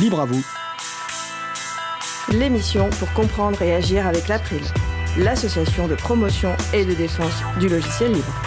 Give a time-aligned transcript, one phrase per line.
[0.00, 0.44] Libre à vous.
[2.30, 4.60] L'émission pour comprendre et agir avec l'April,
[5.18, 8.42] l'association de promotion et de défense du logiciel libre.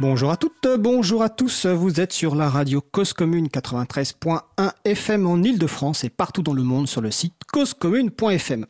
[0.00, 1.66] Bonjour à toutes, bonjour à tous.
[1.66, 4.40] Vous êtes sur la radio Cause Commune 93.1
[4.84, 8.66] FM en Ile-de-France et partout dans le monde sur le site causecommune.fm.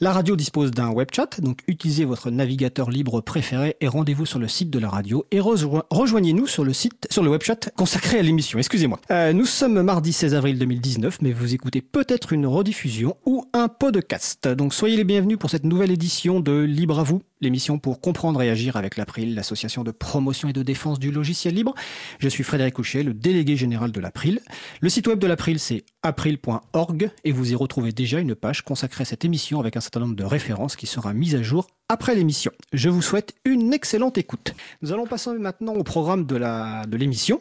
[0.00, 4.38] La radio dispose d'un web chat, donc utilisez votre navigateur libre préféré et rendez-vous sur
[4.38, 8.18] le site de la radio et rejoignez-nous sur le site, sur le web chat consacré
[8.18, 8.58] à l'émission.
[8.58, 9.00] Excusez-moi.
[9.10, 13.68] Euh, nous sommes mardi 16 avril 2019, mais vous écoutez peut-être une rediffusion ou un
[13.68, 14.48] podcast.
[14.48, 18.42] Donc soyez les bienvenus pour cette nouvelle édition de Libre à vous, l'émission pour comprendre
[18.42, 21.74] et agir avec l'April, l'association de promotion et de défense du logiciel libre.
[22.18, 24.40] Je suis Frédéric Couchet, le délégué général de l'April.
[24.80, 29.02] Le site web de l'April, c'est april.org et vous y retrouvez déjà une page consacrée
[29.02, 32.14] à cette émission avec un certain nombre de références qui sera mise à jour après
[32.14, 32.52] l'émission.
[32.72, 34.54] Je vous souhaite une excellente écoute.
[34.82, 37.40] Nous allons passer maintenant au programme de l'émission.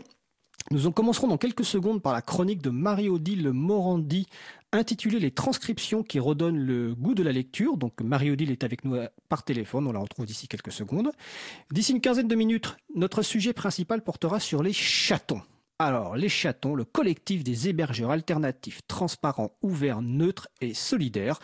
[0.69, 4.27] Nous en commencerons dans quelques secondes par la chronique de Marie-Odile Morandi
[4.73, 7.77] intitulée Les transcriptions qui redonnent le goût de la lecture.
[7.77, 11.11] Donc Marie-Odile est avec nous euh, par téléphone, on la retrouve d'ici quelques secondes.
[11.71, 15.41] D'ici une quinzaine de minutes, notre sujet principal portera sur les chatons.
[15.79, 21.39] Alors, les chatons, le collectif des hébergeurs alternatifs, transparents, ouverts, neutres et solidaires.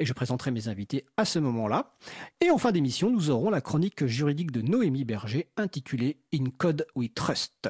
[0.00, 1.94] Et je présenterai mes invités à ce moment-là.
[2.40, 6.84] Et en fin d'émission, nous aurons la chronique juridique de Noémie Berger intitulée In Code
[6.96, 7.68] We Trust.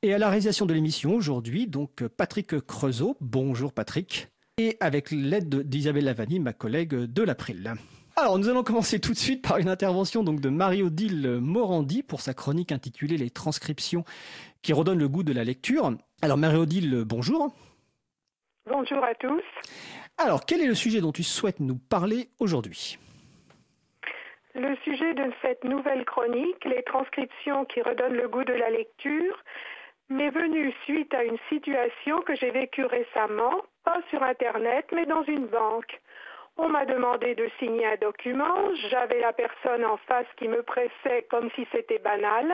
[0.00, 3.18] Et à la réalisation de l'émission aujourd'hui, donc Patrick Creusot.
[3.20, 4.30] Bonjour Patrick.
[4.60, 7.72] Et avec l'aide d'Isabelle Lavani, ma collègue de l'April.
[8.16, 12.20] Alors, nous allons commencer tout de suite par une intervention donc de Marie-Odile Morandi pour
[12.20, 14.04] sa chronique intitulée Les transcriptions
[14.60, 15.90] qui redonnent le goût de la lecture.
[16.20, 17.54] Alors, Marie-Odile, bonjour.
[18.66, 19.42] Bonjour à tous.
[20.18, 22.98] Alors, quel est le sujet dont tu souhaites nous parler aujourd'hui?
[24.54, 29.42] Le sujet de cette nouvelle chronique, les transcriptions qui redonnent le goût de la lecture,
[30.10, 35.22] m'est venu suite à une situation que j'ai vécue récemment, pas sur Internet, mais dans
[35.24, 36.00] une banque.
[36.56, 41.26] On m'a demandé de signer un document, j'avais la personne en face qui me pressait
[41.30, 42.52] comme si c'était banal,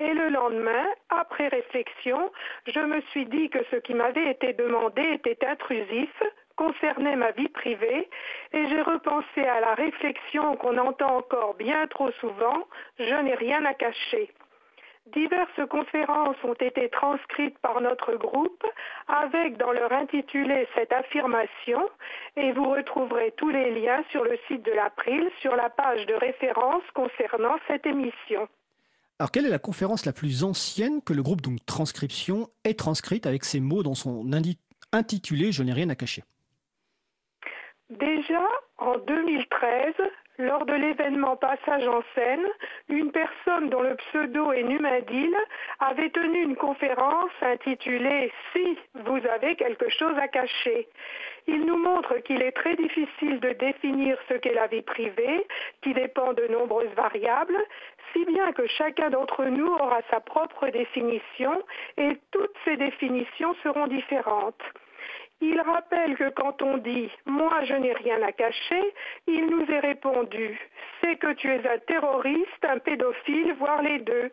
[0.00, 2.30] et le lendemain, après réflexion,
[2.66, 6.12] je me suis dit que ce qui m'avait été demandé était intrusif,
[6.56, 8.10] concernait ma vie privée,
[8.52, 12.66] et j'ai repensé à la réflexion qu'on entend encore bien trop souvent,
[12.98, 14.30] je n'ai rien à cacher.
[15.14, 18.64] Diverses conférences ont été transcrites par notre groupe
[19.06, 21.80] avec dans leur intitulé cette affirmation
[22.36, 26.14] et vous retrouverez tous les liens sur le site de l'April sur la page de
[26.14, 28.48] référence concernant cette émission.
[29.18, 33.26] Alors quelle est la conférence la plus ancienne que le groupe donc transcription ait transcrite
[33.26, 34.30] avec ces mots dans son
[34.92, 36.22] intitulé Je n'ai rien à cacher?
[37.90, 39.94] Déjà en 2013,
[40.36, 42.46] lors de l'événement Passage en scène,
[42.90, 45.34] une personne dont le pseudo est Numandil
[45.80, 50.86] avait tenu une conférence intitulée Si vous avez quelque chose à cacher.
[51.46, 55.46] Il nous montre qu'il est très difficile de définir ce qu'est la vie privée,
[55.80, 57.56] qui dépend de nombreuses variables,
[58.12, 61.62] si bien que chacun d'entre nous aura sa propre définition
[61.96, 64.62] et toutes ces définitions seront différentes.
[65.40, 68.94] Il rappelle que quand on dit Moi je n'ai rien à cacher,
[69.26, 70.58] il nous est répondu
[71.00, 74.30] C'est que tu es un terroriste, un pédophile, voire les deux.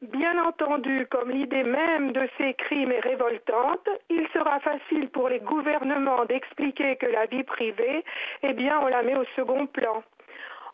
[0.00, 5.40] Bien entendu, comme l'idée même de ces crimes est révoltante, il sera facile pour les
[5.40, 8.04] gouvernements d'expliquer que la vie privée,
[8.44, 10.04] eh bien, on la met au second plan.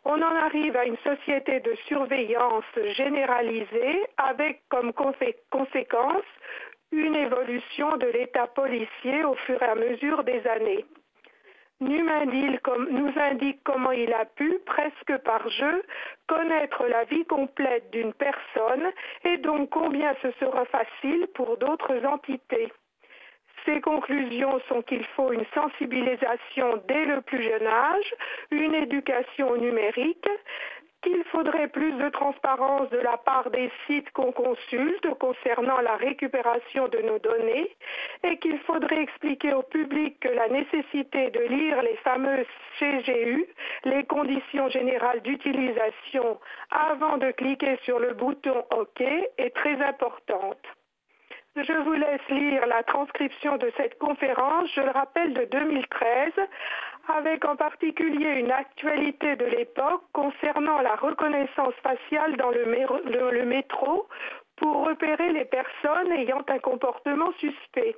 [0.05, 2.67] On en arrive à une société de surveillance
[2.97, 6.29] généralisée avec comme conséquence
[6.95, 10.85] une évolution de l'État policier au fur et à mesure des années.
[11.81, 12.61] Numandil
[12.91, 15.83] nous indique comment il a pu, presque par jeu,
[16.29, 18.91] connaître la vie complète d'une personne
[19.25, 22.73] et donc combien ce sera facile pour d'autres entités.
[23.65, 28.15] Ses conclusions sont qu'il faut une sensibilisation dès le plus jeune âge,
[28.51, 30.29] une éducation numérique,
[31.05, 36.89] qu'il faudrait plus de transparence de la part des sites qu'on consulte concernant la récupération
[36.89, 37.71] de nos données
[38.25, 42.47] et qu'il faudrait expliquer au public que la nécessité de lire les fameuses
[42.79, 43.47] CGU,
[43.85, 46.41] les conditions générales d'utilisation,
[46.71, 50.65] avant de cliquer sur le bouton OK est très importante.
[51.57, 56.33] Je vous laisse lire la transcription de cette conférence, je le rappelle, de 2013,
[57.17, 64.09] avec en particulier une actualité de l'époque concernant la reconnaissance faciale dans le, métro
[64.57, 67.95] pour repérer les personnes ayant un comportement suspect.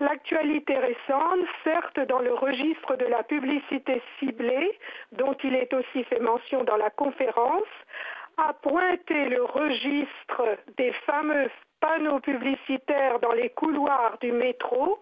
[0.00, 4.76] L'actualité récente, certes dans le registre de la publicité ciblée,
[5.12, 7.72] dont il est aussi fait mention dans la conférence,
[8.38, 11.48] a pointé le registre des fameux
[11.82, 15.00] panneaux publicitaires dans les couloirs du métro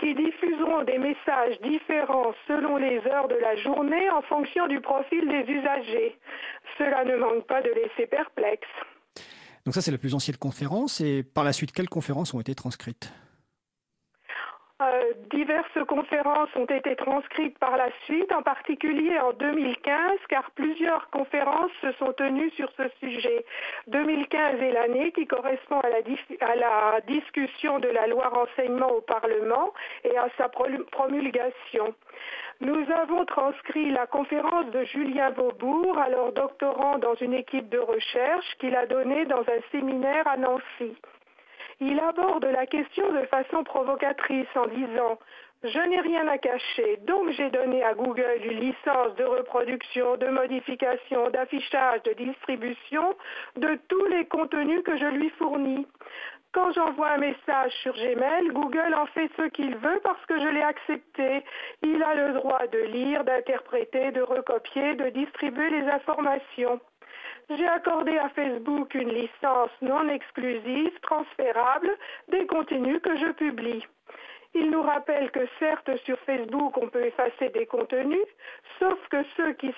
[0.00, 5.28] qui diffuseront des messages différents selon les heures de la journée en fonction du profil
[5.28, 6.18] des usagers.
[6.78, 8.66] Cela ne manque pas de laisser perplexe.
[9.66, 11.02] Donc ça, c'est la plus ancienne conférence.
[11.02, 13.12] Et par la suite, quelles conférences ont été transcrites?
[14.82, 21.10] Euh, diverses conférences ont été transcrites par la suite, en particulier en 2015, car plusieurs
[21.10, 23.44] conférences se sont tenues sur ce sujet.
[23.88, 25.98] 2015 est l'année qui correspond à la,
[26.40, 29.72] à la, discussion de la loi renseignement au Parlement
[30.04, 31.94] et à sa promulgation.
[32.60, 38.46] Nous avons transcrit la conférence de Julien Beaubourg, alors doctorant dans une équipe de recherche,
[38.58, 40.96] qu'il a donnée dans un séminaire à Nancy.
[41.80, 45.18] Il aborde la question de façon provocatrice en disant
[45.62, 50.28] je n'ai rien à cacher, donc j'ai donné à Google une licence de reproduction, de
[50.28, 53.14] modification, d'affichage, de distribution
[53.56, 55.86] de tous les contenus que je lui fournis.
[56.52, 60.48] Quand j'envoie un message sur Gmail, Google en fait ce qu'il veut parce que je
[60.48, 61.44] l'ai accepté.
[61.82, 66.80] Il a le droit de lire, d'interpréter, de recopier, de distribuer les informations.
[67.56, 71.90] J'ai accordé à Facebook une licence non exclusive, transférable,
[72.28, 73.84] des contenus que je publie.
[74.54, 78.26] Il nous rappelle que certes sur Facebook on peut effacer des contenus,
[78.78, 79.74] sauf, que ceux qui,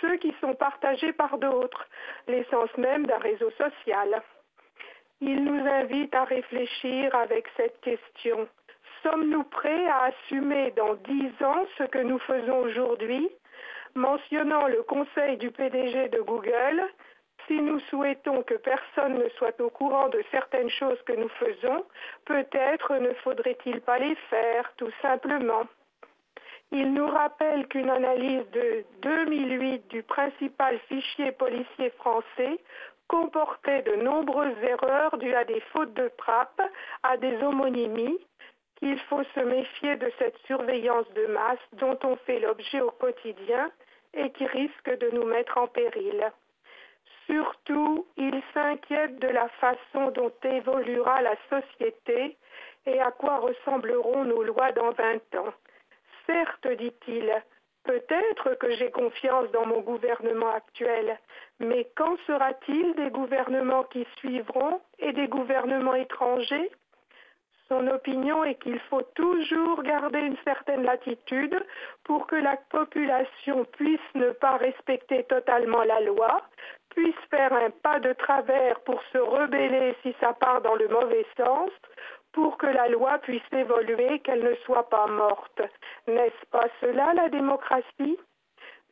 [0.00, 1.86] ceux qui sont partagés par d'autres,
[2.26, 4.22] l'essence même d'un réseau social.
[5.20, 8.48] Il nous invite à réfléchir avec cette question.
[9.04, 13.30] Sommes-nous prêts à assumer dans dix ans ce que nous faisons aujourd'hui?
[13.96, 16.82] Mentionnant le conseil du PDG de Google,
[17.46, 21.84] si nous souhaitons que personne ne soit au courant de certaines choses que nous faisons,
[22.24, 25.62] peut-être ne faudrait-il pas les faire, tout simplement.
[26.72, 32.58] Il nous rappelle qu'une analyse de 2008 du principal fichier policier français
[33.06, 36.62] comportait de nombreuses erreurs dues à des fautes de trappe,
[37.04, 38.18] à des homonymies,
[38.76, 43.70] qu'il faut se méfier de cette surveillance de masse dont on fait l'objet au quotidien
[44.16, 46.32] et qui risque de nous mettre en péril.
[47.26, 52.36] Surtout, il s'inquiète de la façon dont évoluera la société
[52.86, 55.52] et à quoi ressembleront nos lois dans vingt ans.
[56.26, 57.32] Certes, dit-il,
[57.84, 61.18] peut-être que j'ai confiance dans mon gouvernement actuel,
[61.60, 66.70] mais quand sera-t-il des gouvernements qui suivront et des gouvernements étrangers?
[67.74, 71.56] Son opinion est qu'il faut toujours garder une certaine latitude
[72.04, 76.42] pour que la population puisse ne pas respecter totalement la loi,
[76.90, 81.26] puisse faire un pas de travers pour se rebeller si ça part dans le mauvais
[81.36, 81.70] sens,
[82.32, 85.62] pour que la loi puisse évoluer, qu'elle ne soit pas morte.
[86.06, 88.18] N'est-ce pas cela la démocratie?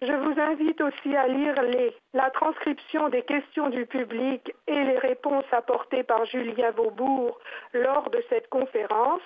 [0.03, 1.55] Je vous invite aussi à lire
[2.13, 7.39] la transcription des questions du public et les réponses apportées par Julien Vaubourg
[7.73, 9.23] lors de cette conférence.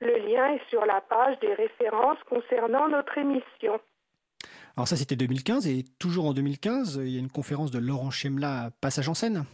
[0.00, 3.78] Le lien est sur la page des références concernant notre émission.
[4.76, 8.10] Alors ça c'était 2015 et toujours en 2015, il y a une conférence de Laurent
[8.10, 9.44] Chemla, Passage en scène.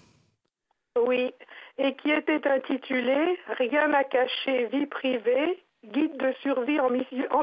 [1.04, 1.32] Oui,
[1.78, 6.90] et qui était intitulée Rien à cacher, vie privée, guide de survie en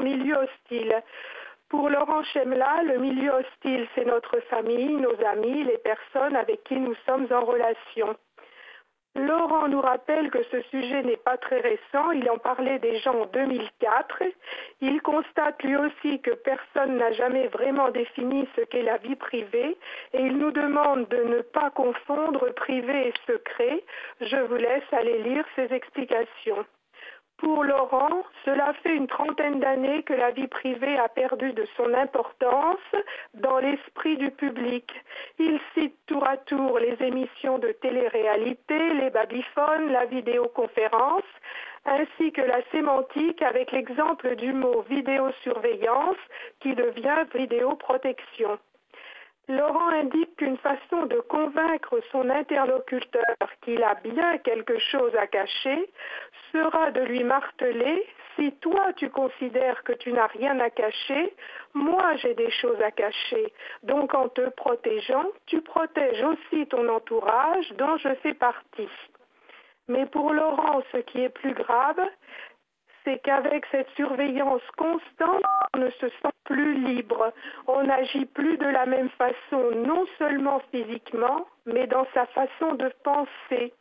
[0.00, 1.02] milieu, hostile.
[1.68, 6.76] Pour Laurent Chemla, le milieu hostile, c'est notre famille, nos amis, les personnes avec qui
[6.76, 8.16] nous sommes en relation.
[9.14, 13.26] Laurent nous rappelle que ce sujet n'est pas très récent, il en parlait déjà en
[13.26, 14.22] 2004.
[14.80, 19.76] Il constate lui aussi que personne n'a jamais vraiment défini ce qu'est la vie privée
[20.14, 23.84] et il nous demande de ne pas confondre privé et secret.
[24.20, 26.64] Je vous laisse aller lire ses explications.
[27.38, 31.94] Pour Laurent, cela fait une trentaine d'années que la vie privée a perdu de son
[31.94, 32.78] importance
[33.34, 34.92] dans l'esprit du public.
[35.38, 41.30] Il cite tour à tour les émissions de télé-réalité, les babyphones, la vidéoconférence,
[41.84, 46.18] ainsi que la sémantique avec l'exemple du mot vidéosurveillance
[46.58, 48.58] qui devient vidéoprotection.
[49.48, 53.22] Laurent indique qu'une façon de convaincre son interlocuteur
[53.62, 55.90] qu'il a bien quelque chose à cacher
[56.52, 61.34] sera de lui marteler si toi tu considères que tu n'as rien à cacher,
[61.72, 63.52] moi j'ai des choses à cacher.
[63.82, 68.90] Donc en te protégeant, tu protèges aussi ton entourage dont je fais partie.
[69.88, 72.00] Mais pour Laurent, ce qui est plus grave,
[73.04, 75.42] c'est qu'avec cette surveillance constante,
[75.74, 77.32] on ne se sent plus libre.
[77.66, 82.90] On n'agit plus de la même façon, non seulement physiquement, mais dans sa façon de
[83.04, 83.72] penser.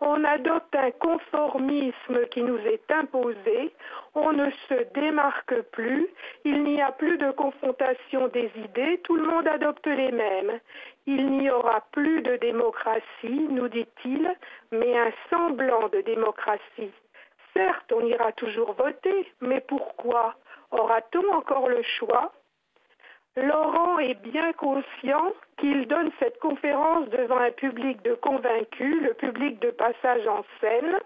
[0.00, 3.72] On adopte un conformisme qui nous est imposé,
[4.14, 6.06] on ne se démarque plus,
[6.44, 10.60] il n'y a plus de confrontation des idées, tout le monde adopte les mêmes.
[11.06, 14.30] Il n'y aura plus de démocratie, nous dit-il,
[14.70, 16.92] mais un semblant de démocratie.
[17.56, 20.34] Certes, on ira toujours voter, mais pourquoi
[20.72, 22.32] Aura-t-on encore le choix?
[23.34, 29.58] Laurent est bien conscient qu'il donne cette conférence devant un public de convaincus, le public
[29.60, 30.98] de passage en scène.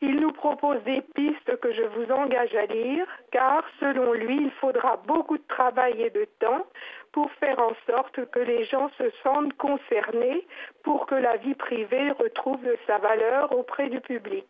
[0.00, 4.50] Il nous propose des pistes que je vous engage à lire, car selon lui, il
[4.52, 6.64] faudra beaucoup de travail et de temps
[7.12, 10.46] pour faire en sorte que les gens se sentent concernés,
[10.82, 14.48] pour que la vie privée retrouve sa valeur auprès du public.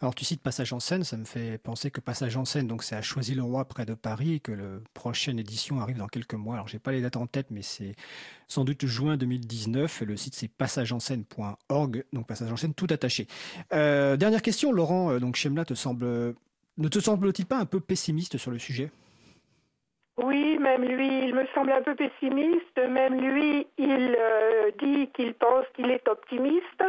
[0.00, 2.84] Alors tu cites Passage en scène, ça me fait penser que Passage en scène, donc
[2.84, 6.54] c'est à Choisy-le-Roi près de Paris et que la prochaine édition arrive dans quelques mois.
[6.54, 7.96] Alors j'ai pas les dates en tête, mais c'est
[8.46, 10.02] sans doute juin 2019.
[10.02, 13.26] Et le site c'est passageenschène.org, donc Passage en scène tout attaché.
[13.72, 15.10] Euh, dernière question, Laurent.
[15.10, 16.06] Euh, donc Chemla te semble,
[16.76, 18.90] ne te semble-t-il pas un peu pessimiste sur le sujet?
[20.22, 22.76] Oui, même lui, il me semble un peu pessimiste.
[22.76, 26.84] Même lui, il euh, dit qu'il pense qu'il est optimiste.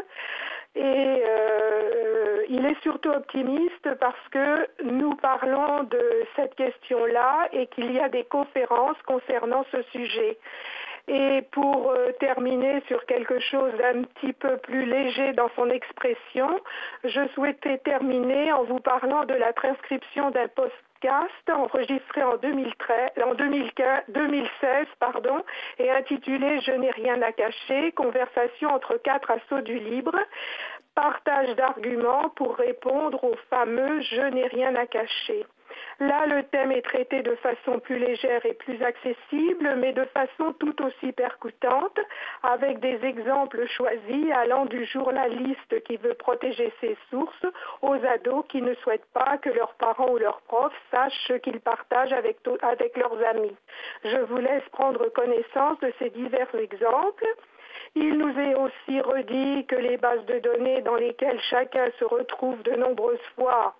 [0.76, 7.92] Et euh, il est surtout optimiste parce que nous parlons de cette question-là et qu'il
[7.92, 10.38] y a des conférences concernant ce sujet.
[11.08, 16.60] Et pour euh, terminer sur quelque chose d'un petit peu plus léger dans son expression,
[17.04, 20.74] je souhaitais terminer en vous parlant de la transcription d'un post
[21.52, 25.44] enregistré en, 2013, en 2015, 2016 pardon,
[25.78, 30.18] et intitulé Je n'ai rien à cacher, conversation entre quatre assauts du libre,
[30.96, 35.46] partage d'arguments pour répondre au fameux Je n'ai rien à cacher.
[36.00, 40.54] Là, le thème est traité de façon plus légère et plus accessible, mais de façon
[40.60, 42.00] tout aussi percutante,
[42.44, 47.46] avec des exemples choisis allant du journaliste qui veut protéger ses sources
[47.82, 51.60] aux ados qui ne souhaitent pas que leurs parents ou leurs profs sachent ce qu'ils
[51.60, 53.56] partagent avec, avec leurs amis.
[54.04, 57.28] Je vous laisse prendre connaissance de ces divers exemples.
[57.96, 62.62] Il nous est aussi redit que les bases de données dans lesquelles chacun se retrouve
[62.64, 63.76] de nombreuses fois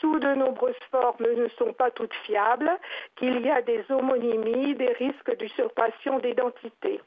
[0.00, 2.70] sous de nombreuses formes ne sont pas toutes fiables,
[3.16, 7.00] qu'il y a des homonymies, des risques d'usurpation d'identité.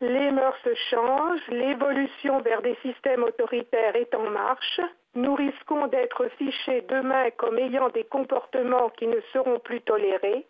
[0.00, 4.80] Les mœurs changent, l'évolution vers des systèmes autoritaires est en marche.
[5.14, 10.46] Nous risquons d'être fichés demain comme ayant des comportements qui ne seront plus tolérés,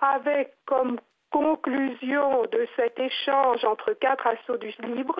[0.00, 0.98] avec comme
[1.30, 5.18] conclusion de cet échange entre quatre assauts du libre,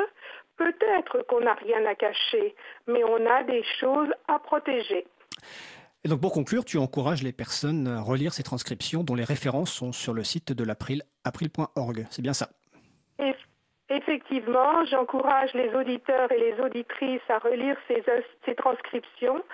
[0.56, 2.54] peut-être qu'on n'a rien à cacher,
[2.86, 5.06] mais on a des choses à protéger.
[6.04, 9.72] Et donc pour conclure, tu encourages les personnes à relire ces transcriptions dont les références
[9.72, 12.06] sont sur le site de l'April, april.org.
[12.10, 12.50] C'est bien ça?
[13.88, 19.44] Effectivement, j'encourage les auditeurs et les auditrices à relire ces, transcriptions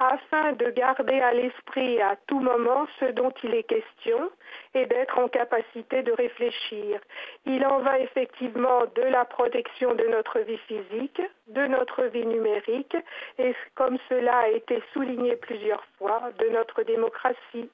[0.00, 4.30] afin de garder à l'esprit à tout moment ce dont il est question
[4.74, 7.00] et d'être en capacité de réfléchir.
[7.44, 12.96] Il en va effectivement de la protection de notre vie physique, de notre vie numérique
[13.38, 17.68] et, comme cela a été souligné plusieurs fois, de notre démocratie.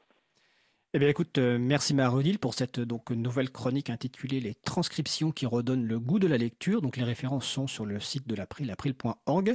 [0.95, 5.45] Eh bien, écoute, euh, merci Marodil pour cette donc nouvelle chronique intitulée Les transcriptions qui
[5.45, 6.80] redonnent le goût de la lecture.
[6.80, 9.54] Donc, les références sont sur le site de l'April, april.org.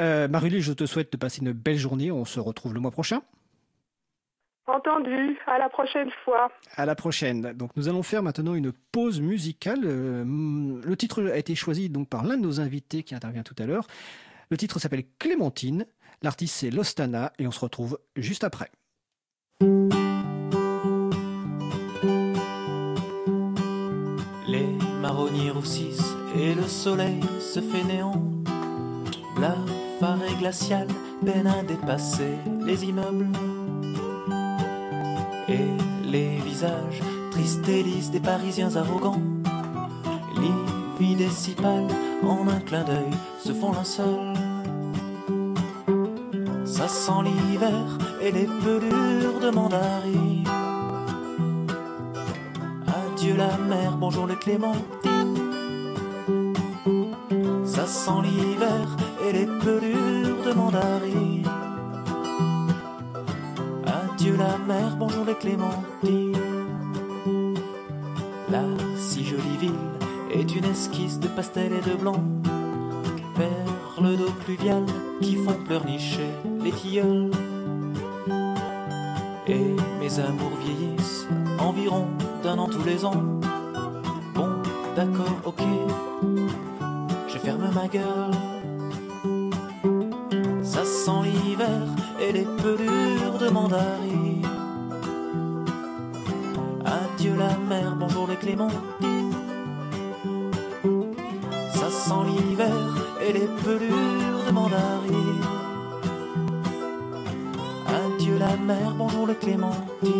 [0.00, 2.10] Euh, je te souhaite de passer une belle journée.
[2.10, 3.22] On se retrouve le mois prochain.
[4.66, 5.38] Entendu.
[5.46, 6.50] À la prochaine fois.
[6.74, 7.52] À la prochaine.
[7.52, 9.84] Donc, nous allons faire maintenant une pause musicale.
[9.84, 10.24] Euh,
[10.84, 13.66] le titre a été choisi donc par l'un de nos invités qui intervient tout à
[13.66, 13.86] l'heure.
[14.50, 15.86] Le titre s'appelle Clémentine.
[16.22, 18.72] L'artiste c'est Lostana et on se retrouve juste après.
[25.06, 28.20] Marronniers roussissent et le soleil se fait néant.
[29.40, 29.54] La
[30.00, 30.88] farée glaciale
[31.24, 32.34] peine à dépasser
[32.64, 33.28] les immeubles.
[35.48, 35.68] Et
[36.04, 39.22] les visages tristes et lisses des Parisiens arrogants,
[40.42, 41.94] livides et si pâles,
[42.24, 44.34] en un clin d'œil se font linceul.
[46.64, 47.86] Ça sent l'hiver
[48.20, 50.55] et les pelures de mandarine
[53.24, 54.82] la mer, bonjour les clémentines.
[57.64, 58.96] Ça sent l'hiver
[59.26, 61.48] et les pelures de mandarine.
[63.86, 66.36] Adieu la mer, bonjour les clémentines.
[68.50, 68.62] La
[68.96, 69.72] si jolie ville
[70.32, 72.22] est une esquisse de pastel et de blanc.
[73.34, 74.86] Perles d'eau pluviale
[75.20, 76.30] qui font pleurnicher
[76.62, 77.30] les tilleuls.
[79.48, 81.28] Et mes amours vieillissent
[81.60, 82.08] environ
[82.42, 83.22] d'un an tous les ans.
[84.34, 84.48] Bon,
[84.96, 85.62] d'accord, ok,
[87.28, 88.34] je ferme ma gueule.
[90.64, 91.86] Ça sent l'hiver
[92.20, 94.42] et les pelures de mandarie.
[96.84, 98.80] Adieu la mer, bonjour les cléments.
[101.72, 102.74] Ça sent l'hiver
[103.24, 104.05] et les pelures
[109.46, 109.58] bonjour
[110.02, 110.15] les clémentines.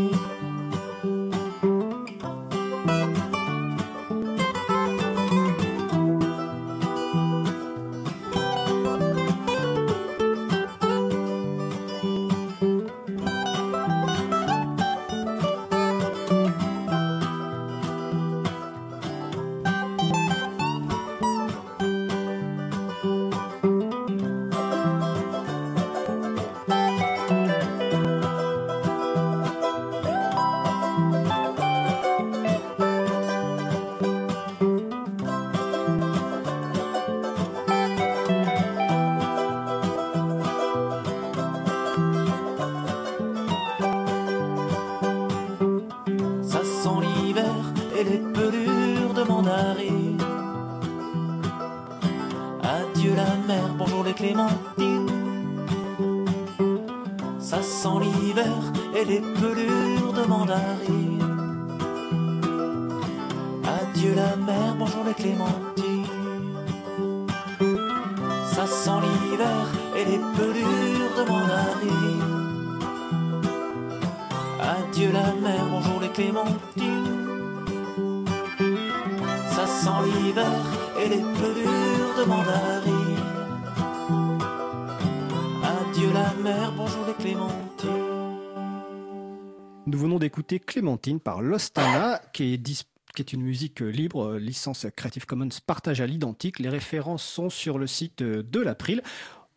[90.76, 96.58] Clémentine par Lostana, qui est, une musique libre, euh, licence Creative Commons partage à l'identique.
[96.58, 99.02] Les références sont sur le site euh, de l'April.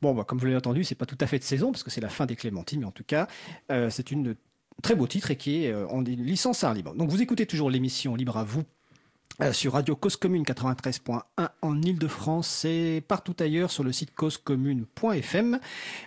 [0.01, 1.89] Bon, bah, comme vous l'avez entendu, c'est pas tout à fait de saison, parce que
[1.89, 3.27] c'est la fin des Clémentines, mais en tout cas,
[3.69, 4.37] euh, c'est une
[4.81, 6.95] très beau titre et qui est en licence art libre.
[6.95, 8.63] Donc vous écoutez toujours l'émission Libre à vous
[9.51, 11.21] sur Radio Cause Commune 93.1
[11.61, 15.59] en Ile-de-France et partout ailleurs sur le site causecommune.fm.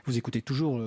[0.07, 0.81] Vous écoutez toujours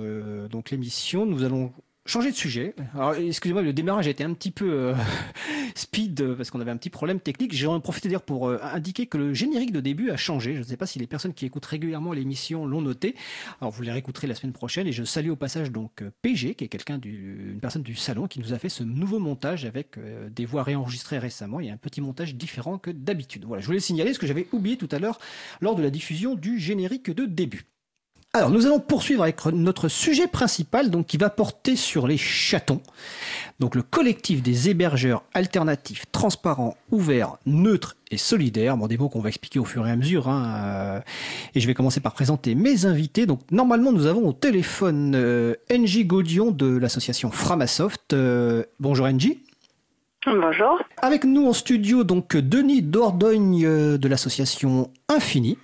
[0.48, 1.26] donc l'émission.
[1.26, 1.72] Nous allons
[2.06, 2.74] changer de sujet.
[2.94, 4.94] Alors excusez-moi, le démarrage a été un petit peu euh,
[5.74, 7.54] speed euh, parce qu'on avait un petit problème technique.
[7.54, 10.54] J'en ai profité d'ailleurs pour euh, indiquer que le générique de début a changé.
[10.54, 13.14] Je ne sais pas si les personnes qui écoutent régulièrement l'émission l'ont noté.
[13.60, 16.64] Alors vous les réécouterez la semaine prochaine et je salue au passage donc PG qui
[16.64, 19.98] est quelqu'un du, une personne du salon qui nous a fait ce nouveau montage avec
[20.30, 21.60] des voix réenregistrées récemment.
[21.60, 23.44] Il y a un petit montage différent que d'habitude.
[23.44, 25.18] Voilà, je voulais le signaler ce que j'avais oublié tout à l'heure
[25.60, 27.66] lors de la diffusion du générique de début.
[28.32, 32.82] Alors, nous allons poursuivre avec notre sujet principal, donc qui va porter sur les chatons.
[33.60, 38.76] Donc, le collectif des hébergeurs alternatifs, transparents, ouverts, neutres et solidaires.
[38.76, 40.28] Bon, des mots qu'on va expliquer au fur et à mesure.
[40.28, 41.00] Hein, euh,
[41.54, 43.24] et je vais commencer par présenter mes invités.
[43.24, 48.12] Donc, normalement, nous avons au téléphone euh, NJ Gaudion de l'association Framasoft.
[48.12, 49.38] Euh, bonjour NJ.
[50.26, 50.80] Bonjour.
[51.00, 55.56] Avec nous en studio, donc Denis Dordogne euh, de l'association Infini.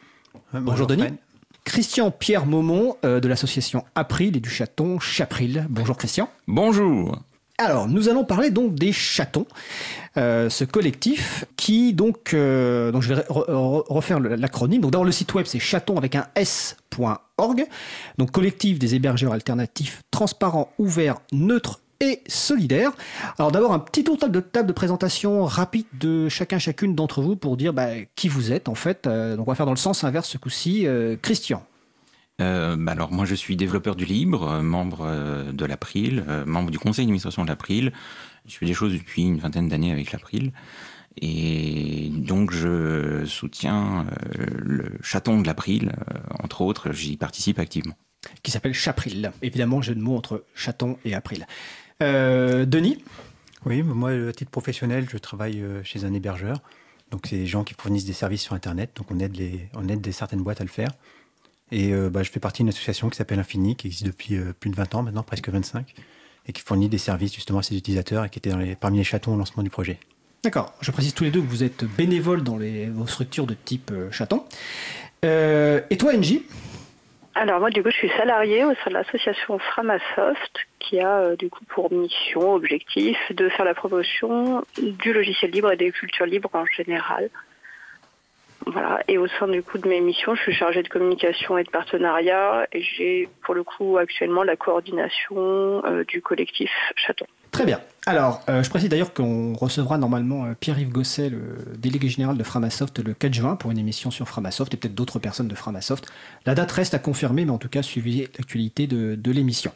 [0.54, 1.02] Bonjour, Denis.
[1.02, 1.16] Fred.
[1.64, 5.66] Christian Pierre Maumont euh, de l'association April et du chaton Chapril.
[5.70, 6.28] Bonjour Christian.
[6.48, 7.18] Bonjour.
[7.58, 9.46] Alors, nous allons parler donc des chatons,
[10.16, 14.80] euh, ce collectif qui donc, euh, donc je vais re- re- refaire l'acronyme.
[14.80, 17.64] Donc d'abord le site web c'est chaton avec un s.org.
[18.18, 22.92] Donc collectif des hébergeurs alternatifs, transparents, ouverts, neutres et solidaires.
[23.38, 27.36] Alors d'abord un petit tour de table de présentation rapide de chacun chacune d'entre vous
[27.36, 29.06] pour dire bah, qui vous êtes en fait.
[29.06, 30.86] Euh, donc on va faire dans le sens inverse ce coup-ci.
[30.86, 31.64] Euh, Christian.
[32.40, 37.04] Euh, bah alors moi je suis développeur du libre, membre de l'April, membre du conseil
[37.04, 37.92] d'administration de l'April.
[38.46, 40.52] Je fais des choses depuis une vingtaine d'années avec l'April.
[41.20, 45.92] Et donc je soutiens le chaton de l'April,
[46.42, 47.94] entre autres, j'y participe activement.
[48.42, 49.30] qui s'appelle Chapril.
[49.42, 51.46] Évidemment, jeu de mots entre chaton et April.
[52.02, 53.02] Euh, Denis
[53.66, 56.60] Oui, moi, à titre professionnel, je travaille euh, chez un hébergeur.
[57.10, 58.90] Donc, c'est des gens qui fournissent des services sur Internet.
[58.96, 60.90] Donc, on aide, les, on aide des, certaines boîtes à le faire.
[61.70, 64.52] Et euh, bah, je fais partie d'une association qui s'appelle Infini, qui existe depuis euh,
[64.58, 65.94] plus de 20 ans maintenant, presque 25,
[66.46, 68.98] et qui fournit des services justement à ses utilisateurs et qui était dans les, parmi
[68.98, 69.98] les chatons au lancement du projet.
[70.42, 70.74] D'accord.
[70.80, 73.92] Je précise tous les deux que vous êtes bénévoles dans les, vos structures de type
[74.10, 74.44] chaton.
[75.22, 76.40] Et toi, NJ
[77.34, 81.36] Alors moi du coup je suis salariée au sein de l'association Framasoft qui a euh,
[81.36, 86.26] du coup pour mission, objectif de faire la promotion du logiciel libre et des cultures
[86.26, 87.30] libres en général.
[88.66, 89.00] Voilà.
[89.08, 91.70] Et au sein du coup de mes missions, je suis chargée de communication et de
[91.70, 97.26] partenariat et j'ai pour le coup actuellement la coordination euh, du collectif Chaton.
[97.52, 97.80] Très bien.
[98.06, 102.42] Alors, euh, je précise d'ailleurs qu'on recevra normalement euh, Pierre-Yves Gosset, le délégué général de
[102.42, 106.10] Framasoft, le 4 juin pour une émission sur Framasoft et peut-être d'autres personnes de Framasoft.
[106.44, 109.70] La date reste à confirmer, mais en tout cas, suivez l'actualité de, de l'émission.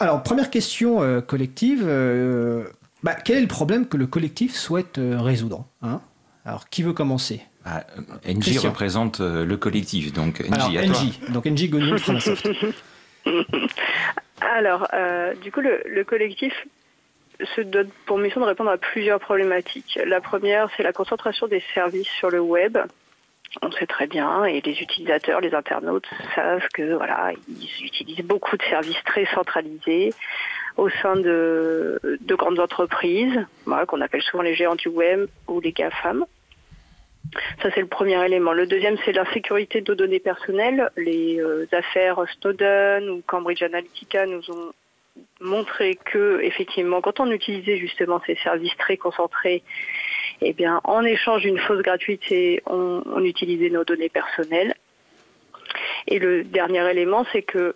[0.00, 1.82] Alors, première question euh, collective.
[1.86, 2.64] euh,
[3.02, 6.00] bah, quel est le problème que le collectif souhaite euh, résoudre hein?
[6.44, 7.40] Alors, qui veut commencer?
[7.64, 7.84] Ah,
[8.28, 8.70] NJ Christian.
[8.70, 11.02] représente euh, le collectif, donc NJ Alors, à toi.
[11.02, 11.32] NJ.
[11.32, 12.48] Donc, de Framasoft.
[14.40, 16.52] Alors, euh, du coup, le, le collectif
[17.54, 19.98] se donne pour mission de répondre à plusieurs problématiques.
[20.04, 22.78] La première, c'est la concentration des services sur le web.
[23.62, 28.56] On sait très bien, et les utilisateurs, les internautes savent que voilà, ils utilisent beaucoup
[28.56, 30.12] de services très centralisés
[30.76, 35.60] au sein de, de grandes entreprises, voilà, qu'on appelle souvent les géants du web ou
[35.60, 36.26] les GAFAM.
[37.62, 38.52] Ça, c'est le premier élément.
[38.52, 40.90] Le deuxième, c'est l'insécurité de données personnelles.
[40.96, 44.72] Les euh, affaires Snowden ou Cambridge Analytica nous ont
[45.40, 49.62] montré que, effectivement, quand on utilisait justement ces services très concentrés,
[50.40, 54.74] eh bien, en échange d'une fausse gratuité, on, on utilisait nos données personnelles.
[56.06, 57.74] Et le dernier élément, c'est que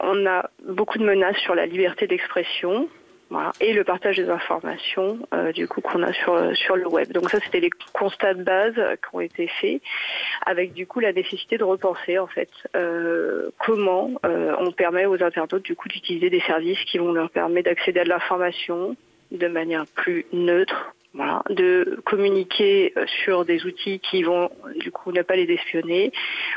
[0.00, 2.88] on a beaucoup de menaces sur la liberté d'expression,
[3.32, 7.12] voilà, et le partage des informations euh, du coup qu'on a sur le web.
[7.12, 9.80] Donc ça c'était les constats de base euh, qui ont été faits,
[10.44, 15.62] avec du coup la nécessité de repenser en fait euh, comment on permet aux internautes
[15.62, 18.96] du coup d'utiliser des services qui vont leur permettre d'accéder à de l'information
[19.30, 20.94] de manière plus neutre.
[21.14, 26.10] Voilà, de communiquer sur des outils qui vont du coup ne pas les espionner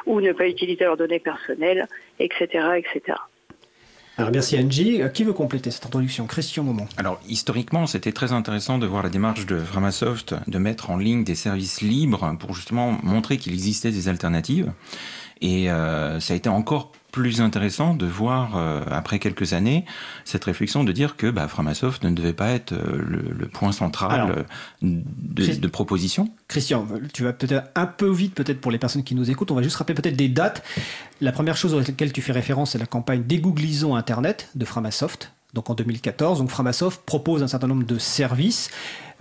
[0.05, 1.88] ou ne pas utiliser leurs données personnelles,
[2.19, 3.17] etc., etc.
[4.17, 5.01] Alors, merci NJ.
[5.01, 6.25] Euh, Qui veut compléter cette introduction?
[6.25, 6.88] Christian Moment.
[6.97, 11.25] Alors, historiquement, c'était très intéressant de voir la démarche de Framasoft de mettre en ligne
[11.25, 14.71] des services libres pour justement montrer qu'il existait des alternatives.
[15.41, 19.86] Et euh, ça a été encore plus intéressant de voir, euh, après quelques années,
[20.25, 23.71] cette réflexion de dire que bah, Framasoft ne devait pas être euh, le, le point
[23.71, 24.43] central Alors, euh,
[24.82, 26.30] de, de proposition.
[26.49, 29.49] Christian, tu vas peut-être un peu vite peut-être pour les personnes qui nous écoutent.
[29.51, 30.62] On va juste rappeler peut-être des dates.
[31.21, 35.32] La première chose à laquelle tu fais référence, c'est la campagne Dégooglisons Internet de Framasoft.
[35.54, 38.69] Donc en 2014, donc Framasoft propose un certain nombre de services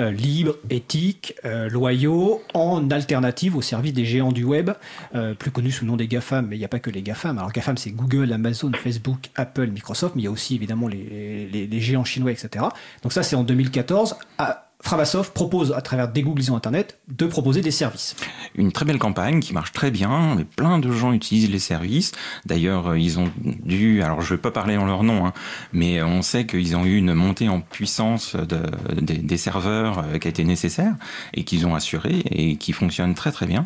[0.00, 4.70] euh, libres, éthiques, euh, loyaux, en alternative aux services des géants du web,
[5.14, 7.02] euh, plus connus sous le nom des GAFAM, mais il n'y a pas que les
[7.02, 7.38] GAFAM.
[7.38, 11.80] Alors GAFAM, c'est Google, Amazon, Facebook, Apple, Microsoft, mais il y a aussi évidemment les,
[11.80, 12.64] géants chinois, etc.
[13.02, 14.16] Donc ça, c'est en 2014.
[14.38, 18.14] Ah, Framasoft propose, à travers Dégooglisons Internet, de proposer des services.
[18.54, 22.12] Une très belle campagne qui marche très bien, plein de gens utilisent les services.
[22.44, 23.30] D'ailleurs, euh, ils ont
[23.64, 25.32] dû, alors je ne vais pas parler en leur nom, hein,
[25.72, 30.18] mais on sait qu'ils ont eu une montée en puissance de- des, des serveurs euh,
[30.18, 30.94] qui a été nécessaire
[31.32, 33.62] et qu'ils ont assuré et qui fonctionne très très bien.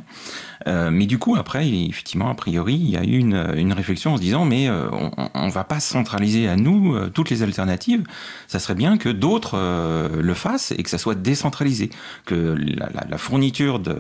[0.66, 4.16] Euh, mais du coup, après, effectivement, a priori, il y a eu une, réflexion en
[4.16, 4.88] se disant, mais euh,
[5.34, 8.02] on ne va pas centraliser à nous euh, toutes les alternatives.
[8.48, 11.90] Ça serait bien que d'autres le fassent et que ça soit décentralisé,
[12.24, 13.98] que la, fourniture de,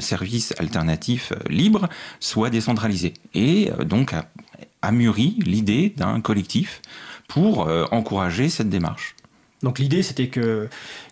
[0.00, 1.88] services alternatifs libres
[2.20, 3.14] soit décentralisée.
[3.34, 4.26] Et donc a,
[4.82, 6.82] a mûri l'idée d'un collectif
[7.28, 9.14] pour encourager cette démarche.
[9.62, 10.68] Donc l'idée, c'était que,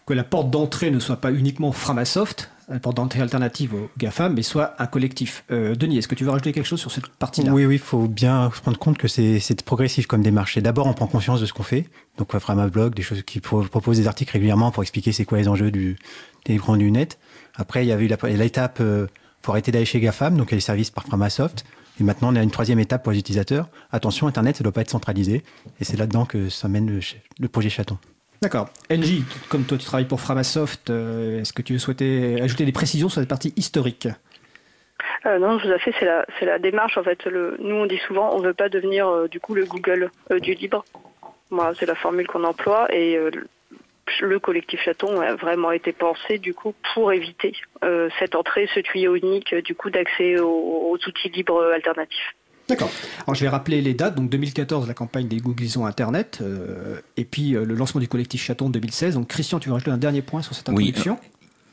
[0.09, 4.33] que la porte d'entrée ne soit pas uniquement Framasoft, la porte d'entrée alternative au GAFAM,
[4.35, 5.45] mais soit un collectif.
[5.51, 7.53] Euh, Denis, est-ce que tu veux rajouter quelque chose sur cette partie-là?
[7.53, 10.59] Oui, oui, il faut bien se rendre compte que c'est progressif comme démarche.
[10.59, 11.89] D'abord, on prend conscience de ce qu'on fait.
[12.17, 15.13] Donc, on fera un blog, des choses qui pro- proposent des articles régulièrement pour expliquer
[15.13, 15.99] c'est quoi les enjeux du,
[16.47, 17.19] des grands du net.
[17.55, 19.07] Après, il y avait eu l'étape euh,
[19.43, 21.67] pour arrêter d'aller chez GAFAM, donc il y a les services par Framasoft.
[22.01, 23.69] Et maintenant, on a une troisième étape pour les utilisateurs.
[23.93, 25.43] Attention, Internet, ça ne doit pas être centralisé.
[25.81, 27.01] Et c'est là-dedans que ça mène le,
[27.39, 27.99] le projet Chaton.
[28.41, 28.69] D'accord.
[28.91, 33.09] NJ, comme toi tu travailles pour Framasoft, euh, est-ce que tu souhaitais ajouter des précisions
[33.09, 34.07] sur cette partie historique?
[35.27, 36.97] Euh, non, tout à fait, c'est la, c'est la démarche.
[36.99, 39.65] En fait, le, nous, on dit souvent, on veut pas devenir euh, du coup le
[39.65, 40.85] Google euh, du libre.
[41.51, 43.49] Voilà, c'est la formule qu'on emploie et euh, le-
[44.21, 47.53] le collectif chaton a vraiment été pensé du coup pour éviter
[47.85, 50.49] euh, cette entrée, ce tuyau unique du coup d'accès aux,
[50.93, 52.35] aux outils libres alternatifs.
[52.69, 52.91] D'accord.
[53.27, 54.15] Alors je vais rappeler les dates.
[54.15, 58.43] Donc 2014, la campagne des Googlisons Internet, euh, et puis euh, le lancement du collectif
[58.43, 59.15] Chaton 2016.
[59.15, 61.19] Donc Christian, tu veux rajouter un dernier point sur cette Oui, introduction?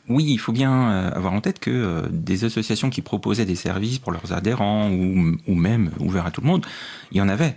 [0.07, 3.55] Oui, il faut bien euh, avoir en tête que euh, des associations qui proposaient des
[3.55, 6.65] services pour leurs adhérents ou, ou même ouverts à tout le monde,
[7.11, 7.55] il y en avait.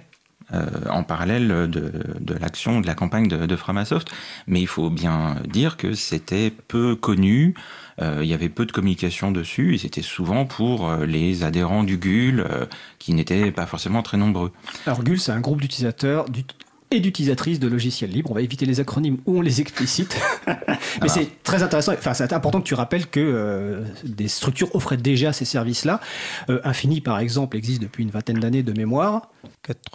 [0.55, 4.09] euh, en parallèle de, de l'action de la campagne de, de Framasoft,
[4.47, 7.61] mais il faut bien dire que c'était peu connu, euh,
[8.01, 11.97] il y avait peu de communication dessus, et c'était souvent pour euh, les adhérents du
[11.99, 12.67] GUL, euh,
[12.99, 14.53] qui n'étaient pas forcément très nombreux.
[14.87, 16.55] Alors GUL, c'est un groupe d'utilisateurs, d'ut-
[16.91, 18.31] et d'utilisatrices de logiciels libres.
[18.31, 20.19] On va éviter les acronymes où on les explicite.
[21.03, 21.93] Mais c'est très intéressant.
[21.93, 26.01] Enfin, c'est important que tu rappelles que euh, des structures offraient déjà ces services-là.
[26.49, 29.29] Euh, Infini, par exemple, existe depuis une vingtaine d'années de mémoire.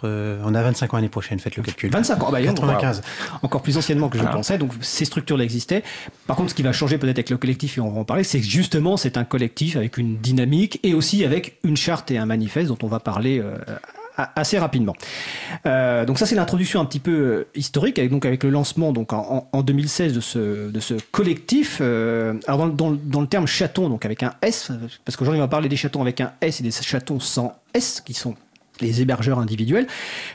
[0.04, 1.90] Euh, on a 25 ans l'année prochaine, faites le calcul.
[1.90, 3.02] 25 ans, bah, 95.
[3.42, 4.58] Encore plus anciennement que je pensais.
[4.58, 5.82] Donc ces structures-là existaient.
[6.26, 8.24] Par contre, ce qui va changer peut-être avec le collectif, et on va en parler,
[8.24, 12.18] c'est que justement, c'est un collectif avec une dynamique et aussi avec une charte et
[12.18, 13.42] un manifeste dont on va parler
[14.16, 14.94] assez rapidement.
[15.66, 18.92] Euh, donc ça c'est l'introduction un petit peu euh, historique avec donc avec le lancement
[18.92, 21.78] donc en, en 2016 de ce de ce collectif.
[21.80, 24.70] Euh, alors dans, dans, dans, le terme chaton donc avec un S
[25.04, 28.00] parce qu'aujourd'hui on va parler des chatons avec un S et des chatons sans S
[28.04, 28.34] qui sont
[28.80, 29.86] les hébergeurs individuels.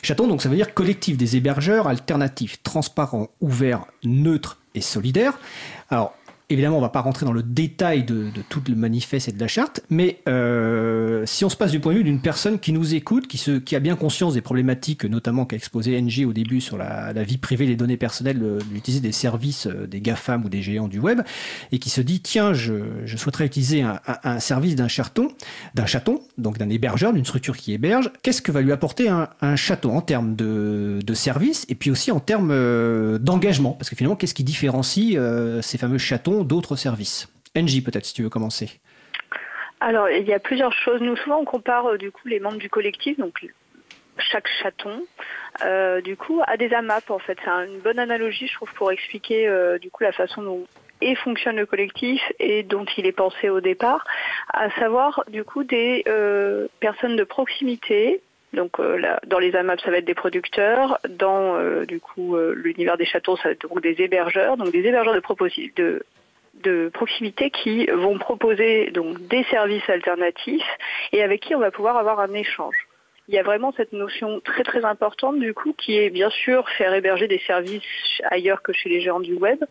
[0.02, 5.38] Chaton, donc ça veut dire collectif des hébergeurs alternatifs, transparents, ouverts, neutres et solidaires.
[5.90, 6.14] Alors,
[6.52, 9.40] Évidemment, on ne va pas rentrer dans le détail de, tout le manifeste et de
[9.40, 12.74] la charte, mais euh, si on se passe du point de vue d'une personne qui
[12.74, 16.34] nous écoute, qui, se, qui a bien conscience des problématiques, notamment qu'a exposé NG au
[16.34, 20.50] début sur la, vie privée, les données personnelles, d'utiliser des services euh, des GAFAM ou
[20.50, 21.22] des géants du web,
[21.72, 22.74] et qui se dit tiens, je,
[23.16, 25.28] souhaiterais utiliser un, service d'un chaton,
[25.76, 29.56] d'un chaton, donc d'un hébergeur, d'une structure qui héberge, qu'est-ce que va lui apporter un,
[29.56, 33.74] chaton en termes de, de services et puis aussi en termes euh, d'engagement?
[33.74, 35.16] Parce que finalement, qu'est-ce qui différencie
[35.62, 37.28] ces fameux chatons d'autres services.
[37.56, 38.80] NJ peut-être si tu veux commencer.
[39.80, 41.02] Alors il y a plusieurs choses.
[41.02, 43.46] Nous souvent on compare euh, du coup les membres du collectif, donc
[44.18, 45.02] chaque chaton,
[45.64, 47.38] euh, du coup, a des AMAP en fait.
[47.44, 50.66] C'est une bonne analogie, je trouve, pour expliquer euh, du coup la façon dont
[51.02, 54.06] et fonctionne le collectif et dont il est pensé au départ,
[54.54, 56.04] à savoir du coup des
[56.82, 58.22] personnes de proximité.
[58.52, 58.82] Donc
[59.26, 61.00] dans les AMAP, ça va être des producteurs.
[61.08, 65.14] Dans du coup l'univers des chatons, ça va être donc des hébergeurs, donc des hébergeurs
[65.14, 65.22] de,
[65.78, 66.06] de
[66.56, 70.78] de proximité qui vont proposer donc des services alternatifs
[71.12, 72.76] et avec qui on va pouvoir avoir un échange.
[73.28, 76.68] Il y a vraiment cette notion très très importante du coup qui est bien sûr
[76.70, 77.84] faire héberger des services
[78.24, 79.64] ailleurs que chez les géants du web,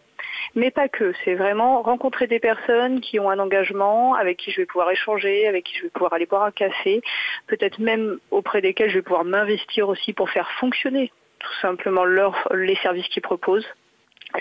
[0.54, 1.12] mais pas que.
[1.24, 5.48] C'est vraiment rencontrer des personnes qui ont un engagement, avec qui je vais pouvoir échanger,
[5.48, 7.02] avec qui je vais pouvoir aller boire un café,
[7.48, 11.10] peut-être même auprès desquels je vais pouvoir m'investir aussi pour faire fonctionner
[11.40, 13.66] tout simplement leur, les services qu'ils proposent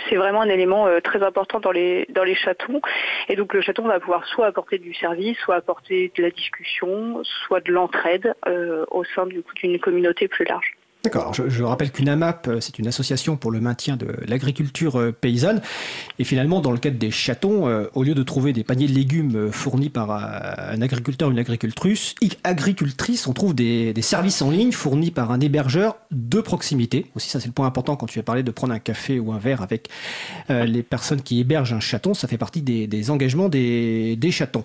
[0.09, 2.81] c'est vraiment un élément euh, très important dans les dans les chatons.
[3.29, 7.21] Et donc le chaton va pouvoir soit apporter du service soit apporter de la discussion
[7.23, 11.33] soit de l'entraide euh, au sein d'une communauté plus large D'accord.
[11.33, 15.61] Je, rappelle qu'une AMAP, euh, c'est une association pour le maintien de l'agriculture euh, paysanne.
[16.19, 18.93] Et finalement, dans le cadre des chatons, euh, au lieu de trouver des paniers de
[18.93, 24.71] légumes fournis par un agriculteur ou une agricultrice, agricultrice, on trouve des, services en ligne
[24.71, 27.05] fournis par un hébergeur de proximité.
[27.15, 29.31] Aussi, ça c'est le point important quand tu as parlé de prendre un café ou
[29.31, 29.89] un verre avec
[30.49, 32.13] les personnes qui hébergent un chaton.
[32.13, 34.63] Ça fait partie des, engagements des, des chatons.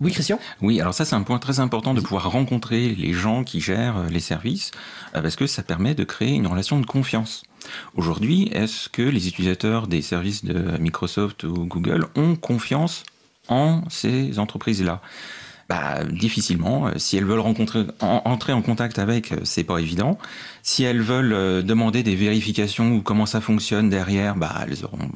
[0.00, 0.38] Oui, Christian?
[0.62, 3.96] Oui, alors ça c'est un point très important de pouvoir rencontrer les gens qui gèrent
[3.96, 4.70] euh, les services,
[5.16, 7.42] euh, parce que ça permet de créer une relation de confiance.
[7.96, 13.02] Aujourd'hui, est-ce que les utilisateurs des services de Microsoft ou Google ont confiance
[13.48, 15.02] en ces entreprises-là?
[15.68, 16.88] Bah, difficilement.
[16.88, 20.18] Euh, si elles veulent rencontrer, entrer en contact avec, c'est pas évident.
[20.62, 25.08] Si elles veulent demander des vérifications ou comment ça fonctionne derrière, bah, elles auront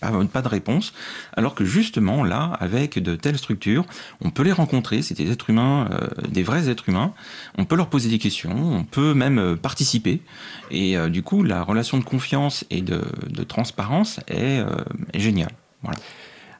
[0.00, 0.92] pas, de réponse.
[1.36, 3.84] Alors que justement, là, avec de telles structures,
[4.20, 7.12] on peut les rencontrer, c'est des êtres humains, euh, des vrais êtres humains,
[7.58, 10.22] on peut leur poser des questions, on peut même euh, participer.
[10.70, 13.02] Et euh, du coup, la relation de confiance et de,
[13.46, 14.64] transparence est,
[15.12, 15.52] est géniale.
[15.82, 15.98] Voilà.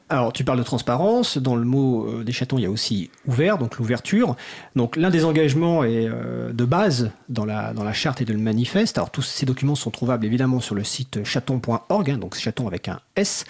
[0.09, 1.37] Alors, tu parles de transparence.
[1.37, 4.37] Dans le mot euh, des chatons, il y a aussi ouvert, donc l'ouverture.
[4.75, 8.97] Donc, l'un des engagements est euh, de base dans la, charte et de le manifeste.
[8.97, 12.87] Alors, tous ces documents sont trouvables évidemment sur le site chaton.org, hein, donc chaton avec
[12.87, 13.43] un S.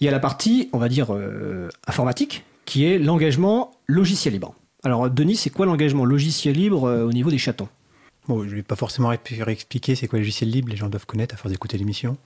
[0.00, 4.54] Il y a la partie, on va dire, euh, informatique, qui est l'engagement logiciel libre.
[4.84, 7.68] Alors, Denis, c'est quoi l'engagement logiciel libre au niveau des chatons?
[8.28, 11.06] Bon, je ne vais pas forcément expliquer c'est quoi le logiciel libre, les gens doivent
[11.06, 12.16] connaître à force d'écouter l'émission.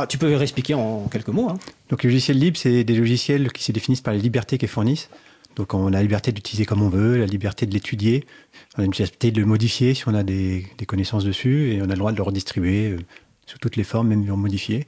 [0.00, 1.48] Ah, tu peux réexpliquer en quelques mots.
[1.48, 1.58] Hein.
[1.88, 5.10] Donc les logiciels libres, c'est des logiciels qui se définissent par les libertés qu'ils fournissent.
[5.56, 8.24] Donc on a la liberté d'utiliser comme on veut, la liberté de l'étudier,
[8.76, 11.86] on a la liberté de le modifier si on a des, connaissances dessus, et on
[11.86, 12.98] a le droit de le redistribuer euh,
[13.46, 14.86] sous toutes les formes, même modifier.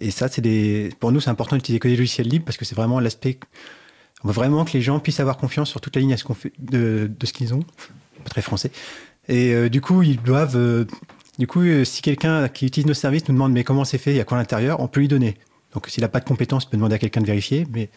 [0.00, 2.64] Et ça, c'est des, pour nous, c'est important d'utiliser que des logiciels libres parce que
[2.64, 3.38] c'est vraiment l'aspect.
[4.24, 6.16] On veut vraiment que les gens puissent avoir confiance sur toute la ligne
[6.58, 7.62] de, ce qu'ils ont.
[8.24, 8.72] Pas très français.
[9.28, 10.84] Et euh, du coup, ils doivent euh,
[11.38, 14.12] du coup, euh, si quelqu'un qui utilise nos services nous demande mais comment c'est fait,
[14.12, 15.36] il y a quoi à l'intérieur, on peut lui donner.
[15.74, 17.90] Donc s'il n'a pas de compétences, il peut demander à quelqu'un de vérifier, mais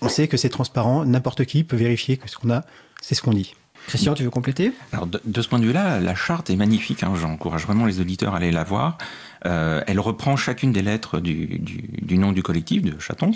[0.00, 2.62] on sait que c'est transparent, n'importe qui peut vérifier que ce qu'on a,
[3.02, 3.54] c'est ce qu'on dit.
[3.86, 4.72] Christian, tu veux compléter?
[4.92, 7.02] Alors de, ce point de vue-là, la charte est magnifique.
[7.02, 8.98] Hein, J'encourage vraiment les auditeurs à aller la voir.
[9.46, 13.32] Euh, elle reprend chacune des lettres du, du, du nom du collectif de Chatons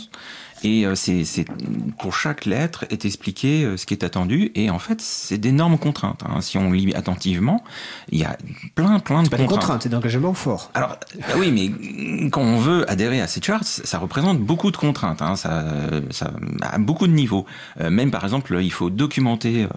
[0.64, 1.44] et euh, c'est, c'est,
[1.98, 4.50] pour chaque lettre est expliqué euh, ce qui est attendu.
[4.54, 6.22] Et en fait, c'est d'énormes contraintes.
[6.26, 6.40] Hein.
[6.40, 7.62] Si on lit attentivement,
[8.10, 8.38] il y a
[8.74, 9.38] plein, plein de c'est pas contraintes.
[9.38, 10.70] des contraintes, c'est d'engagement fort.
[10.72, 14.76] Alors bah oui, mais quand on veut adhérer à ces charts, ça représente beaucoup de
[14.78, 15.20] contraintes.
[15.20, 15.36] Hein.
[15.36, 15.66] Ça,
[16.10, 17.44] ça à beaucoup de niveaux.
[17.80, 19.68] Euh, même par exemple, il faut documenter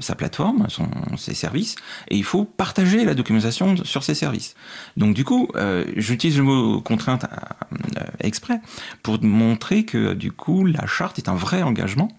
[0.00, 1.76] sa plateforme, son, ses services,
[2.08, 4.54] et il faut partager la documentation sur ces services.
[4.98, 5.48] Donc du coup,
[5.96, 7.24] j'utilise le mot contrainte
[8.20, 8.60] exprès
[9.02, 12.10] pour montrer que du coup, la charte est un vrai engagement,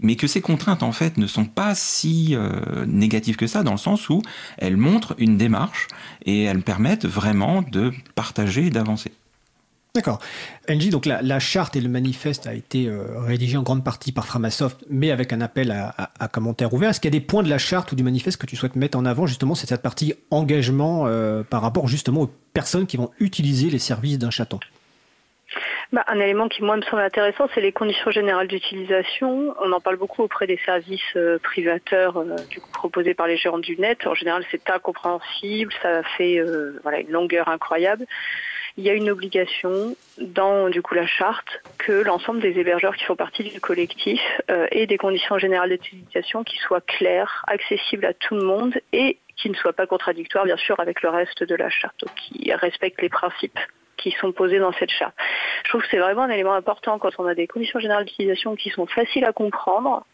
[0.00, 3.72] mais que ces contraintes, en fait, ne sont pas si euh, négatives que ça, dans
[3.72, 4.22] le sens où
[4.58, 5.88] elles montrent une démarche
[6.24, 9.12] et elles permettent vraiment de partager et d'avancer.
[9.94, 10.18] D'accord.
[10.68, 14.26] NJ, donc la, charte et le manifeste a été euh, rédigé en grande partie par
[14.26, 16.90] Framasoft, mais avec un appel à commentaires ouverts.
[16.90, 18.74] Est-ce qu'il y a des points de la charte ou du manifeste que tu souhaites
[18.74, 22.96] mettre en avant justement C'est cette partie engagement euh, par rapport justement aux personnes qui
[22.96, 24.58] vont utiliser les services d'un chaton?
[25.92, 29.54] Bah, un élément qui, moi, me semble intéressant, c'est les conditions générales d'utilisation.
[29.60, 33.36] On en parle beaucoup auprès des services euh, privateurs euh, du coup, proposés par les
[33.36, 34.06] gérants du net.
[34.06, 38.06] En général, c'est incompréhensible, ça fait euh, voilà, une longueur incroyable.
[38.76, 43.04] Il y a une obligation dans du coup la charte que l'ensemble des hébergeurs qui
[43.04, 44.20] font partie du collectif
[44.50, 49.18] euh, aient des conditions générales d'utilisation qui soient claires, accessibles à tout le monde et
[49.36, 53.02] qui ne soient pas contradictoires, bien sûr, avec le reste de la charte, qui respectent
[53.02, 53.58] les principes
[53.96, 55.14] qui sont posés dans cette charte.
[55.64, 58.56] Je trouve que c'est vraiment un élément important quand on a des conditions générales d'utilisation
[58.56, 60.06] qui sont faciles à comprendre.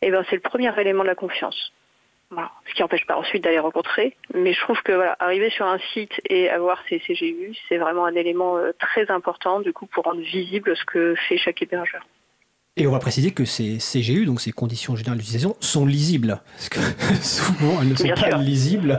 [0.00, 1.72] Et ben c'est le premier élément de la confiance.
[2.30, 2.50] Voilà.
[2.66, 4.16] Ce qui n'empêche pas ensuite d'aller rencontrer.
[4.34, 8.06] Mais je trouve que voilà, arriver sur un site et avoir ces CGU, c'est vraiment
[8.06, 12.02] un élément euh, très important du coup pour rendre visible ce que fait chaque hébergeur.
[12.78, 16.40] Et on va préciser que ces CGU, donc ces conditions générales d'utilisation, sont lisibles.
[16.56, 16.80] Parce que
[17.22, 18.38] souvent, elles ne sont Bien pas sûr.
[18.38, 18.98] lisibles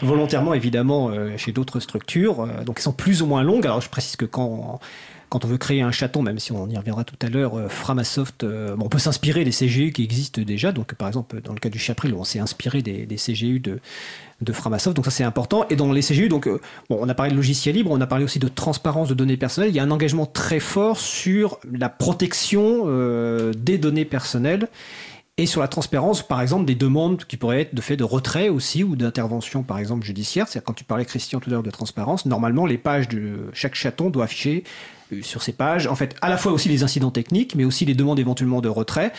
[0.00, 2.40] volontairement, évidemment, euh, chez d'autres structures.
[2.40, 3.66] Euh, donc, elles sont plus ou moins longues.
[3.66, 4.80] Alors, je précise que quand,
[5.32, 7.66] quand on veut créer un chaton, même si on y reviendra tout à l'heure, euh,
[7.66, 10.72] Framasoft, euh, on peut s'inspirer des CGU qui existent déjà.
[10.72, 13.80] Donc, par exemple, dans le cas du Chapril, on s'est inspiré des, CGU de,
[14.52, 14.94] Framasoft.
[14.94, 15.64] Donc, ça, c'est important.
[15.70, 18.26] Et dans les CGU, donc, euh, on a parlé de logiciel libre, on a parlé
[18.26, 19.70] aussi de transparence de données personnelles.
[19.70, 22.84] Il y a un engagement très fort sur la protection
[23.56, 24.68] des données personnelles
[25.38, 28.50] et sur la transparence, par exemple, des demandes qui pourraient être de fait de retrait
[28.50, 30.46] aussi ou d'intervention, par exemple, judiciaire.
[30.46, 33.74] C'est-à-dire, quand tu parlais, Christian, tout à l'heure de transparence, normalement, les pages de chaque
[33.74, 34.62] chaton doivent afficher
[35.10, 37.86] euh, sur ces pages, en fait, à la fois aussi les incidents techniques, mais aussi
[37.86, 39.10] les demandes éventuellement de retrait,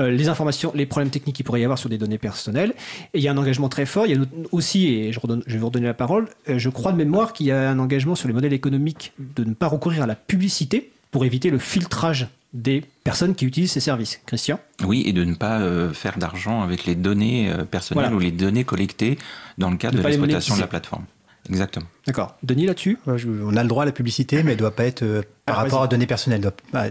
[0.00, 2.74] euh, les informations, les problèmes techniques qu'il pourrait y avoir sur des données personnelles.
[3.14, 4.06] Et il y a un engagement très fort.
[4.06, 6.90] Il y a aussi, et je, je vais vous redonner la parole, euh, je crois
[6.90, 10.02] de mémoire qu'il y a un engagement sur les modèles économiques de ne pas recourir
[10.02, 14.20] à la publicité pour éviter le filtrage des personnes qui utilisent ces services.
[14.26, 18.16] Christian Oui, et de ne pas euh, faire d'argent avec les données euh, personnelles Voilà.
[18.16, 19.18] ou les données collectées
[19.58, 21.04] dans le cadre de l'exploitation de la plateforme.
[21.48, 21.86] Exactement.
[22.06, 22.36] D'accord.
[22.42, 25.02] Denis, là-dessus on a le droit à la publicité, mais elle ne doit pas être
[25.02, 26.40] euh, par Ah, rapport à données personnelles.
[26.40, 26.84] Doit- bah,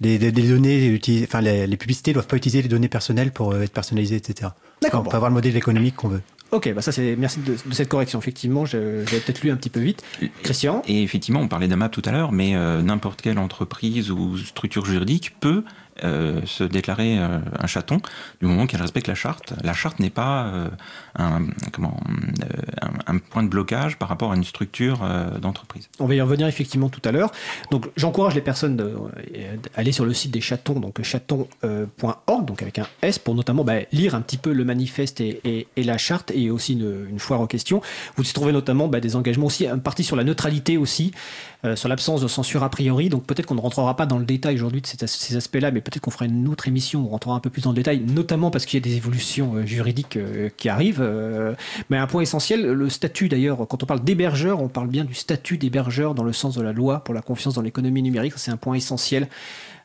[0.00, 2.88] les, les- les données, utilisées- enfin les, les publicités ne doivent pas utiliser les données
[2.88, 4.50] personnelles pour euh, être personnalisées, etc.
[4.80, 5.10] D'accord, On bon.
[5.10, 6.22] peut avoir le modèle économique qu'on veut.
[6.54, 8.20] Ok, bah ça c'est merci de, de cette correction.
[8.20, 10.04] Effectivement, j'avais peut-être lu un petit peu vite.
[10.44, 10.82] Christian?
[10.86, 14.86] Et effectivement, on parlait d'AMAP tout à l'heure, mais euh, n'importe quelle entreprise ou structure
[14.86, 15.64] juridique peut
[16.02, 18.00] euh, se déclarer euh, un chaton
[18.40, 19.54] du moment qu'elle respecte la charte.
[19.62, 20.68] La charte n'est pas euh,
[21.16, 25.00] un, un, un point de blocage par rapport à une structure
[25.40, 25.88] d'entreprise.
[26.00, 27.30] On va y revenir effectivement tout à l'heure.
[27.70, 32.78] Donc j'encourage les personnes euh, d'aller sur le site des chatons, donc chaton.org, donc avec
[32.78, 36.50] un S, pour notamment bah, lire un petit peu le manifeste et, la charte, et
[36.50, 37.82] aussi une, foire aux questions.
[38.16, 41.12] Vous y trouvez notamment bah, des engagements aussi, une partie sur la neutralité aussi,
[41.64, 43.08] euh, sur l'absence de censure a priori.
[43.08, 45.80] Donc peut-être qu'on ne rentrera pas dans le détail aujourd'hui de ces, ces aspects-là, mais
[45.80, 48.00] peut-être qu'on fera une autre émission où on rentrera un peu plus dans le détail,
[48.00, 51.02] notamment parce qu'il y a des évolutions euh, juridiques euh, qui arrivent.
[51.90, 55.14] mais un point essentiel, le statut d'ailleurs, quand on parle d'hébergeur, on parle bien du
[55.14, 58.34] statut d'hébergeur dans le sens de la loi pour la confiance dans l'économie numérique.
[58.36, 59.28] C'est un point essentiel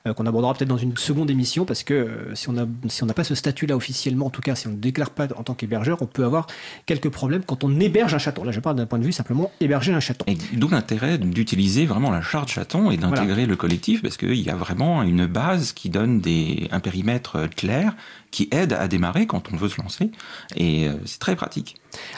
[0.05, 2.55] qu'on abordera peut-être dans une seconde émission parce que euh, si on
[2.87, 5.43] si n'a pas ce statut-là officiellement, en tout cas si on ne déclare pas en
[5.43, 6.47] tant qu'hébergeur, on peut avoir
[6.85, 8.43] quelques problèmes quand on héberge un chaton.
[8.43, 10.25] Là, je parle d'un point de vue simplement héberger un chaton.
[10.53, 14.55] D'où l'intérêt d'utiliser vraiment la charte chaton et d'intégrer le collectif parce qu'il y a
[14.55, 17.95] vraiment une base qui donne des, un périmètre euh, clair
[18.31, 20.11] qui aide à démarrer quand on veut se lancer
[20.55, 21.77] et euh, c'est très pratique.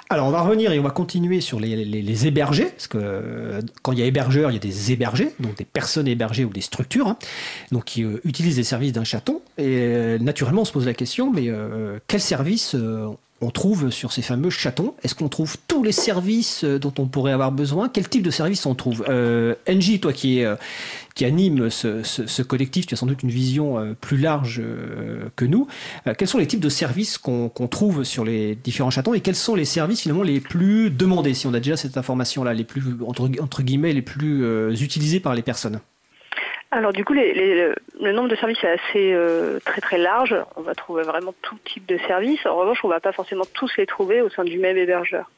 [0.10, 3.62] Alors, on va revenir et on va continuer sur les, les- hébergés, parce que euh,
[3.82, 6.50] quand il y a hébergeur, il y a des hébergés, donc des personnes hébergées ou
[6.50, 7.17] des structures, hein,
[7.71, 9.41] donc qui euh, utilisent les services d'un chaton.
[9.58, 11.50] Et naturellement, on se pose la question, mais
[12.08, 13.08] quels services euh,
[13.41, 14.93] on trouve sur ces fameux chatons.
[15.04, 17.89] Est-ce qu'on trouve tous les services euh, dont on pourrait avoir besoin?
[17.89, 19.04] Quel type de services on trouve?
[19.10, 20.56] Euh, NJ, toi qui, est, euh,
[21.15, 24.62] qui anime ce, collectif, tu as sans doute une vision euh, plus large
[25.36, 25.67] que nous.
[26.17, 29.56] quels sont les types de services qu'on trouve sur les différents chatons et quels sont
[29.56, 33.30] les services finalement les plus demandés, si on a déjà cette information-là, les plus, entre,
[33.41, 34.43] entre, guillemets, les plus
[34.82, 35.79] utilisés par les personnes?
[36.72, 40.36] Alors du coup, le nombre de services est assez euh, très très large.
[40.56, 42.46] On va trouver vraiment tout type de services.
[42.46, 45.30] En revanche, on ne va pas forcément tous les trouver au sein du même hébergeur.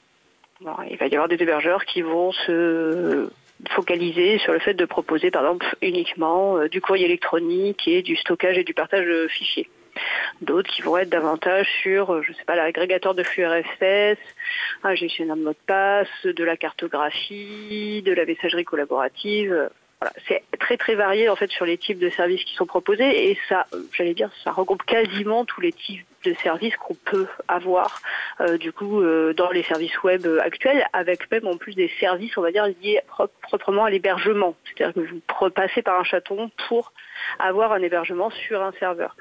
[0.62, 3.30] il va y avoir des hébergeurs qui vont se
[3.70, 8.16] focaliser sur le fait de proposer par exemple uniquement euh, du courrier électronique et du
[8.16, 9.70] stockage et du partage de fichiers.
[10.42, 14.20] D'autres qui vont être davantage sur, euh, je sais pas, l'agrégateur de flux RFS,
[14.84, 19.70] un gestionnaire de mot de passe, de la cartographie, de la messagerie collaborative
[20.28, 23.38] c'est très très varié en fait sur les types de services qui sont proposés et
[23.49, 28.01] ça, j'allais dire, ça regroupe quasiment tous les types de services qu'on peut avoir
[28.39, 32.38] euh, du coup euh, dans les services web actuels, avec même en plus des services,
[32.38, 33.01] on va dire, liés
[33.41, 34.56] proprement à l'hébergement.
[34.66, 36.93] C'est-à-dire que vous passez par un chaton pour
[37.39, 39.16] avoir un hébergement sur un serveur.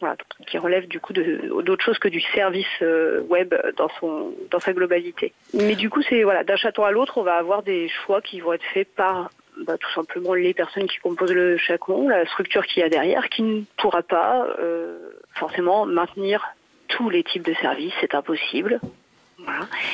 [0.00, 0.16] Voilà,
[0.48, 4.72] qui relève du coup d'autres choses que du service euh, web dans son dans sa
[4.72, 5.32] globalité.
[5.54, 8.40] Mais du coup, c'est voilà, d'un chaton à l'autre, on va avoir des choix qui
[8.40, 9.30] vont être faits par
[9.66, 13.28] bah, tout simplement les personnes qui composent le chaton, la structure qu'il y a derrière,
[13.28, 14.98] qui ne pourra pas euh,
[15.34, 16.42] forcément maintenir
[16.88, 18.80] tous les types de services, c'est impossible,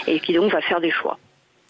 [0.07, 1.19] et qui donc va faire des choix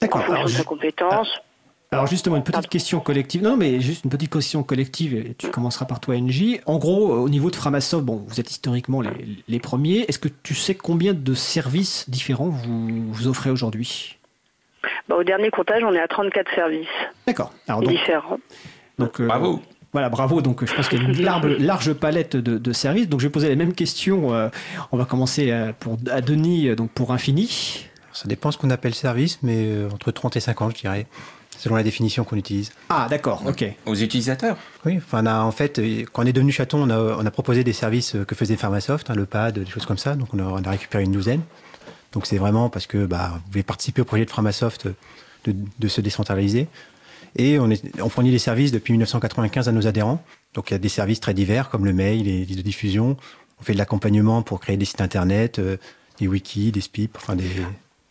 [0.02, 1.28] en fonction de sa compétence.
[1.36, 1.42] Ah.
[1.90, 3.42] Alors justement, une petite question collective.
[3.42, 6.60] Non, mais juste une petite question collective, et tu commenceras par toi, NJ.
[6.66, 9.10] En gros, au niveau de Framasoft, bon, vous êtes historiquement les,
[9.48, 10.04] les premiers.
[10.06, 14.17] Est-ce que tu sais combien de services différents vous, vous offrez aujourd'hui?
[15.08, 16.86] Bah, au dernier comptage, on est à 34 services.
[17.26, 17.52] D'accord.
[17.82, 18.38] Différents.
[18.98, 19.62] Donc, euh, bravo.
[19.92, 20.42] Voilà, bravo.
[20.42, 23.08] Donc, je pense qu'il y a une large, large palette de, services.
[23.08, 24.34] Donc, je vais poser les mêmes questions.
[24.34, 24.48] Euh,
[24.92, 27.86] on va commencer à, pour, à Denis, donc pour Infini.
[28.12, 31.06] Ça dépend ce qu'on appelle service, mais euh, entre 30 et 50, je dirais,
[31.56, 32.72] selon la définition qu'on utilise.
[32.88, 33.64] Ah, d'accord, ok.
[33.86, 35.80] Aux utilisateurs Oui, enfin, en fait,
[36.12, 39.08] quand on est devenu chaton, on a, on a proposé des services que faisait Pharmasoft,
[39.10, 40.16] hein, le pad, des choses comme ça.
[40.16, 41.42] Donc, on a, on a récupéré une douzaine.
[42.12, 44.88] Donc c'est vraiment parce que bah, vous pouvez participer au projet de Framasoft
[45.44, 46.68] de, se décentraliser.
[47.36, 50.22] Et on, fournit des services depuis 1995 à nos adhérents.
[50.54, 53.16] Donc il y a des services très divers comme le mail, les listes de diffusion.
[53.60, 55.76] On fait de l'accompagnement pour créer des sites internet, euh,
[56.18, 57.48] des wikis, des SPIP, enfin des,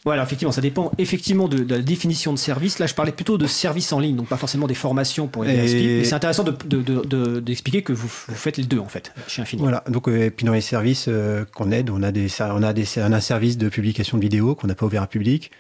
[0.08, 2.80] voilà, effectivement, ça dépend effectivement de, la définition de service.
[2.80, 5.54] Là, je parlais plutôt de services en ligne, donc pas forcément des formations pour les
[5.54, 9.62] Mais c'est intéressant d'expliquer que vous, faites les deux, en fait, chez Infini.
[9.62, 12.64] Voilà, donc, euh, et puis dans les services euh, qu'on aide, on a, des, on,
[12.64, 15.52] a des, un service de publication de vidéos qu'on n'a pas ouvert au public.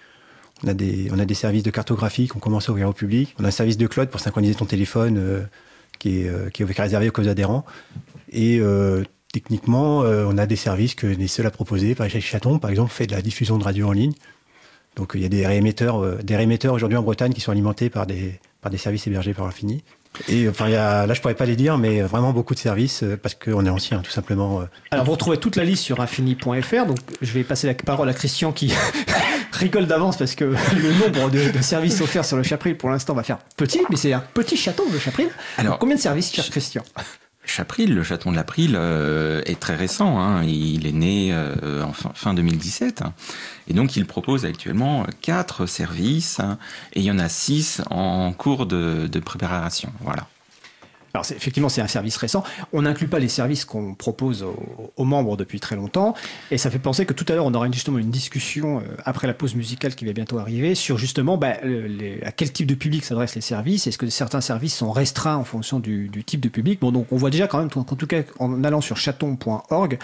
[0.63, 3.35] On a, des, on a des services de cartographie qu'on commence à ouvrir au public.
[3.39, 5.41] On a un service de cloud pour synchroniser ton téléphone euh,
[5.99, 7.65] qui, est, qui est réservé aux adhérents.
[8.31, 8.61] Et
[9.33, 11.95] techniquement, on a des services que les seuls à proposer.
[11.95, 14.13] Par exemple, Chaton, par exemple, fait de la diffusion de radio en ligne.
[14.97, 17.89] Donc il y a des réémetteurs, euh, des réémetteurs aujourd'hui en Bretagne qui sont alimentés
[17.89, 19.83] par des, par des services hébergés par Infini.
[20.27, 22.59] Et enfin, il y a, là, je pourrais pas les dire, mais vraiment beaucoup de
[22.59, 24.61] services euh, parce qu'on est ancien, tout simplement.
[24.61, 24.65] Euh.
[24.89, 26.85] Alors, vous retrouvez toute la liste sur infini.fr.
[26.87, 28.73] Donc, je vais passer la parole à Christian qui
[29.51, 30.45] rigole d'avance parce que
[30.75, 34.13] le nombre de, services offerts sur le Chapril pour l'instant va faire petit, mais c'est
[34.13, 35.29] un petit château le Chapril.
[35.59, 36.83] Alors, combien de services, cher Christian?
[37.47, 40.19] Chapril, le chaton de l'April, euh, est très récent.
[40.19, 40.43] Hein.
[40.43, 43.03] Il est né euh, en fin, 2017.
[43.67, 46.39] Et donc, il propose actuellement quatre services.
[46.39, 46.57] Hein,
[46.93, 49.91] et il y en a six en cours de, de préparation.
[50.01, 50.27] Voilà.
[51.17, 52.43] Alors effectivement, c'est un service récent.
[52.73, 54.45] On n'inclut pas les services qu'on propose
[54.97, 56.13] aux, membres depuis très longtemps.
[56.51, 59.25] Et ça fait penser que tout à l'heure, on aura justement une discussion euh, après
[59.25, 61.55] la pause musicale qui va bientôt arriver sur justement bah,
[62.23, 63.87] à quel type de public s'adressent les services.
[63.87, 66.81] Est-ce que certains services sont restreints en fonction du, type de public?
[66.81, 69.97] Bon, donc on voit déjà quand même, en tout cas en allant sur chaton.org,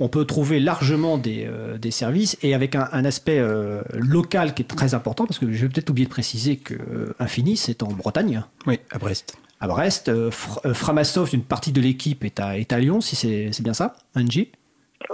[0.00, 4.66] on peut trouver largement des, euh, services et avec un, aspect euh, local qui est
[4.66, 8.42] très important parce que je vais peut-être oublier de préciser que Infini c'est en Bretagne.
[8.66, 10.08] Oui, à Brest à Brest.
[10.08, 10.30] Euh,
[10.66, 13.94] euh, Framasoft, une partie de l'équipe est à, est à Lyon, si c'est bien ça,
[14.16, 14.50] Angie?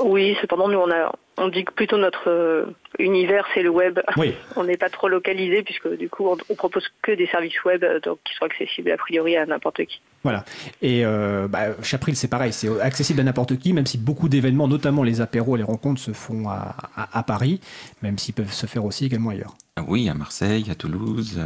[0.00, 2.66] Oui, cependant, nous, on, a, on dit que plutôt notre euh,
[2.98, 4.00] univers, c'est le web.
[4.16, 4.34] Oui.
[4.56, 8.18] on n'est pas trop localisé, puisque du coup, on, propose que des services web donc,
[8.24, 10.00] qui sont accessibles a priori à n'importe qui.
[10.22, 10.44] Voilà.
[10.82, 15.02] Et bah, Chapril, c'est pareil, c'est accessible à n'importe qui, même si beaucoup d'événements, notamment
[15.02, 17.60] les apéros, les rencontres, se font à, Paris,
[18.02, 19.56] même s'ils peuvent se faire aussi également ailleurs.
[19.86, 21.40] Oui, à Marseille, à Toulouse,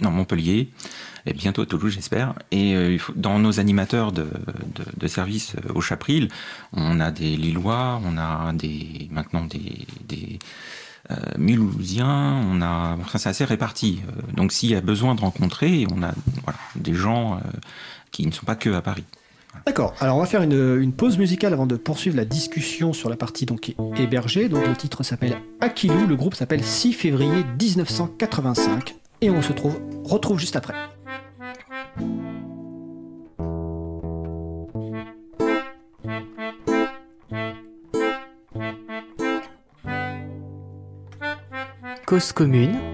[0.00, 0.70] non, Montpellier
[1.26, 2.34] et bientôt à Toulouse, j'espère.
[2.50, 4.26] Et euh, dans nos animateurs de,
[4.96, 6.28] de, service euh, au Chapril,
[6.72, 10.38] on a des Lillois, on a des maintenant des, des
[11.10, 14.02] euh, Mulhousiens, on a, enfin, c'est assez réparti.
[14.34, 16.12] Donc s'il y a besoin de rencontrer, on a
[16.44, 17.40] voilà, des gens
[18.14, 19.04] qui ne sont pas que à Paris.
[19.66, 19.94] D'accord.
[20.00, 23.16] Alors on va faire une, une, pause musicale avant de poursuivre la discussion sur la
[23.16, 24.48] partie donc hébergée.
[24.48, 29.80] Donc le titre s'appelle Aquilou, le groupe s'appelle 6 février 1985 et on se trouve,
[30.04, 30.74] retrouve juste après.
[42.06, 42.93] Cause commune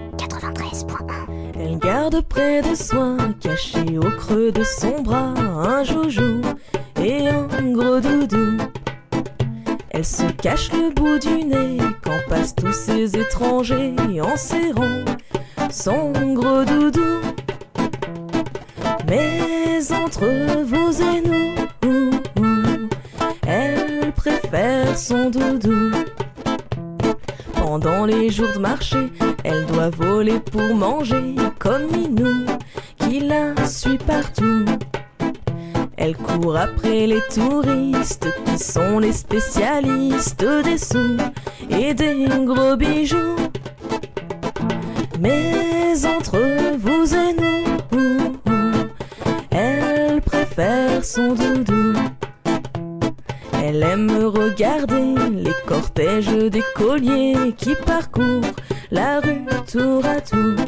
[1.81, 6.41] garde près de soi, caché au creux de son bras, un joujou
[7.01, 8.57] et un gros doudou.
[9.89, 15.05] Elle se cache le bout du nez quand passent tous ces étrangers en serrant
[15.71, 17.21] son gros doudou.
[19.07, 20.25] Mais entre
[20.63, 22.11] vous et nous,
[23.47, 25.91] elle préfère son doudou.
[27.73, 28.97] Pendant les jours de marché,
[29.45, 32.45] elle doit voler pour manger, comme Minou,
[32.97, 34.65] qui la suit partout.
[35.95, 41.15] Elle court après les touristes qui sont les spécialistes des sous
[41.69, 43.37] et des gros bijoux.
[45.21, 46.41] Mais entre
[46.77, 48.37] vous et nous,
[49.49, 52.10] elle préfère son doudou.
[53.73, 58.53] Elle aime regarder les cortèges d'écoliers qui parcourent
[58.91, 60.65] la rue tour à tour.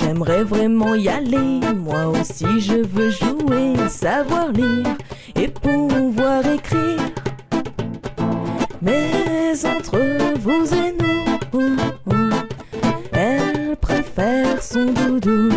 [0.00, 4.96] J'aimerais vraiment y aller, moi aussi je veux jouer, savoir lire
[5.36, 7.00] et pouvoir écrire.
[8.80, 9.98] Mais entre
[10.38, 11.76] vous et nous,
[13.12, 15.50] elle préfère son doudou.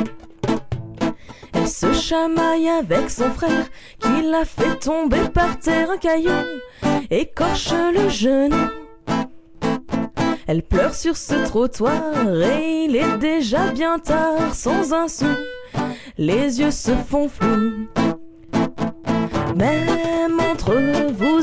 [1.66, 3.66] Se chamaille avec son frère
[4.00, 6.30] qui l'a fait tomber par terre un caillou,
[7.10, 8.70] écorche le genou.
[10.48, 12.14] Elle pleure sur ce trottoir
[12.44, 15.26] et il est déjà bien tard, sans un sou.
[16.20, 17.88] Les yeux se font flous.
[19.56, 20.76] Même entre
[21.12, 21.35] vous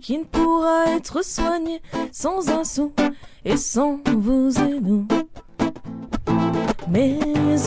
[0.00, 1.80] qui ne pourra être soigné
[2.10, 2.92] sans un sou
[3.44, 5.06] et sans vous et nous.
[6.90, 7.18] Mais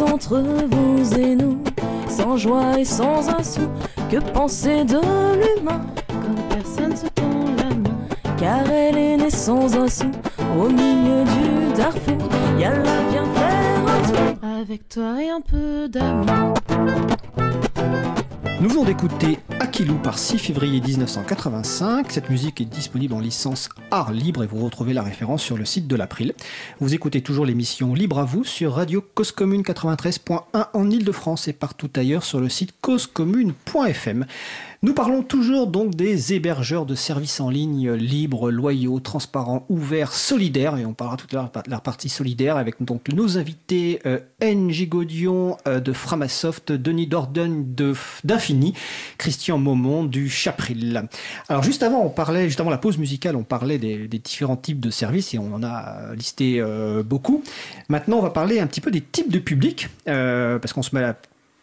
[0.02, 1.64] entre vous et nous,
[2.10, 3.62] sans joie et sans un sou,
[4.12, 7.98] que penser de l'humain Comme personne se tend la main,
[8.38, 10.12] car elle est née sans un sou
[10.58, 12.18] au milieu du Darfour.
[12.60, 16.54] Yalla, viens faire un tour avec toi et un peu d'amour.
[18.62, 22.12] Nous venons d'écouter Aquilou par 6 février 1985.
[22.12, 25.64] Cette musique est disponible en licence art libre et vous retrouvez la référence sur le
[25.64, 26.34] site de l'April.
[26.82, 30.42] Vous écoutez toujours l'émission Libre à vous sur Radio Cause Commune 93.1
[30.74, 34.26] en Ile-de-France et partout ailleurs sur le site causecommune.fm.
[34.82, 40.78] Nous parlons toujours donc des hébergeurs de services en ligne libres, loyaux, transparents, ouverts, solidaires.
[40.78, 44.20] Et on parlera tout à l'heure de la partie solidaire avec donc nos invités euh,
[44.88, 47.76] Godion euh, de Framasoft, Denis Dorden
[48.24, 48.74] d'Infini,
[49.18, 51.10] Christian Momon du Chapril.
[51.50, 54.92] Alors juste avant, on parlait, juste la pause musicale, on parlait des, différents types de
[54.92, 57.44] services et on en a listé euh, beaucoup.
[57.90, 60.96] Maintenant, on va parler un petit peu des types de publics euh, parce qu'on se
[60.96, 61.18] met à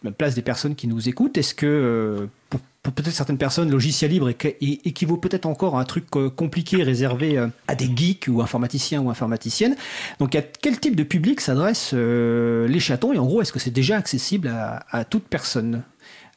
[0.05, 1.39] la place des personnes qui nous écoutent.
[1.39, 6.05] Est-ce que pour pour peut-être certaines personnes, logiciel libre équivaut peut-être encore à un truc
[6.15, 9.75] euh, compliqué réservé euh, à des geeks ou informaticiens ou informaticiennes.
[10.21, 13.59] Donc, à quel type de public s'adressent euh, les chatons Et en gros, est-ce que
[13.59, 15.83] c'est déjà accessible à, toute personne?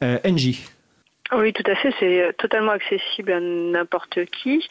[0.01, 0.63] Euh, NJ
[1.33, 1.93] Oui, tout à fait.
[1.99, 4.67] C'est totalement accessible à n'importe qui,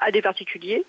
[0.00, 0.82] à des particuliers.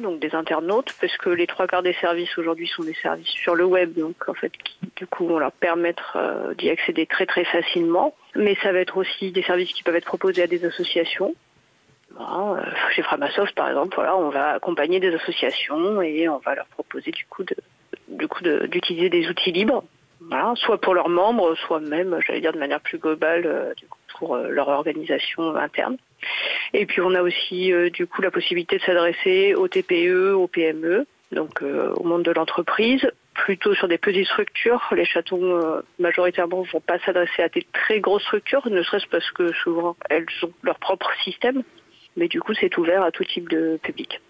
[0.00, 3.54] Donc des internautes, parce que les trois quarts des services aujourd'hui sont des services sur
[3.54, 6.16] le web, donc en fait, qui, du coup, vont leur permettre
[6.56, 8.14] d'y accéder très très facilement.
[8.38, 11.34] Mais ça va être aussi des services qui peuvent être proposés à des associations.
[12.14, 16.54] Voilà, euh, chez Framasoft, par exemple, voilà, on va accompagner des associations et on va
[16.54, 17.56] leur proposer du coup de,
[18.06, 19.82] du coup d'utiliser des outils libres,
[20.54, 23.98] soit pour leurs membres, soit même, j'allais dire de manière plus globale, euh, du coup,
[24.16, 25.96] pour euh, leur organisation interne.
[26.74, 31.06] Et puis on a aussi du coup la possibilité de s'adresser aux TPE, aux PME,
[31.32, 33.08] donc au monde de l'entreprise,
[33.44, 34.82] plutôt sur des petites structures.
[34.92, 39.30] Les chatons euh, majoritairement vont pas s'adresser à des très grosses structures, ne serait-ce parce
[39.30, 41.62] que souvent elles ont leur propre système.
[42.16, 44.20] Mais du coup, c'est ouvert à tout type de public.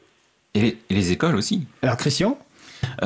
[0.54, 2.38] Et les, et les écoles aussi Alors, Christian?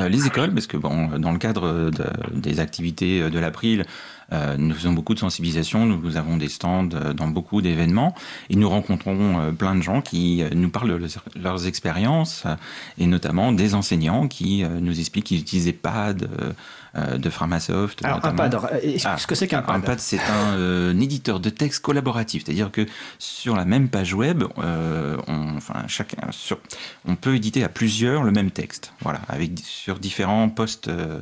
[0.08, 3.84] Les écoles, parce que bon, dans le cadre de- des activités de l'April,
[4.32, 8.14] euh, nous faisons beaucoup de sensibilisation, nous, avons des stands euh, dans beaucoup d'événements
[8.48, 11.08] et nous rencontrons euh, plein de gens qui euh, nous parlent de
[11.38, 12.54] leurs- expériences euh,
[12.98, 16.52] et notamment des enseignants qui euh, nous expliquent qu'ils utilisaient PAD euh, euh,
[16.94, 18.04] de Framasoft.
[18.04, 19.84] Alors, un pad, euh, explique ce que c'est qu'un Un pad.
[19.84, 22.86] pad, c'est un, euh, éditeur de texte collaboratif, c'est-à-dire que
[23.18, 26.58] sur la même page web, euh, on, enfin, chacun, sur,
[27.06, 31.20] on peut éditer à plusieurs le même texte, voilà, avec sur différents postes euh, euh,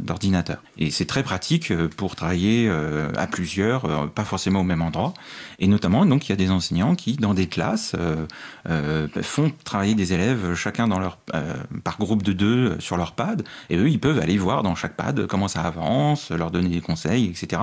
[0.00, 0.62] d'ordinateur.
[0.78, 4.82] Et c'est très pratique euh, pour travailler euh, à plusieurs, euh, pas forcément au même
[4.82, 5.14] endroit.
[5.58, 8.26] Et notamment, donc, il y a des enseignants qui, dans des classes, euh,
[8.68, 12.96] euh, font travailler des élèves chacun dans leur, euh, par groupe de deux euh, sur
[12.96, 13.44] leur pad.
[13.70, 16.80] Et eux, ils peuvent aller voir dans chaque pad comment ça avance, leur donner des
[16.80, 17.62] conseils, etc.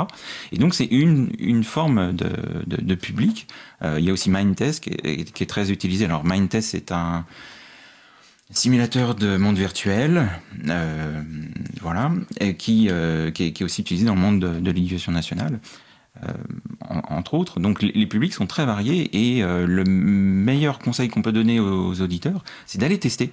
[0.52, 2.30] Et donc, c'est une, une forme de,
[2.68, 3.48] de, de public.
[3.82, 6.06] Euh, il y a aussi Mindtest qui est, qui est très utilisé.
[6.06, 7.26] Alors, Mindtest, c'est un
[8.56, 10.28] simulateur de monde virtuel,
[10.70, 11.22] euh,
[11.82, 15.60] voilà, euh, qui, est, aussi utilisé dans le monde de, l'éducation nationale,
[16.24, 16.32] euh,
[16.82, 17.60] en- entre autres.
[17.60, 22.44] Donc les, publics sont très variés et le meilleur conseil qu'on peut donner aux auditeurs,
[22.66, 23.32] c'est d'aller tester.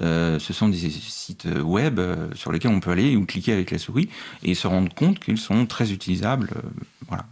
[0.00, 3.70] Euh, ce sont des sites web euh, sur lesquels on peut aller ou cliquer avec
[3.70, 4.08] la souris
[4.42, 6.50] et se rendre compte qu'ils sont très utilisables.
[6.56, 6.60] euh,
[7.08, 7.26] voilà.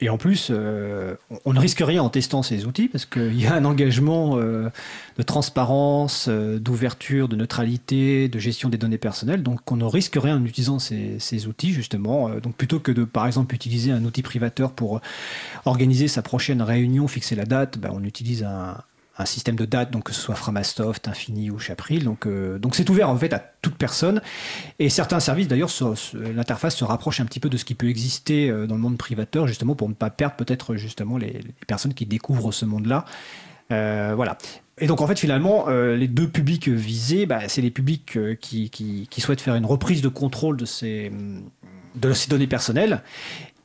[0.00, 1.14] Et en, plus, euh,
[1.46, 4.68] on- ne risque rien en testant ces outils parce qu'il y a un engagement euh,
[5.16, 9.42] de transparence, euh, d'ouverture, de neutralité, de gestion des données personnelles.
[9.42, 12.28] Donc, on ne risque rien en utilisant ces, outils, justement.
[12.28, 15.00] Euh, donc, plutôt que de, par exemple, utiliser un outil privateur pour euh,
[15.64, 18.76] organiser sa prochaine réunion, fixer la date, ben, on utilise un,
[19.22, 22.04] un système de date, donc que ce soit Framasoft, Infini ou Chapril.
[22.04, 24.20] Donc, euh, donc c'est ouvert en fait à toute personne.
[24.78, 25.70] Et certains services, d'ailleurs,
[26.14, 28.98] l'interface se rapproche un petit peu de ce qui peut exister euh, dans le monde
[28.98, 33.04] privateur, justement pour ne pas perdre peut-être justement les, personnes qui découvrent ce monde-là.
[33.70, 34.36] Euh, voilà.
[34.78, 39.20] Et donc en fait finalement les deux publics visés, bah, c'est les publics qui, qui,
[39.20, 41.12] souhaitent faire une reprise de contrôle de ces,
[41.94, 43.02] de ces données personnelles.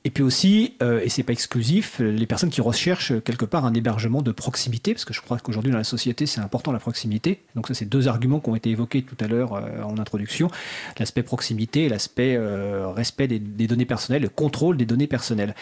[0.08, 3.66] Et puis aussi, euh, et c'est pas exclusif, les personnes qui recherchent euh, quelque part
[3.66, 6.80] un hébergement de proximité, parce que je crois qu'aujourd'hui dans la société c'est important la
[6.80, 7.42] proximité.
[7.56, 10.50] Donc ça c'est deux arguments qui ont été évoqués tout à l'heure euh, en introduction,
[10.98, 15.56] l'aspect proximité l'aspect euh, respect des, données personnelles, le contrôle des données personnelles.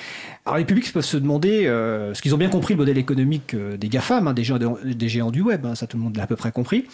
[0.45, 3.55] Alors les publics peuvent se demander, euh, ce qu'ils ont bien compris le modèle économique
[3.55, 6.35] des GAFAM, hein, des, géants, du web, hein, ça tout le monde l'a à peu
[6.35, 6.85] près compris,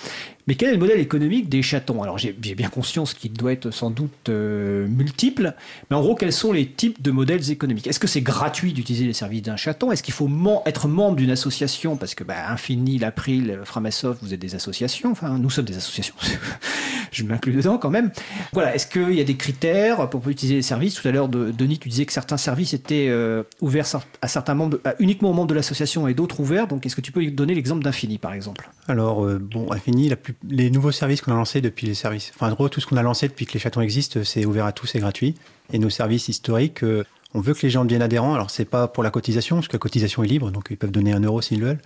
[0.47, 2.01] mais quel est le modèle économique des chatons?
[2.01, 5.53] Alors j'ai bien conscience qu'il doit être sans doute multiple,
[5.89, 9.05] mais en gros quels sont les types de modèles économiques Est-ce que c'est gratuit d'utiliser
[9.05, 9.91] les services d'un chaton?
[9.91, 10.29] Est-ce qu'il faut
[10.65, 11.95] être membre d'une association?
[11.97, 16.13] Parce que bah, Infini, l'April, Framasoft, vous êtes des associations, enfin nous sommes des associations,
[17.11, 18.11] je m'inclus dedans quand même.
[18.53, 20.95] Voilà, est-ce qu'il y a des critères pour utiliser les services?
[20.95, 23.87] Tout à l'heure, de- Denis, tu disais que certains services étaient euh, ouverts
[24.21, 26.67] à certains membres, uniquement aux membres de l'association et d'autres ouverts.
[26.67, 28.69] Donc, est-ce que tu peux donner l'exemple d'Infini, par exemple?
[28.87, 30.11] Alors, euh, bon, Infini,
[30.49, 32.31] les nouveaux services qu'on a lancés depuis les services.
[32.35, 34.65] Enfin, en gros, tout ce qu'on a lancé depuis que les chatons existent, c'est ouvert
[34.65, 35.35] à tous, c'est gratuit.
[35.73, 37.03] Et nos services historiques, euh,
[37.33, 38.33] on veut que les gens deviennent adhérents.
[38.33, 40.91] Alors, c'est pas pour la cotisation, parce que la cotisation est libre, donc ils peuvent
[40.91, 41.81] donner un euro s'ils veulent.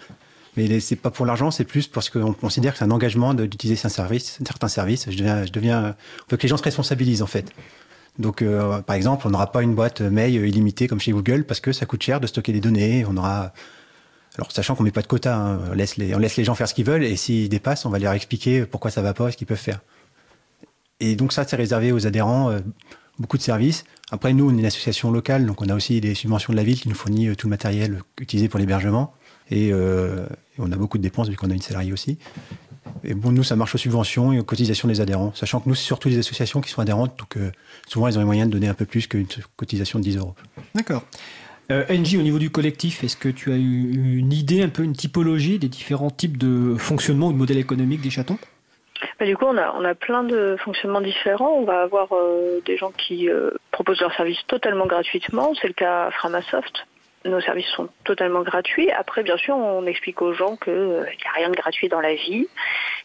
[0.58, 3.76] Mais c'est pas pour l'argent, c'est plus parce qu'on considère que c'est un engagement d'utiliser
[3.76, 5.10] certains services.
[5.10, 5.96] Je deviens,
[6.28, 7.52] on veut que les gens se responsabilisent, en fait.
[8.20, 11.60] Donc, euh, par exemple, on n'aura pas une boîte mail illimitée comme chez Google parce
[11.60, 13.06] que ça coûte cher de stocker des données.
[13.10, 13.52] On aura,
[14.38, 16.56] alors sachant qu'on met pas de quota, hein, on, laisse les, on laisse les gens
[16.56, 19.28] faire ce qu'ils veulent et s'ils dépassent, on va leur expliquer pourquoi ça va pas
[19.28, 19.82] et ce qu'ils peuvent faire.
[21.02, 22.60] Et donc ça, c'est réservé aux adhérents, euh,
[23.20, 23.84] beaucoup de services.
[24.12, 26.64] Après, nous, on est une association locale, donc on a aussi des subventions de la
[26.64, 29.14] ville qui nous fournit euh, tout le matériel utilisé pour l'hébergement.
[29.52, 30.26] Et, euh,
[30.58, 32.18] on a beaucoup de dépenses vu qu'on a une salariée aussi.
[33.04, 35.76] Et bon, nous, ça marche aux subventions et aux cotisations des adhérents, sachant que nous,
[35.76, 37.52] c'est surtout les associations qui sont adhérentes, donc euh,
[37.88, 40.36] souvent, elles ont les moyens de donner un peu plus qu'une cotisation de 10 euros.
[40.74, 41.04] D'accord.
[41.72, 44.84] Euh, NJ, au niveau du collectif, est-ce que tu as eu une idée, un peu
[44.84, 48.38] une typologie des différents types de fonctionnement ou de modèles économiques des chatons?
[49.20, 51.54] Du coup, on a, on a plein de fonctionnements différents.
[51.54, 55.54] On va avoir euh, des gens qui euh, proposent leurs services totalement gratuitement.
[55.62, 56.86] C'est le cas à Framasoft.
[57.26, 58.92] Nos services sont totalement gratuits.
[58.92, 62.14] Après, bien sûr, on explique aux gens qu'il n'y a rien de gratuit dans la
[62.14, 62.48] vie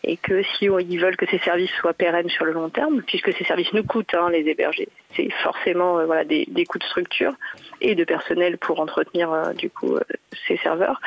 [0.05, 3.03] et que si on- ils veulent que ces services soient pérennes sur le long terme,
[3.03, 6.79] puisque ces services nous coûtent, hein, les héberger, c'est forcément euh, voilà, des, des coûts
[6.79, 7.33] de structure
[7.81, 10.01] et de personnel pour entretenir euh, du coup euh,
[10.47, 11.01] ces serveurs.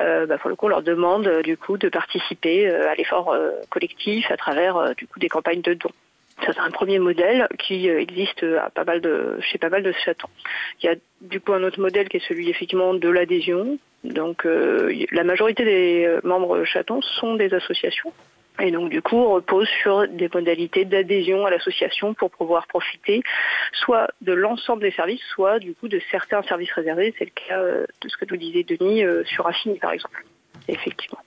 [0.00, 2.94] Euh, bah, pour le coup, on leur demande euh, du coup de participer euh, à
[2.96, 5.90] l'effort euh, collectif à travers euh, du coup des campagnes de dons.
[6.44, 9.92] C'est un premier modèle qui euh, existe à pas mal de, chez pas mal de
[9.92, 10.28] chatons.
[10.82, 13.78] Il y a du coup un autre modèle qui est celui effectivement de l'adhésion.
[14.04, 18.12] Donc euh, la majorité des euh, membres chatons sont des associations.
[18.60, 23.22] Et donc du coup, on repose sur des modalités d'adhésion à l'association pour pouvoir profiter
[23.72, 27.14] soit de l'ensemble des services, soit du coup de certains services réservés.
[27.18, 30.24] C'est le cas euh, de ce que nous disait Denis euh, sur Affini par exemple.
[30.66, 31.20] effectivement.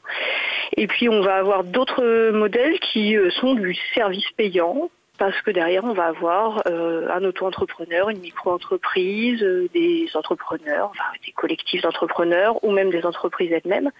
[0.75, 4.89] Et puis on va avoir d'autres modèles qui euh, sont du service payant,
[5.21, 10.91] parce que derrière on va avoir euh, un auto-entrepreneur, une micro-entreprise, euh, des entrepreneurs,
[11.23, 13.91] des collectifs d'entrepreneurs ou même des entreprises elles-mêmes,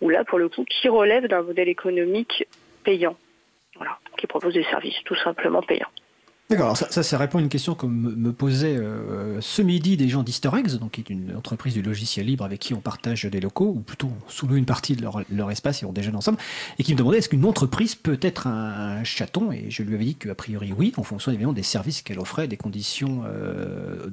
[0.00, 2.48] ou là pour le coup qui relèvent d'un modèle économique
[2.84, 3.16] payant,
[3.76, 5.92] voilà, qui propose des services tout simplement payants.
[6.52, 10.10] D'accord, alors ça, ça, répond à une question que me, posait euh, ce midi des
[10.10, 13.40] gens Eggs, donc qui est une entreprise du logiciel libre avec qui on partage des
[13.40, 16.36] locaux, ou plutôt sous une partie de leur, espace et on déjeune ensemble,
[16.78, 19.50] et qui me demandait est-ce qu'une entreprise peut être un, chaton?
[19.50, 22.48] Et je lui avais dit qu'a priori oui, en fonction évidemment des services qu'elle offrait,
[22.48, 24.08] des conditions euh,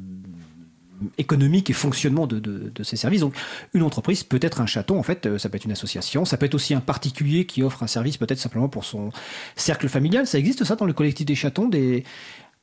[1.18, 3.22] économique et fonctionnement de, de, ces services.
[3.22, 3.34] Donc,
[3.74, 6.38] une entreprise peut être un chaton, en fait, euh, ça peut être une association, ça
[6.38, 9.12] peut être aussi un particulier qui offre un service peut-être simplement pour son
[9.56, 10.28] cercle familial.
[10.28, 12.04] Ça existe ça dans le collectif des chatons, des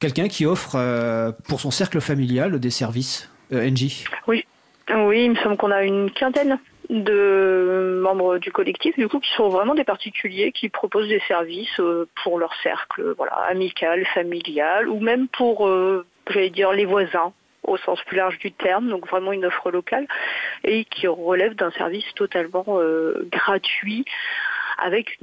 [0.00, 3.30] quelqu'un qui offre euh, pour son cercle familial des services.
[3.52, 3.70] Euh.
[4.26, 4.44] Oui,
[4.94, 6.58] oui, il me semble qu'on a une quinzaine
[6.90, 11.80] de membres du collectif, du coup, qui sont vraiment des particuliers qui proposent des services
[12.22, 15.68] pour leur cercle, voilà, amical, familial, ou même pour,
[16.28, 17.32] j'allais dire, les voisins
[17.66, 20.06] au sens plus large du terme, donc vraiment une offre locale,
[20.64, 24.04] et qui relève d'un service totalement euh, gratuit,
[24.78, 25.18] avec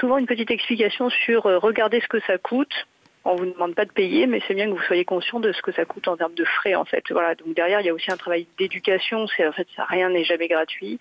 [0.00, 2.86] souvent une petite explication sur euh, regardez ce que ça coûte.
[3.24, 5.60] On vous demande pas de payer, mais c'est bien que vous soyez conscient de ce
[5.60, 7.04] que ça coûte en termes de frais, en fait.
[7.10, 7.34] Voilà.
[7.34, 9.26] Donc derrière, il y a aussi un travail d'éducation.
[9.36, 10.98] C'est en fait, ça, rien n'est jamais gratuit.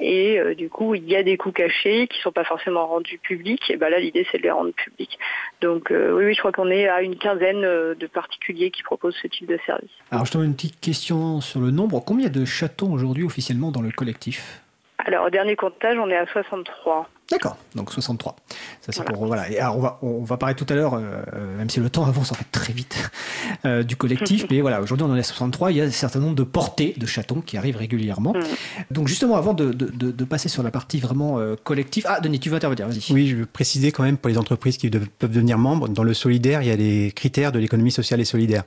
[0.00, 3.18] Et euh, du coup, il y a des coûts cachés qui sont pas forcément rendus
[3.18, 3.70] publics.
[3.70, 5.18] Et ben là, l'idée, c'est de les rendre publics.
[5.60, 8.82] Donc euh, oui, oui, je crois qu'on est à une quinzaine euh, de particuliers qui
[8.82, 9.90] proposent ce type de service.
[10.10, 12.00] Alors, je te une petite question sur le nombre.
[12.00, 14.62] Combien de chatons aujourd'hui officiellement dans le collectif?
[14.98, 17.08] Alors, au dernier comptage, on est à 63.
[17.30, 18.34] D'accord, donc 63.
[18.80, 19.12] Ça c'est voilà.
[19.12, 19.50] pour voilà.
[19.50, 22.04] Et alors on va on va parler tout à l'heure, euh, même si le temps
[22.04, 23.10] avance en fait très vite
[23.64, 25.70] euh, du collectif, mais voilà aujourd'hui on en est à 63.
[25.70, 28.32] Il y a un certain nombre de portées de chatons qui arrivent régulièrement.
[28.32, 28.42] Mm.
[28.90, 32.20] Donc justement avant de, de, de, de, passer sur la partie vraiment euh, collective, ah
[32.20, 33.12] Denis tu veux intervenir, vas-y.
[33.12, 36.14] Oui, je veux préciser quand même pour les entreprises qui peuvent devenir membres dans le
[36.14, 38.64] solidaire, il y a les critères de l'économie sociale et solidaire.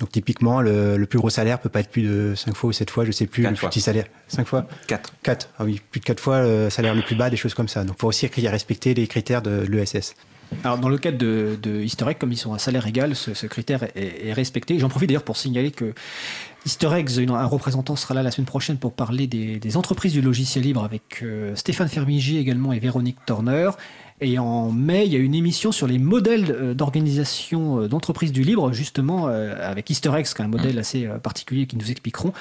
[0.00, 2.72] Donc typiquement, le, le, plus gros salaire peut pas être plus de 5 fois ou
[2.72, 4.06] 7 fois, je sais plus, le plus petit salaire.
[4.26, 5.14] 5 fois 4.
[5.22, 5.50] 4.
[5.58, 7.84] Ah oui, plus de 4 fois le salaire le plus bas, des choses comme ça.
[7.84, 10.14] Donc il faut aussi respecter les critères de l'ESS.
[10.62, 13.34] Alors dans le cadre de, de Easter Egg, comme ils sont à salaire égal, ce,
[13.34, 14.78] ce critère est, est respecté.
[14.78, 15.94] J'en profite d'ailleurs pour signaler que
[16.66, 20.22] Easter Eggs, un représentant sera là la semaine prochaine pour parler des, des entreprises du
[20.22, 23.70] logiciel libre avec euh, Stéphane Fermigi également et Véronique Turner.
[24.20, 28.72] Et en mai, il y a une émission sur les modèles d'organisation d'entreprises du libre,
[28.72, 32.32] justement avec Easter Eggs, qui est un modèle assez particulier qui nous expliqueront,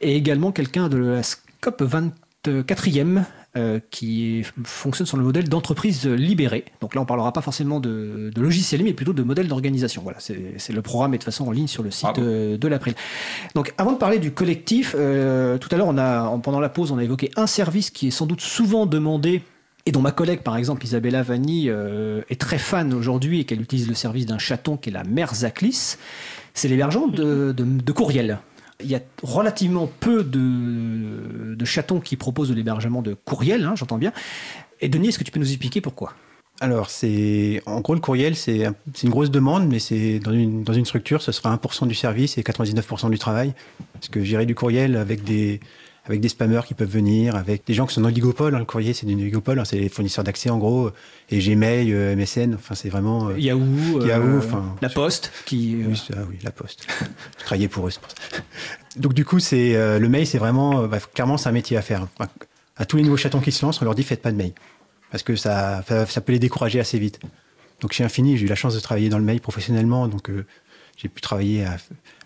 [0.00, 3.24] et également quelqu'un de la SCOP 24e
[3.56, 6.66] euh, qui fonctionne sur le modèle d'entreprise libérée.
[6.82, 10.02] Donc là, on parlera pas forcément de, de logiciel, mais plutôt de modèle d'organisation.
[10.02, 12.22] Voilà, c'est le programme est de toute façon en ligne sur le site ah bon.
[12.22, 12.94] de, de l'April.
[13.54, 16.92] Donc, avant de parler du collectif, euh, tout à l'heure, on a pendant la pause,
[16.92, 19.40] on a évoqué un service qui est sans doute souvent demandé
[19.86, 23.62] et dont ma collègue, par exemple, Isabella Vanni, euh, est très fan aujourd'hui et qu'elle
[23.62, 25.96] utilise le service d'un chaton qui est la mère Zaclis,
[26.54, 28.40] c'est l'hébergement de, de, courriel.
[28.80, 33.74] Il y a relativement peu de, de chatons qui proposent de l'hébergement de courriel, hein,
[33.76, 34.12] j'entends bien.
[34.80, 36.14] Et Denis, est-ce que tu peux nous expliquer pourquoi?
[36.60, 38.66] Alors, c'est en gros le courriel, c'est
[39.02, 42.38] une grosse demande, mais c'est dans une, dans une structure, ce sera 1% du service
[42.38, 43.52] et 99% du travail.
[43.92, 45.60] Parce que gérer du courriel avec des,
[46.06, 48.54] avec des spammers qui peuvent venir, avec des gens qui sont dans l'oligopole.
[48.54, 50.90] Hein, le courrier, c'est du oligopole, hein, c'est les fournisseurs d'accès en gros,
[51.30, 53.28] et Gmail, euh, MSN, enfin c'est vraiment.
[53.28, 54.76] Euh, Yahoo, Yahoo, enfin.
[54.80, 55.76] La Poste, qui.
[55.86, 56.86] Oui, ah, oui, la Poste.
[57.38, 58.16] Je travaillais pour eux, c'est pour ça.
[58.96, 61.82] Donc du coup, c'est euh, le mail, c'est vraiment, bah, clairement, c'est un métier à
[61.82, 62.06] faire.
[62.18, 62.30] Enfin,
[62.76, 64.52] à tous les nouveaux chatons qui se lancent, on leur dit faites pas de mail,
[65.10, 67.20] parce que ça, ça peut les décourager assez vite.
[67.80, 70.46] Donc chez Infini, j'ai eu la chance de travailler dans le mail professionnellement, donc euh,
[70.96, 71.76] j'ai pu travailler à,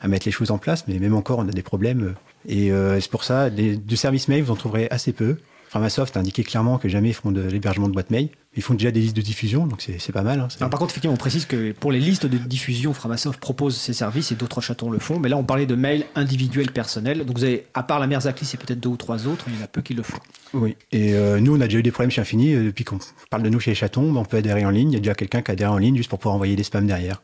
[0.01, 2.15] à, mettre les choses en place, mais même encore, on a des problèmes.
[2.49, 5.37] Et euh, c'est pour ça, des, du service mail, vous en trouverez assez peu.
[5.71, 8.29] Framasoft a indiqué clairement que jamais ils font de l'hébergement de boîte mail.
[8.57, 10.41] Ils font déjà des listes de diffusion, donc c'est pas mal.
[10.41, 13.77] Hein, Alors, par contre, effectivement, on précise que pour les listes de diffusion, Framasoft propose
[13.77, 15.21] ses services et d'autres chatons le font.
[15.21, 17.25] Mais là, on parlait de mail individuel personnel.
[17.25, 19.55] Donc, vous avez, à part la mère Zaclis et peut-être deux ou trois autres, il
[19.55, 20.19] y en a peu qui le font.
[20.55, 20.77] Oui.
[20.91, 22.53] Et euh, nous, on a déjà eu des problèmes chez Infini.
[22.53, 22.99] Depuis qu'on
[23.31, 24.91] parle de nous chez les chatons, on peut adhérer en ligne.
[24.91, 26.89] Il y a déjà quelqu'un qui adhère en ligne juste pour pouvoir envoyer des spams
[26.89, 27.23] derrière.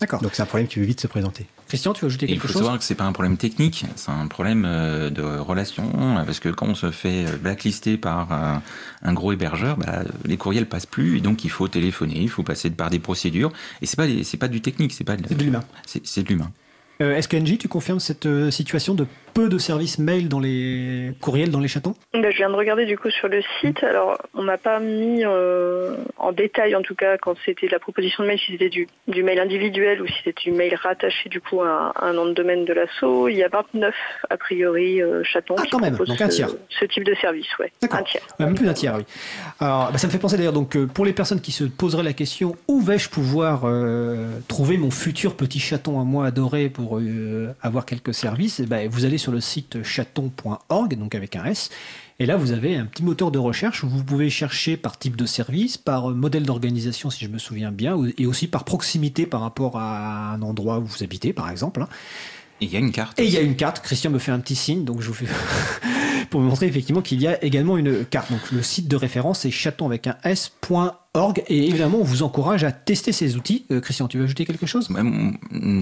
[0.00, 0.22] D'accord.
[0.22, 1.46] Donc, c'est un problème qui veut vite se présenter.
[1.68, 3.84] Christian, tu veux ajouter quelque chose Il faut savoir que c'est pas un problème technique,
[3.96, 8.62] c'est un problème de relation, parce que quand on se fait blacklister par un,
[9.02, 12.42] un gros hébergeur, bah, les courriels passent plus, et donc il faut téléphoner, il faut
[12.42, 15.42] passer par des procédures, et c'est pas c'est pas du technique, c'est pas de, de
[15.42, 15.62] l'humain.
[15.86, 16.50] C'est de l'humain.
[17.00, 20.40] Euh, Est-ce que NJ, tu confirmes cette euh, situation de peu de services mail dans
[20.40, 21.94] les courriels, dans les chatons?
[22.12, 23.82] Ben, je viens de regarder du coup sur le site.
[23.84, 28.24] Alors, on n'a pas mis euh, en détail, en tout cas, quand c'était la proposition
[28.24, 31.40] de mail, si c'était du, du mail individuel ou si c'était du mail rattaché du
[31.40, 33.28] coup à, un- un nom de domaine de l'assaut.
[33.28, 33.94] Il y a 29
[34.28, 36.48] a priori chatons Ah, quand même, donc un tiers.
[36.68, 37.72] ce type de service, ouais.
[37.88, 38.22] Un tiers.
[38.40, 39.04] Même plus d'un tiers, oui.
[39.60, 42.12] Alors, bah, ça me fait penser d'ailleurs, donc, pour les personnes qui se poseraient la
[42.12, 43.60] question, où vais-je pouvoir
[44.48, 48.88] trouver mon futur petit chaton à moi adoré pour euh, avoir quelques services Eh ben,
[48.90, 51.70] Vous allez sur le site chaton.org, donc avec un S,
[52.18, 55.16] et là vous avez un petit moteur de recherche où vous pouvez chercher par type
[55.16, 59.40] de service, par modèle d'organisation si je me souviens bien, et aussi par proximité par
[59.40, 61.82] rapport à un endroit où vous habitez, par exemple.
[61.82, 61.88] hein.
[62.60, 63.18] Et il y a une carte.
[63.18, 63.80] Et il y a une carte.
[63.80, 65.24] Christian me fait un petit signe, donc je vous fais
[66.30, 68.30] pour me montrer effectivement qu'il y a également une carte.
[68.30, 70.94] Donc le site de référence c'est chaton avec un s.org
[71.48, 73.64] et évidemment on vous encourage à tester ces outils.
[73.72, 74.88] Euh, Christian, tu veux ajouter quelque chose?
[74.90, 75.32] Ouais, mon-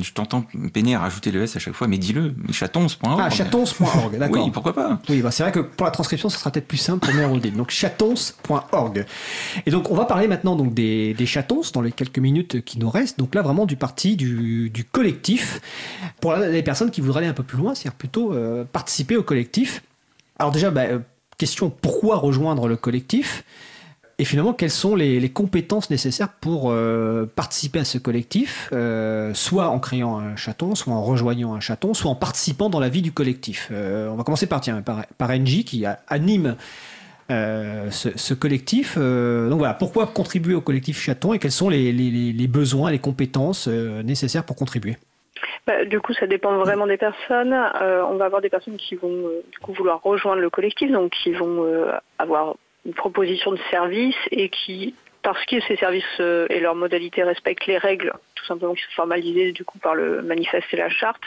[0.02, 3.20] je t'entends peiner à rajouter le S à chaque fois, mais dis-le, chatons.org.
[3.22, 4.42] Ah, chatons.org, d'accord.
[4.46, 6.78] Oui, pourquoi pas Oui, bah c'est vrai que pour la transcription, ce sera peut-être plus
[6.78, 7.54] simple pour Merolde.
[7.54, 9.04] Donc chatons.org.
[9.66, 12.78] Et donc on va parler maintenant donc des, des chatons dans les quelques minutes qui
[12.78, 13.18] nous restent.
[13.18, 15.60] Donc là vraiment du parti du, du collectif.
[16.22, 19.22] Pour les personnes qui voudraient aller un peu plus loin, c'est-à-dire plutôt euh, participer au
[19.22, 19.82] collectif.
[20.38, 21.00] Alors déjà, bah, euh,
[21.36, 23.44] question pourquoi rejoindre le collectif?
[24.20, 29.68] Et finalement, quelles sont les, compétences nécessaires pour euh, participer à ce collectif, euh, soit
[29.68, 33.02] en créant un chaton, soit en rejoignant un chaton, soit en participant dans la vie
[33.02, 33.68] du collectif?
[33.70, 36.56] Euh, on va commencer par, tiens, par, par NJ qui anime
[37.28, 38.98] ce, collectif.
[38.98, 44.44] Donc voilà, pourquoi contribuer au collectif chaton et quels sont les, besoins, les compétences nécessaires
[44.44, 44.96] pour contribuer?
[45.64, 47.52] Bah, du coup, ça dépend vraiment des personnes.
[47.52, 51.32] On va avoir des personnes qui vont du coup vouloir rejoindre le collectif, donc qui
[51.32, 51.64] vont
[52.18, 57.22] avoir une proposition de service et qui, parce que ces services euh, et leurs modalités
[57.22, 60.88] respectent les règles, tout simplement qui sont formalisées du coup par le manifeste et la
[60.88, 61.22] charte,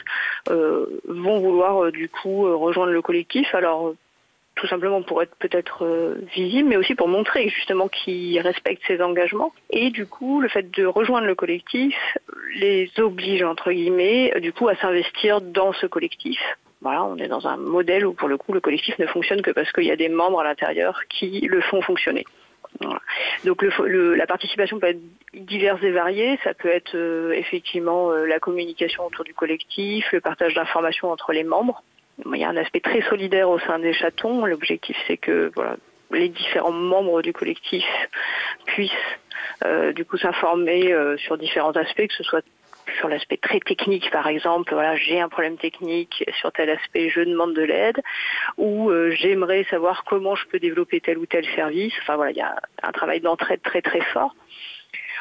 [0.50, 3.54] euh, vont vouloir euh, du coup euh, rejoindre le collectif.
[3.54, 3.94] Alors
[4.56, 9.54] tout simplement pour être peut-être visible, mais aussi pour montrer justement qu'ils respectent ses engagements.
[9.70, 11.96] Et du coup, le fait de rejoindre le collectif
[12.56, 16.38] les oblige, entre guillemets, du coup, à s'investir dans ce collectif.
[16.82, 19.52] Voilà, on est dans un modèle où, pour le coup, le collectif ne fonctionne que
[19.52, 22.26] parce qu'il y a des membres à l'intérieur qui le font fonctionner.
[23.44, 25.02] Donc le, le- la participation peut être
[25.34, 26.40] diverse et variée.
[26.44, 31.34] Ça peut être euh, effectivement euh, la communication autour du collectif, le partage d'informations entre
[31.34, 31.84] les membres.
[32.26, 34.46] Il y a un aspect très solidaire au sein des chatons.
[34.46, 35.76] L'objectif, c'est que voilà,
[36.12, 37.86] les différents membres du collectif
[38.66, 38.92] puissent
[39.66, 42.46] euh, du coup s'informer euh, sur différents aspects, que ce soit
[42.98, 47.22] sur l'aspect très technique, par exemple, voilà, j'ai un problème technique sur tel aspect, je
[47.22, 48.02] demande de l'aide,
[48.58, 51.94] ou euh, j'aimerais savoir comment je peux développer tel ou tel service.
[52.02, 54.36] Enfin voilà, il y a un travail d'entraide très très fort.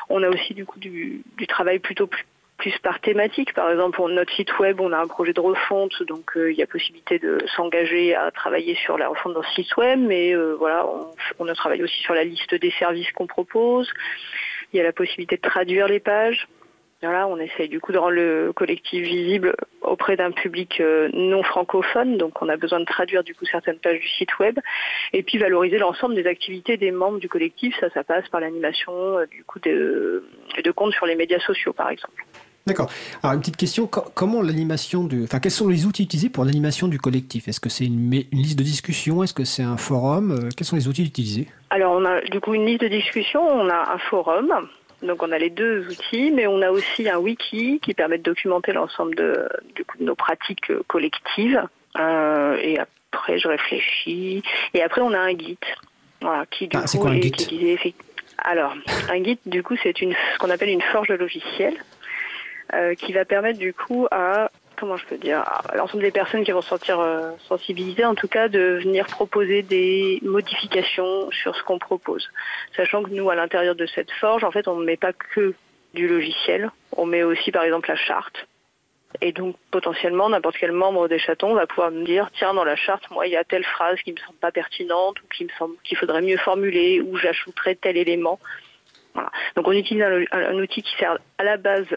[0.09, 3.55] On a aussi du coup du, du travail plutôt plus, par thématique.
[3.55, 6.59] Par exemple, pour notre site web, on a un projet de refonte, donc euh, il
[6.59, 10.57] y a possibilité de s'engager à travailler sur la refonte d'un site web, mais euh,
[10.59, 11.07] voilà, on,
[11.39, 13.91] on a travaillé aussi sur la liste des services qu'on propose.
[14.73, 16.47] Il y a la possibilité de traduire les pages.
[17.03, 21.43] Voilà, on essaye du coup de rendre le collectif visible auprès d'un public euh, non
[21.43, 24.59] francophone, donc on a besoin de traduire du coup certaines pages du site web,
[25.15, 27.75] et puis valoriser l'ensemble des activités des membres du collectif.
[27.81, 30.25] Ça, ça passe par l'animation euh, du coup de,
[30.63, 32.23] de comptes sur les médias sociaux, par exemple.
[32.67, 32.91] D'accord.
[33.23, 36.45] Alors une petite question, co- comment l'animation du, enfin quels sont les outils utilisés pour
[36.45, 37.49] l'animation du collectif?
[37.49, 40.33] Est-ce que c'est une, une liste de discussion Est-ce que c'est un forum?
[40.33, 41.49] Euh, Quels sont les outils utilisés?
[41.71, 44.53] Alors on a du coup une liste de discussion, on a un forum,
[45.03, 48.23] donc on a les deux outils, mais on a aussi un wiki qui permet de
[48.23, 51.63] documenter l'ensemble de, de nos pratiques euh, collectives.
[51.99, 54.43] Euh, et après je réfléchis.
[54.75, 55.59] Et après on a un guide,
[56.21, 57.95] voilà, qui du Ah, coup quoi un est guide
[58.39, 58.75] Alors
[59.11, 61.75] un guide du coup c'est une ce qu'on appelle une forge de logiciel
[62.75, 66.43] euh, qui va permettre du coup à comment je peux dire à l'ensemble des personnes
[66.43, 71.55] qui vont se sentir euh, sensibilisées en tout cas de venir proposer des modifications sur
[71.55, 72.27] ce qu'on propose.
[72.75, 75.55] Sachant que nous à l'intérieur de cette forge en fait on ne met pas que
[75.93, 76.71] du logiciel.
[76.97, 78.47] On met aussi par exemple la charte.
[79.21, 82.77] Et donc potentiellement n'importe quel membre des chatons va pouvoir me dire tiens dans la
[82.77, 85.51] charte moi il y a telle phrase qui me semble pas pertinente ou qui me
[85.59, 88.41] semble qu'il faudrait mieux formuler ou j'ajouterais tel élément.
[89.13, 89.31] Voilà.
[89.57, 91.89] donc on utilise un, un outil qui sert à la base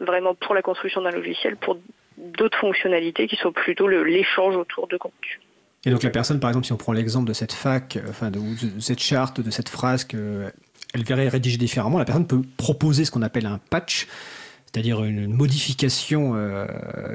[0.00, 1.78] vraiment pour la construction d'un logiciel pour
[2.18, 5.40] d'autres fonctionnalités qui sont plutôt l'échange autour de contenu.
[5.84, 8.30] Et donc la personne, par exemple, si on prend l'exemple de cette fac, euh, enfin
[8.30, 8.40] de,
[8.80, 10.50] cette charte, de cette phrase que
[10.94, 14.08] elle verrait rédigée différemment, la personne peut proposer ce qu'on appelle un patch,
[14.76, 16.66] c'est-à-dire une modification, euh,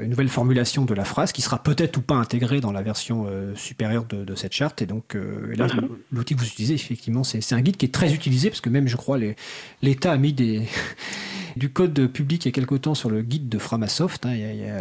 [0.02, 3.26] une nouvelle formulation de la phrase qui sera peut-être ou pas intégrée dans la version
[3.28, 4.82] euh, supérieure de, de, cette charte.
[4.82, 5.68] Et donc euh, là,
[6.10, 8.68] l'outil que vous utilisez, effectivement, c'est c'est un guide qui est très utilisé parce que
[8.68, 9.36] même, je crois, les-
[9.80, 10.66] l'État a mis des,
[11.56, 14.26] du code public il y a quelque temps sur le guide de Framasoft.
[14.26, 14.34] hein,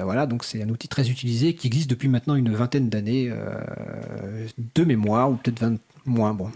[0.04, 3.32] voilà, donc c'est un outil très utilisé qui existe depuis maintenant une vingtaine d'années
[4.76, 5.78] de mémoire ou peut-être 20
[6.08, 6.34] moins.
[6.34, 6.50] Bon,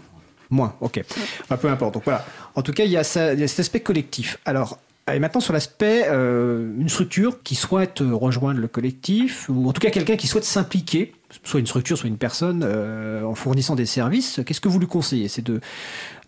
[0.50, 0.74] moins.
[0.80, 1.04] Ok.
[1.44, 1.94] Enfin, peu importe.
[1.94, 2.26] Donc voilà.
[2.56, 4.38] En tout cas, il y a, ça- il y a cet aspect collectif.
[4.44, 4.80] Alors.
[5.14, 9.72] Et maintenant sur l'aspect, euh, une structure qui souhaite euh, rejoindre le collectif, ou en
[9.72, 13.76] tout cas quelqu'un qui souhaite s'impliquer, soit une structure, soit une personne, euh, en fournissant
[13.76, 15.28] des services, qu'est-ce que vous lui conseillez?
[15.28, 15.60] C'est de,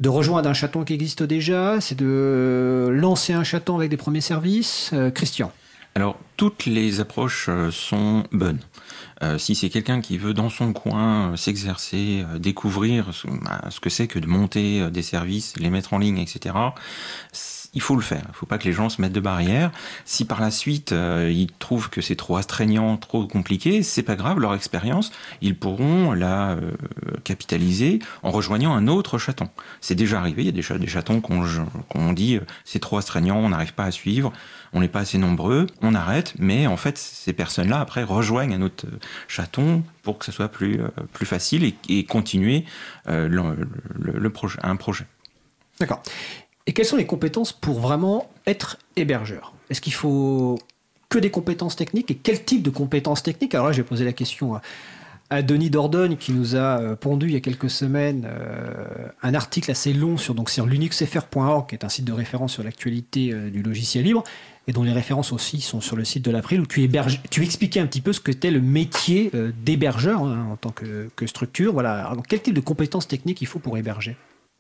[0.07, 1.81] rejoindre un chaton qui existe déjà?
[1.81, 4.95] C'est de lancer un chaton avec des premiers services?
[5.13, 5.51] Christian
[5.97, 8.61] Alors, toutes les approches sont bonnes.
[9.39, 14.07] Si c'est quelqu'un qui veut dans son coin s'exercer, découvrir ce, bah, ce que c'est
[14.07, 16.55] que de monter des services, les mettre en ligne, etc.,
[17.75, 18.23] il faut le faire.
[18.25, 19.71] Il ne faut pas que les gens se mettent de barrières.
[20.05, 24.17] Si par la suite euh, ils trouvent que c'est trop astreignant, trop compliqué, c'est pas
[24.17, 24.39] grave.
[24.41, 25.13] Leur expérience,
[25.43, 26.73] ils pourront la euh,
[27.25, 29.49] capitaliser en rejoignant un autre chaton.
[29.81, 30.43] C'est déjà arrivé.
[30.43, 33.85] Il y a déjà des chatons qu'on dit euh, c'est trop astreignant, on n'arrive pas
[33.85, 34.33] à suivre
[34.75, 38.61] on n'est pas assez nombreux, on arrête, mais en fait, ces personnes-là, après, rejoignent un
[38.61, 38.85] autre
[39.27, 40.79] chaton pour que ce soit plus,
[41.25, 42.67] facile et, continuer
[43.07, 43.57] le-
[43.97, 45.07] le projet, un projet.
[45.81, 46.03] D'accord.
[46.69, 49.55] Et quelles sont les compétences pour vraiment être hébergeur?
[49.71, 50.59] Est-ce qu'il faut
[51.09, 52.11] que des compétences techniques?
[52.11, 53.55] Et quel type de compétences techniques?
[53.55, 54.61] Alors là, j'ai posé la question
[55.31, 59.35] à, Denis Dordogne qui nous a euh, pondu il y a quelques semaines euh, un
[59.35, 63.51] article assez long sur, donc, sur qui est un site de référence sur l'actualité euh,
[63.51, 64.23] du logiciel libre,
[64.67, 66.83] et dont les références aussi sont sur le site de l'April, où tu,
[67.43, 69.31] expliquais un petit peu ce que était le métier
[69.65, 71.73] d'hébergeur hein, en tant que, structure.
[71.73, 72.13] Voilà.
[72.29, 74.17] Quel type de compétences techniques il faut pour héberger?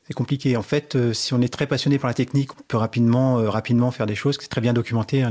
[0.08, 0.56] C'est compliqué.
[0.56, 3.50] En fait, euh, si on est très passionné par la technique, on peut rapidement, euh,
[3.50, 4.38] rapidement faire des choses.
[4.40, 5.22] C'est très bien documenté.
[5.22, 5.30] hein.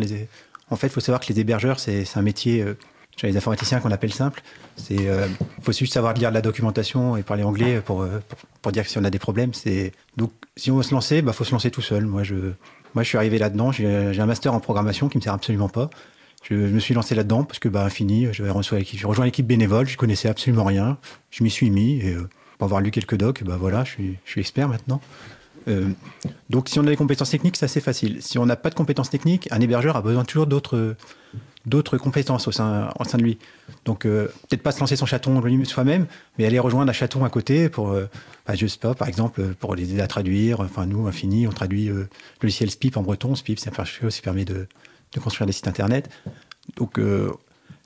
[0.70, 2.76] En fait, il faut savoir que les hébergeurs, c'est un métier euh,
[3.24, 4.44] les informaticiens qu'on appelle simple.
[4.92, 5.10] Il
[5.64, 8.22] faut juste savoir lire de la documentation et parler anglais pour, euh,
[8.62, 9.52] pour, dire que si on a des problèmes.
[10.18, 12.06] Donc, si on veut se lancer, il bah, faut se lancer tout seul.
[12.06, 12.36] Moi, je,
[12.94, 13.72] moi, je suis arrivé là-dedans.
[13.72, 15.90] J'ai un master en programmation qui me sert absolument pas.
[16.44, 19.88] Je, je me suis lancé là-dedans parce que, bah, infini, j'avais reçu l'équipe- bénévole.
[19.88, 21.00] Je connaissais absolument rien.
[21.32, 23.91] Je m'y suis mis et euh, pour avoir lu quelques docs, bah voilà, je
[24.26, 25.01] suis, expert maintenant.
[25.68, 25.89] Euh,
[26.49, 28.22] donc, si on a des compétences techniques, c'est assez facile.
[28.22, 32.51] Si on n'a pas de compétences techniques, un hébergeur a besoin toujours d'autres compétences au
[32.51, 33.38] sein, de lui.
[33.86, 37.30] Donc, euh, peut-être pas se lancer son chaton soi-même, mais aller rejoindre un chaton à
[37.30, 38.10] côté pour, euh,
[38.47, 40.62] bah, je sais pas, par exemple, pour les aider à traduire.
[40.62, 42.08] Enfin, nous, Infini, on traduit euh, le
[42.43, 43.36] logiciel SPIP en breton.
[43.36, 44.68] SPIP, c'est un qui permet de,
[45.14, 46.10] de construire des sites internet.
[46.78, 46.99] Donc,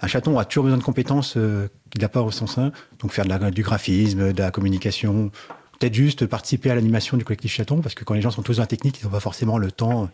[0.02, 2.72] un chaton a toujours besoin de compétences euh, qu'il n'a pas au son sein.
[2.99, 5.32] Donc, faire du graphisme, de la communication,
[5.80, 8.58] peut-être juste participer à l'animation du collectif chaton, parce que quand les gens sont tous
[8.58, 10.10] dans la technique, ils n'ont pas forcément le temps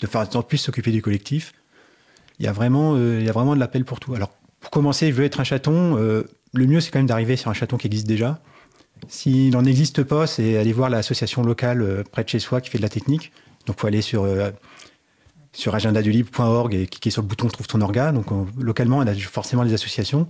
[0.00, 1.52] de faire en plus s'occuper du collectif.
[2.38, 4.14] Il y a vraiment, euh, il y a vraiment de l'appel pour tout.
[4.14, 5.96] Alors, pour commencer, je veux être un chaton.
[5.98, 6.22] euh,
[6.54, 8.40] le mieux, c'est quand même d'arriver sur un chaton qui existe déjà.
[9.08, 12.70] S'il n'en existe pas, c'est aller voir l'association locale euh, près de chez soi qui
[12.70, 13.32] fait de la technique.
[13.66, 14.26] Donc, faut aller sur,
[15.52, 18.12] sur agendadulibre.org et cliquer sur le bouton Trouve ton orga.
[18.12, 20.28] Donc, on- localement, on a forcément des associations.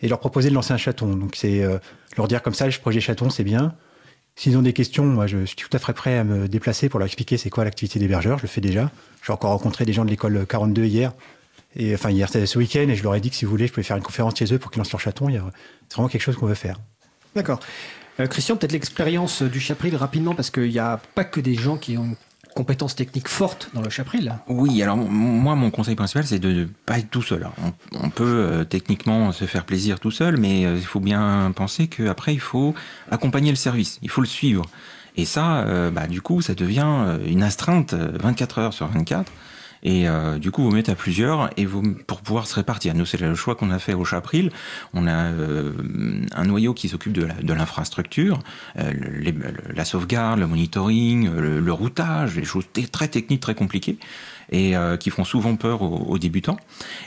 [0.00, 1.14] Et leur proposer de lancer un chaton.
[1.16, 1.78] Donc, c'est euh,
[2.16, 3.74] leur dire comme ça, le projet chaton, c'est bien.
[4.36, 7.00] S'ils ont des questions, moi, je suis tout à fait prêt à me déplacer pour
[7.00, 8.38] leur expliquer c'est quoi l'activité d'hébergeur.
[8.38, 8.90] Je le fais déjà.
[9.26, 11.12] J'ai encore rencontré des gens de l'école 42 hier.
[11.74, 13.66] Et enfin, hier, c'était ce week-end, et je leur ai dit que si vous voulez,
[13.66, 15.28] je pouvais faire une conférence chez eux pour qu'ils lancent leur chaton.
[15.28, 16.78] C'est vraiment quelque chose qu'on veut faire.
[17.34, 17.58] D'accord.
[18.20, 21.76] Euh, Christian, peut-être l'expérience du Chapril rapidement, parce qu'il n'y a pas que des gens
[21.76, 22.16] qui ont
[22.48, 24.34] une compétence technique forte dans le Chapril.
[24.48, 27.48] Oui, alors moi, mon conseil principal, c'est de ne pas être tout seul.
[27.92, 31.88] On, peut euh, techniquement se faire plaisir tout seul, mais euh, il faut bien penser
[31.88, 32.74] qu'après, il faut
[33.10, 34.64] accompagner le service, il faut le suivre.
[35.18, 39.30] Et ça, euh, bah, du coup, ça devient une astreinte euh, 24 heures sur 24.
[39.82, 42.94] Et euh, du coup, vous mettez à plusieurs et vous, pour pouvoir se répartir.
[42.94, 44.50] Nous, c'est le choix qu'on a fait au Chapril.
[44.94, 45.72] On a euh,
[46.34, 48.40] un noyau qui s'occupe de l'infrastructure,
[48.78, 49.34] euh, les-
[49.74, 53.98] la sauvegarde, le monitoring, le, le routage, des choses très techniques, très compliquées
[54.50, 56.56] et euh, qui font souvent peur aux, débutants.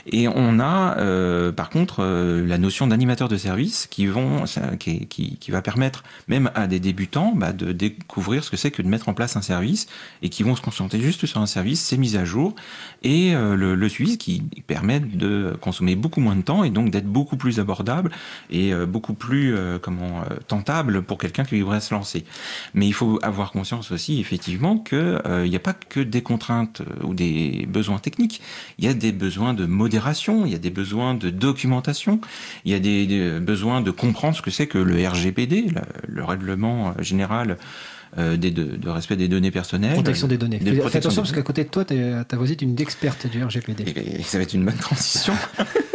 [0.06, 4.44] Et on a, euh, par contre, euh, la notion d'animateur de service qui vont,
[4.78, 8.70] qui, qui, qui va permettre même à des débutants bah, de découvrir ce que c'est
[8.70, 9.86] que de mettre en place un service
[10.22, 12.54] et qui vont se concentrer juste sur un service, ses mises à jour
[13.02, 16.90] et euh, le, le suivi qui permet de consommer beaucoup moins de temps et donc
[16.90, 18.10] d'être beaucoup plus abordable
[18.50, 22.24] et euh, beaucoup plus euh, comment tentable pour quelqu'un qui voudrait se lancer.
[22.74, 26.82] Mais il faut avoir conscience aussi effectivement que il n'y a pas que des contraintes
[27.02, 28.40] ou des besoins techniques.
[28.78, 32.20] Il y a des besoins de modération, il y a des besoins de documentation,
[32.64, 35.82] il y a des, des besoins de comprendre ce que c'est que le RGPD, le,
[36.06, 37.56] le règlement général
[38.18, 39.94] euh, des, de, de respect des données personnelles.
[39.94, 40.58] Protection des données.
[40.58, 43.84] Fais, attention parce qu'à côté de toi, ta voisine est une experte du RGPD.
[43.84, 45.34] Et, et ça va être une bonne transition.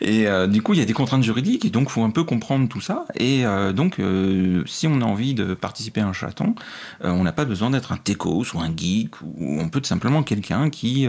[0.00, 2.24] Et euh, du coup, il y a des contraintes juridiques, et donc faut un peu
[2.24, 3.04] comprendre tout ça.
[3.18, 6.54] Et euh, donc, euh, si on a envie de participer à un chaton,
[7.02, 10.22] on n'a pas besoin d'être un techos ou un geek, ou on peut tout simplement
[10.22, 11.08] quelqu'un qui,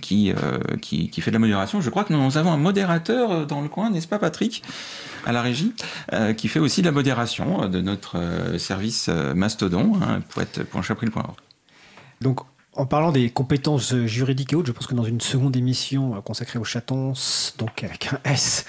[0.00, 1.80] qui, euh, qui qui fait de la modération.
[1.80, 4.62] Je crois que nous avons un modérateur euh, dans le coin, n'est-ce pas, Patrick,
[5.26, 5.72] à la régie,
[6.12, 10.20] euh, qui fait aussi de la modération euh, de notre euh, service euh, Mastodon, hein,
[10.28, 11.36] poète.chapril.org.
[12.20, 12.40] Donc,
[12.76, 16.16] en parlant des compétences euh, juridiques et autres, je pense que dans une seconde émission
[16.16, 17.12] euh, consacrée aux chatons,
[17.58, 18.66] donc avec un S,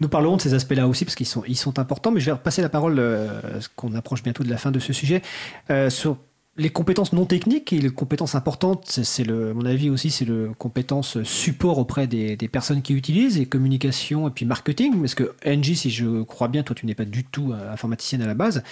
[0.00, 2.10] nous parlerons de ces aspects-là aussi parce qu'ils sont, ils sont importants.
[2.10, 4.92] Mais je vais repasser la parole, euh, qu'on approche bientôt de la fin de ce
[4.92, 5.22] sujet,
[5.70, 6.16] euh, sur
[6.56, 8.84] les compétences non techniques et les compétences importantes.
[9.02, 12.94] C'est, le, à mon avis aussi, c'est le compétence support auprès des, des personnes qui
[12.94, 15.00] utilisent et communication et puis marketing.
[15.00, 18.22] Parce que Angie, si je crois bien, toi, tu n'es pas du tout euh, informaticienne
[18.22, 18.62] à la base.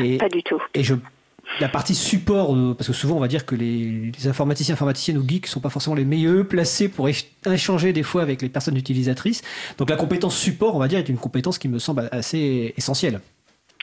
[0.00, 0.60] Et, Pas du tout.
[0.74, 0.94] et je,
[1.60, 5.18] la partie support, euh, parce que souvent on va dire que les, les informaticiens, informaticiennes
[5.18, 8.48] ou geeks sont pas forcément les meilleurs placés pour éch- échanger des fois avec les
[8.48, 9.42] personnes utilisatrices.
[9.78, 13.20] Donc la compétence support, on va dire, est une compétence qui me semble assez essentielle.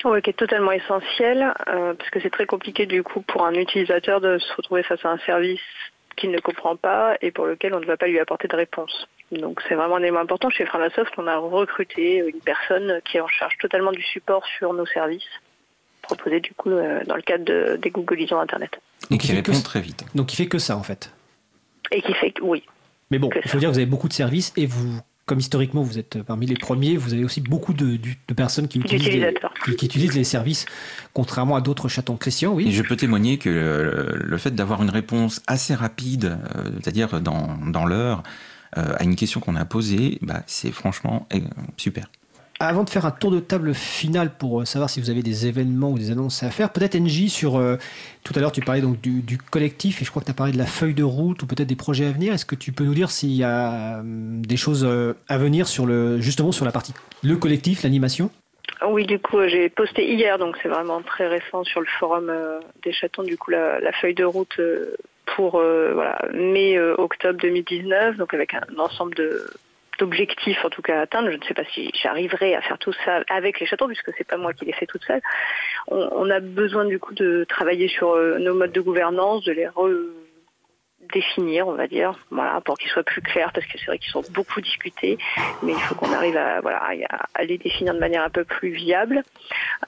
[0.05, 3.53] Oui, qui est totalement essentiel, euh, parce que c'est très compliqué du coup pour un
[3.53, 5.59] utilisateur de se retrouver face à un service
[6.15, 9.07] qu'il ne comprend pas et pour lequel on ne va pas lui apporter de réponse.
[9.31, 10.49] Donc c'est vraiment un élément important.
[10.49, 14.73] Chez Framasoft, on a recruté une personne qui est en charge totalement du support sur
[14.73, 15.27] nos services,
[16.01, 18.79] proposés du coup euh, dans le cadre de- des Googleisons Internet.
[19.03, 20.03] Et Donc, qui que répond très vite.
[20.15, 21.11] Donc il fait que ça en fait.
[21.91, 22.63] Et qui fait que, oui,
[23.11, 24.99] Mais bon, il faut dire que vous avez beaucoup de services et vous,
[25.30, 27.99] comme historiquement vous êtes parmi les premiers, vous avez aussi beaucoup de,
[28.36, 29.53] personnes qui utilisent, les, D'utilisateurs.
[29.63, 30.65] qui, qui utilisent les services,
[31.13, 32.17] contrairement à d'autres chatons.
[32.17, 32.71] Christian, Et oui.
[32.71, 37.59] je peux témoigner que le, le fait d'avoir une réponse assez rapide, euh, c'est-à-dire dans,
[37.67, 38.23] dans l'heure,
[38.77, 41.39] euh, à une question qu'on a posée, bah, c'est franchement euh,
[41.77, 42.09] super.
[42.62, 45.47] Avant de faire un tour de table final pour euh, savoir si vous avez des
[45.47, 47.78] événements ou des annonces à faire, peut-être NJ sur euh,
[48.24, 50.51] tout à l'heure tu parlais donc du, collectif et je crois que tu as parlé
[50.51, 52.34] de la feuille de route ou peut-être des projets à venir.
[52.34, 55.68] Est-ce que tu peux nous dire s'il y a hum, des choses euh, à venir
[55.68, 56.93] sur le justement sur la partie
[57.24, 58.30] le collectif, l'animation?
[58.88, 62.30] Oui, du coup, euh, j'ai posté hier, donc c'est vraiment très récent sur le forum
[62.30, 64.95] euh, des chatons, du coup, la, feuille de route euh,
[65.36, 66.01] pour euh,
[66.34, 69.49] mai-octobre 2019, donc avec un ensemble de
[69.99, 71.29] d'objectifs en tout cas à atteindre.
[71.31, 74.27] Je ne sais pas si j'arriverai à faire tout ça avec les chatons puisque c'est
[74.27, 75.21] pas moi qui les fais toute seule.
[75.87, 79.51] On, on a besoin du coup de travailler sur euh, nos modes de gouvernance, de
[79.51, 79.67] les
[81.01, 84.11] redéfinir, on va dire, voilà, pour qu'ils soient plus clairs parce que c'est vrai qu'ils
[84.11, 85.17] sont beaucoup discutés,
[85.63, 88.43] mais il faut qu'on arrive à voilà à, à les définir de manière un peu
[88.45, 89.23] plus viable.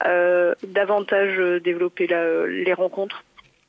[0.06, 3.22] Euh, davantage euh, développer la- les rencontres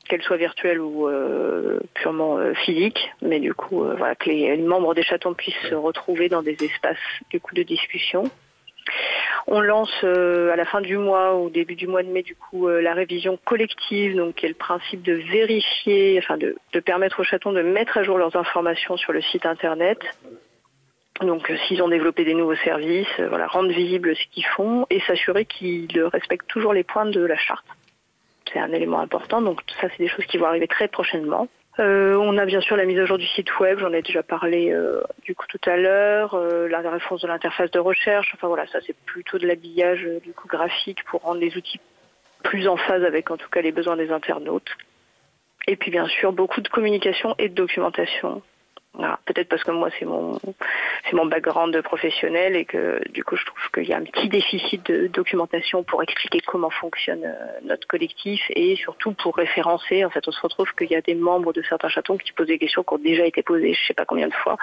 [0.08, 4.56] qu'elles soient virtuelles ou euh, purement euh, physiques, mais du coup, euh, voilà, que les,
[4.56, 6.96] membres des chatons puissent se retrouver dans des espaces
[7.30, 8.30] du coup de discussion.
[9.46, 12.34] On lance euh, à la fin du mois ou début du mois de mai du
[12.34, 16.80] coup euh, la révision collective, donc qui est le principe de vérifier, enfin de, de
[16.80, 19.98] permettre aux chatons de mettre à jour leurs informations sur le site internet.
[21.20, 25.00] Donc euh, s'ils ont développé des nouveaux services, voilà, rendre visible ce qu'ils font et
[25.00, 27.66] s'assurer qu'ils respectent toujours les points de la charte
[28.54, 29.42] c'est un élément important.
[29.42, 31.48] Donc ça, c'est des choses qui vont arriver très prochainement.
[31.80, 34.22] Euh, on a bien sûr la mise à jour du site web, j'en ai déjà
[34.22, 38.46] parlé euh, du coup tout à l'heure, euh, la réponse de l'interface de recherche, enfin
[38.46, 41.80] voilà, ça c'est plutôt de l'habillage du coup graphique pour rendre les outils
[42.44, 44.70] plus en phase avec en tout cas les besoins des internautes.
[45.66, 48.40] Et puis bien sûr beaucoup de communication et de documentation.
[48.94, 49.18] Voilà.
[49.26, 50.38] Peut-être parce que moi c'est mon
[51.04, 54.28] c'est mon background professionnel et que du coup je trouve qu'il y a un petit
[54.28, 60.04] déficit de documentation pour expliquer comment fonctionne euh, notre collectif et surtout pour référencer.
[60.04, 62.46] En fait, on se retrouve qu'il y a des membres de certains chatons qui posent
[62.46, 64.56] des questions qui ont déjà été posées, je sais pas combien de fois.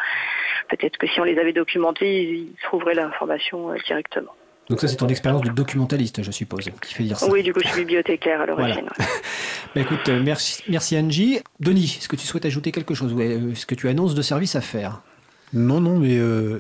[0.70, 4.34] Peut-être que si on les avait documentées, ils ils trouveraient l'information euh, directement.
[4.72, 7.30] Donc ça c'est ton expérience de documentaliste, je suppose, qui fait dire ça.
[7.30, 8.86] Oui, du coup, je suis bibliothécaire à l'origine.
[9.00, 9.06] ouais.
[9.76, 11.40] Bah, écoute, euh, merci, merci Angie.
[11.62, 13.14] Denis, est-ce que tu souhaites ajouter quelque chose?
[13.14, 15.02] Ouais, euh, Est-ce que tu annonces de services à faire?
[15.54, 16.60] Non, non, mais euh,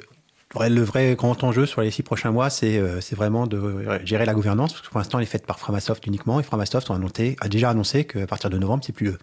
[0.58, 4.34] le vrai grand enjeu sur les six prochains mois, c'est euh, vraiment de gérer la
[4.34, 7.50] gouvernance, parce que pour l'instant, elle est faite par Framasoft uniquement, et Framasoft annoncé- a
[7.50, 9.20] déjà annoncé qu'à partir de novembre, c'est plus eux.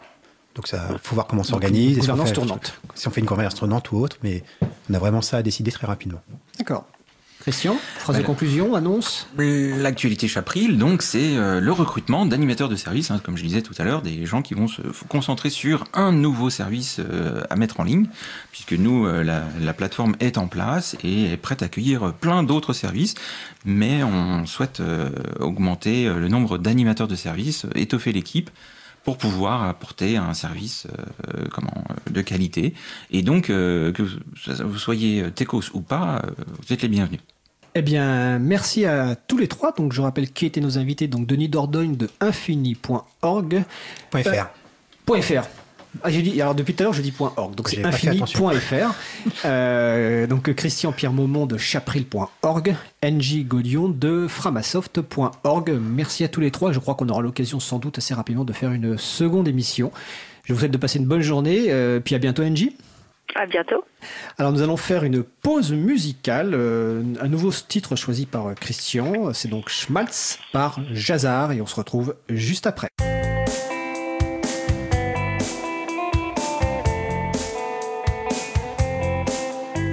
[0.55, 1.95] Donc ça, faut voir comment on s'organise.
[1.95, 2.79] si on gouvernance fait- tournante.
[2.95, 4.43] Si on fait une gouvernance tournante ou autre, mais
[4.91, 6.21] on a vraiment ça à décider très rapidement.
[6.59, 6.85] D'accord.
[7.49, 13.11] Christian, phrase de conclusion, annonce L'actualité Chapril, donc, c'est euh, le recrutement d'animateurs de services,
[13.11, 16.13] hein, comme je disais tout à l'heure, des gens qui vont se concentrer sur un
[16.13, 18.07] nouveau service euh, à mettre en ligne,
[18.53, 22.43] puisque nous, euh, la, la plateforme est en place et est prête à accueillir plein
[22.43, 23.15] d'autres services,
[23.65, 24.83] mais on souhaite
[25.41, 28.51] augmenter le nombre d'animateurs de services, étoffer l'équipe
[29.09, 30.87] pour pouvoir apporter un service
[31.35, 32.75] euh, comment, de qualité.
[33.11, 37.21] Et donc, euh, que vous soyez techos ou pas, vous êtes les bienvenus.
[37.79, 39.71] Eh bien, merci à tous les trois.
[39.71, 41.07] Donc, je rappelle qui étaient nos invités.
[41.07, 43.63] Donc, Denis Dordogne de infini.org.
[44.11, 44.17] .fr.
[44.17, 45.49] Euh, .fr.
[46.03, 48.95] Ah, j'ai dit, alors depuis tout à l'heure, je dis .org, donc c'est infini.fr.
[49.45, 52.75] Euh, donc Christian Pierre Maumont de chapril.org,
[53.05, 55.79] NJ Gaudion de framasoft.org.
[55.81, 56.73] Merci à tous les trois.
[56.73, 59.93] Je crois qu'on aura l'occasion sans doute assez rapidement de faire une seconde émission.
[60.45, 62.71] Je vous souhaite de passer une bonne journée, euh, puis à bientôt NJ.
[63.35, 63.85] À bientôt.
[64.39, 69.33] Alors nous allons faire une pause musicale, euh, un nouveau titre choisi par euh, Christian,
[69.33, 72.89] c'est donc Schmaltz par Jazar et on se retrouve juste après.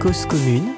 [0.01, 0.73] Cause commune,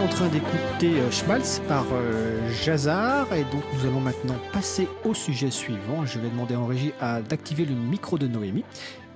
[0.00, 5.14] en train d'écouter euh, Schmaltz par euh, Jazar et donc nous allons maintenant passer au
[5.14, 6.04] sujet suivant.
[6.04, 8.64] Je vais demander en régie à d'activer le micro de Noémie.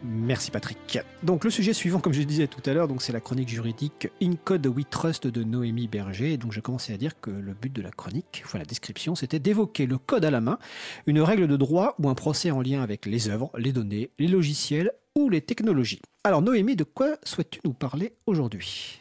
[0.05, 1.01] Merci Patrick.
[1.25, 4.09] Donc le sujet suivant, comme je disais tout à l'heure, donc c'est la chronique juridique
[4.23, 6.35] In Code We Trust de Noémie Berger.
[6.35, 9.17] Et donc j'ai commencé à dire que le but de la chronique, enfin la description,
[9.17, 10.59] c'était d'évoquer le code à la main,
[11.07, 14.29] une règle de droit ou un procès en lien avec les œuvres, les données, les
[14.29, 16.01] logiciels ou les technologies.
[16.23, 19.01] Alors Noémie, de quoi souhaites-tu nous parler aujourd'hui?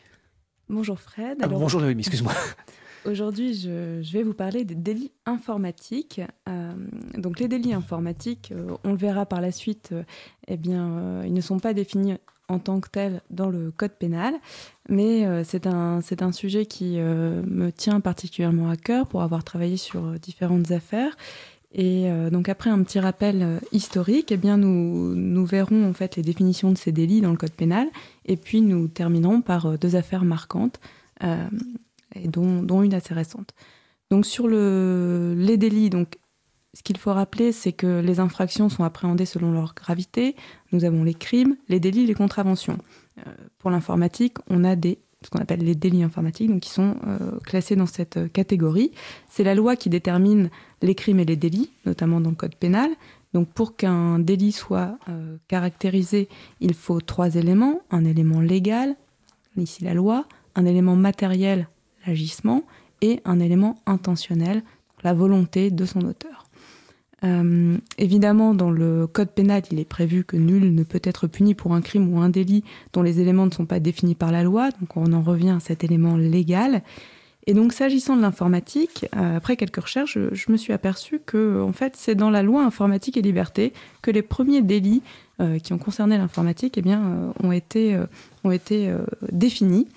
[0.70, 1.38] Bonjour Fred.
[1.42, 2.34] Ah, Bonjour Noémie, excuse-moi.
[3.06, 6.20] Aujourd'hui, je, je vais vous parler des délits informatiques.
[6.50, 6.74] Euh,
[7.18, 10.04] donc, les délits informatiques, euh, on le verra par la suite, euh,
[10.48, 12.16] eh bien, ils ne sont pas définis
[12.50, 14.34] en tant que tel dans le code pénal,
[14.88, 20.18] mais c'est un, un sujet qui me tient particulièrement à cœur pour avoir travaillé sur
[20.18, 21.18] différentes affaires.
[21.74, 26.24] Et donc après un petit rappel historique, eh bien nous, nous verrons en fait les
[26.24, 27.90] définitions de ces délits dans le code pénal,
[28.26, 30.80] et puis nous terminerons par deux affaires marquantes,
[31.22, 33.54] et dont, dont, une assez récente.
[34.10, 36.18] Donc sur le, les délits, donc
[36.78, 40.36] ce qu'il faut rappeler, c'est que les infractions sont appréhendées selon leur gravité.
[40.72, 42.78] Nous avons les crimes, les délits, les contraventions.
[43.18, 46.96] Euh, pour l'informatique, on a des, ce qu'on appelle les délits informatiques, donc qui sont
[47.06, 48.94] euh, classés dans cette catégorie.
[49.28, 50.50] C'est la loi qui détermine
[50.82, 52.90] les crimes et les délits, notamment dans le code pénal.
[53.34, 56.30] Donc pour qu'un délit soit euh, caractérisé,
[56.62, 57.82] il faut trois éléments.
[57.92, 58.96] Un élément légal,
[59.58, 60.26] ici la loi,
[60.56, 61.68] un élément matériel,
[62.06, 62.64] l'agissement,
[63.02, 64.64] et un élément intentionnel,
[65.04, 66.47] la volonté de son auteur.
[67.24, 71.56] Euh, évidemment, dans le code pénal, il est prévu que nul ne peut être puni
[71.56, 72.64] pour un crime ou un délit
[72.94, 75.60] dont les éléments ne sont pas définis par la loi, donc on en revient à
[75.60, 76.84] cet élément légal.
[77.50, 81.72] Et donc, s'agissant de l'informatique, euh, après quelques recherches, je, me suis aperçu que, en
[81.72, 83.72] fait, c'est dans la loi informatique et liberté
[84.02, 85.02] que les premiers délits
[85.40, 86.96] euh, qui ont concerné l'informatique, eh
[87.42, 87.98] ont été,
[88.44, 88.94] ont été
[89.32, 89.88] définis.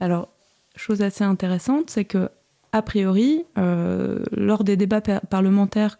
[0.00, 0.28] Alors,
[0.74, 2.28] chose assez intéressante, c'est que,
[2.72, 5.98] a priori, lors des débats parlementaires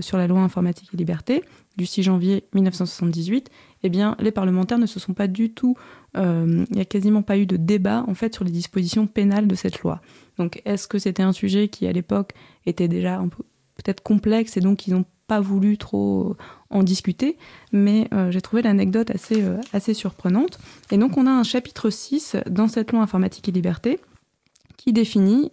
[0.00, 1.42] sur la loi informatique et liberté
[1.76, 3.50] du 6 janvier 1978,
[3.82, 3.90] eh
[4.20, 5.76] les parlementaires ne se sont pas du tout,
[6.16, 9.46] euh, il n'y a quasiment pas eu de débat en fait sur les dispositions pénales
[9.46, 10.00] de cette loi.
[10.38, 12.32] Donc, est-ce que c'était un sujet qui à l'époque
[12.64, 13.22] était déjà
[13.76, 16.36] peut-être complexe et donc ils n'ont pas voulu trop
[16.70, 17.36] en discuter,
[17.72, 20.58] mais euh, j'ai trouvé l'anecdote assez, euh, assez surprenante.
[20.90, 23.98] Et donc, on a un chapitre 6 dans cette loi informatique et liberté
[24.76, 25.50] qui définit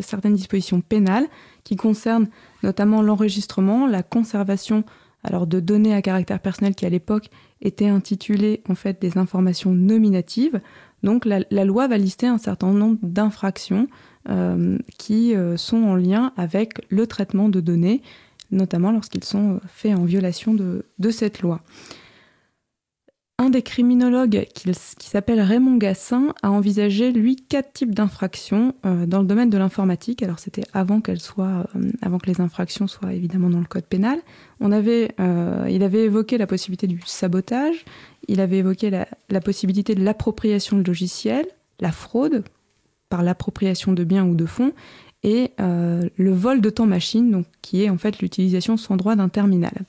[0.00, 1.26] certaines dispositions pénales
[1.64, 2.28] qui concernent
[2.62, 4.84] notamment l'enregistrement, la conservation
[5.22, 7.28] alors de données à caractère personnel qui à l'époque
[7.60, 10.60] étaient intitulées en fait des informations nominatives.
[11.02, 13.88] Donc la, loi va lister un certain nombre d'infractions
[14.28, 18.02] euh, qui euh, sont en lien avec le traitement de données,
[18.50, 21.60] notamment lorsqu'ils sont faits en violation de cette loi.
[23.40, 29.20] Un des criminologues qui, s'appelle Raymond Gassin a envisagé, lui, quatre types d'infractions euh, dans
[29.20, 30.22] le domaine de l'informatique.
[30.22, 34.18] Alors c'était euh, avant que les infractions soient évidemment dans le code pénal.
[34.62, 37.86] Euh, il avait évoqué la possibilité du sabotage,
[38.28, 41.46] il avait évoqué la, possibilité de l'appropriation de logiciels,
[41.80, 42.44] la fraude
[43.08, 44.74] par l'appropriation de biens ou de fonds,
[45.22, 49.86] et le vol de temps machine, qui est en fait l'utilisation sans droit d'un terminal.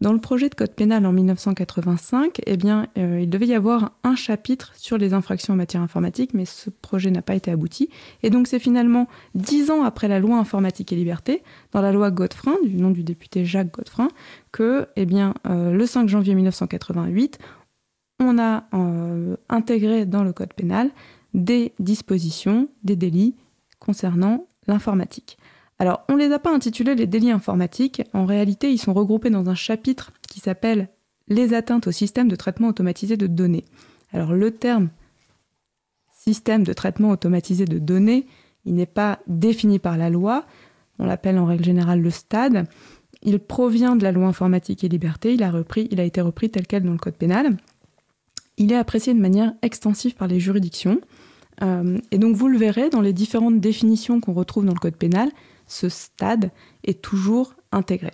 [0.00, 3.90] Dans le projet de code pénal en 1985, eh bien, euh, il devait y avoir
[4.04, 7.90] un chapitre sur les infractions en matière informatique, mais ce projet n'a pas été abouti.
[8.22, 11.42] Et donc c'est finalement dix ans après la loi informatique et liberté,
[11.72, 14.08] dans la loi Godefrein, du nom du député Jacques Godefrein,
[14.52, 17.40] que eh bien, euh, le 5 janvier 1988,
[18.20, 20.90] on a euh, intégré dans le code pénal
[21.34, 23.34] des dispositions, des délits
[23.80, 25.38] concernant l'informatique.
[25.78, 28.02] Alors, on ne les a pas intitulés les délits informatiques.
[28.12, 30.88] En réalité, ils sont regroupés dans un chapitre qui s'appelle
[31.28, 33.64] Les atteintes au système de traitement automatisé de données.
[34.12, 34.88] Alors, le terme
[36.12, 38.26] système de traitement automatisé de données,
[38.64, 40.44] il n'est pas défini par la loi.
[40.98, 42.66] On l'appelle en règle générale le stade.
[43.22, 45.32] Il provient de la loi informatique et liberté.
[45.32, 47.56] Il a, été repris tel quel dans le code pénal.
[48.56, 51.00] Il est apprécié de manière extensive par les juridictions.
[51.62, 54.96] Euh, et donc, vous le verrez dans les différentes définitions qu'on retrouve dans le code
[54.96, 55.30] pénal
[55.68, 56.50] ce stade
[56.84, 58.10] est toujours intégré.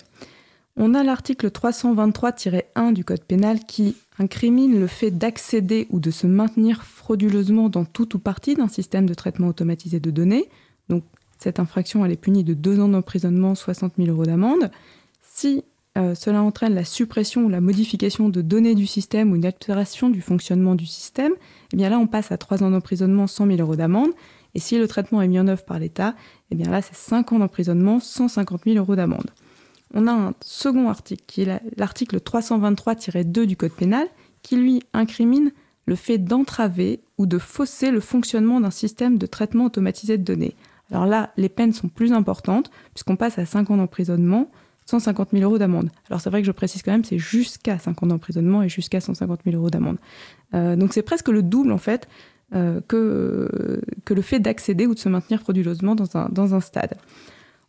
[0.77, 6.27] On a l'article 323-1 du Code pénal qui incrimine le fait d'accéder ou de se
[6.27, 10.49] maintenir frauduleusement dans tout ou partie d'un système de traitement automatisé de données.
[10.89, 11.05] Donc
[11.39, 14.71] cette infraction elle est punie de deux ans d'emprisonnement, 60 000 euros d'amende.
[15.23, 15.63] Si
[15.97, 20.11] euh, cela entraîne la suppression ou la modification de données du système ou une altération
[20.11, 21.35] du fonctionnement du système,
[21.73, 24.11] eh bien là on passe à trois ans d'emprisonnement, 100 000 euros d'amende.
[24.55, 26.15] Et si le traitement est mis en œuvre par l'État,
[26.51, 29.31] eh bien là, c'est 5 ans d'emprisonnement, 150 000 euros d'amende.
[29.93, 34.09] On a un second article, qui est l'article 323-2 du Code pénal,
[34.43, 35.53] qui lui incrimine
[35.87, 40.55] le fait d'entraver ou de fausser le fonctionnement d'un système de traitement automatisé de données.
[40.91, 44.51] Alors là, les peines sont plus importantes, puisqu'on passe à 5 ans d'emprisonnement,
[44.87, 45.91] 150 000 euros d'amende.
[46.09, 49.01] Alors c'est vrai que je précise quand même, c'est jusqu'à 5 ans d'emprisonnement et jusqu'à
[49.01, 49.97] 150 000 euros d'amende.
[50.55, 52.07] Euh, donc c'est presque le double en fait
[52.89, 56.95] que, que le fait d'accéder ou de se maintenir frauduleusement dans un, stade.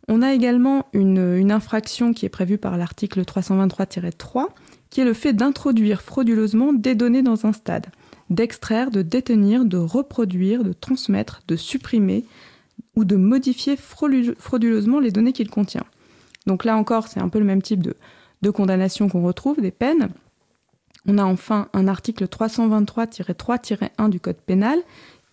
[0.08, 4.46] On a également une, une infraction qui est prévue par l'article 323-3,
[4.90, 7.86] qui est le fait d'introduire frauduleusement des données dans un stade,
[8.30, 12.24] d'extraire, de détenir, de reproduire, de transmettre, de supprimer
[12.94, 15.84] ou de modifier frauduleusement les données qu'il contient.
[16.46, 17.94] Donc là encore, c'est un peu le même type de,
[18.42, 20.08] de condamnation qu'on retrouve, des peines.
[21.06, 24.78] On a enfin un article 323-3-1 du Code pénal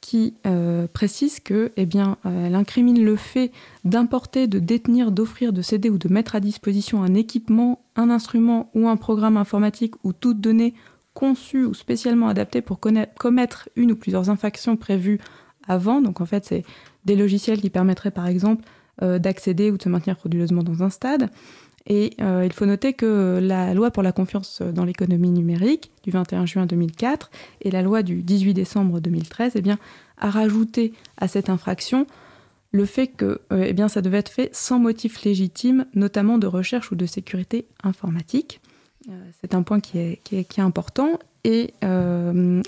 [0.02, 3.52] qui euh, précise que, eh bien, euh, elle incrimine le fait
[3.86, 8.70] d'importer, de détenir, d'offrir, de céder ou de mettre à disposition un équipement, un instrument
[8.76, 10.74] ou un programme informatique ou toute donnée
[11.14, 15.20] conçue ou spécialement adaptée pour commettre une ou plusieurs infractions prévues
[15.68, 16.02] avant.
[16.02, 16.64] Donc en fait, c'est
[17.06, 18.66] des logiciels qui permettraient par exemple
[19.02, 21.30] euh, d'accéder ou de se maintenir frauduleusement dans un stade.
[21.85, 26.11] Et euh, il faut noter que la loi pour la confiance dans l'économie numérique du
[26.11, 27.30] 21 juin 2004
[27.61, 29.77] et la loi du 18 décembre 2013 eh bien,
[30.18, 32.07] a rajouté à cette infraction
[32.72, 36.47] le fait que euh, eh bien, ça devait être fait sans motif légitime, notamment de
[36.47, 38.61] recherche ou de sécurité informatique.
[39.10, 39.11] Euh,
[39.41, 41.19] c'est un point qui est, qui est, important.
[41.43, 41.73] Et,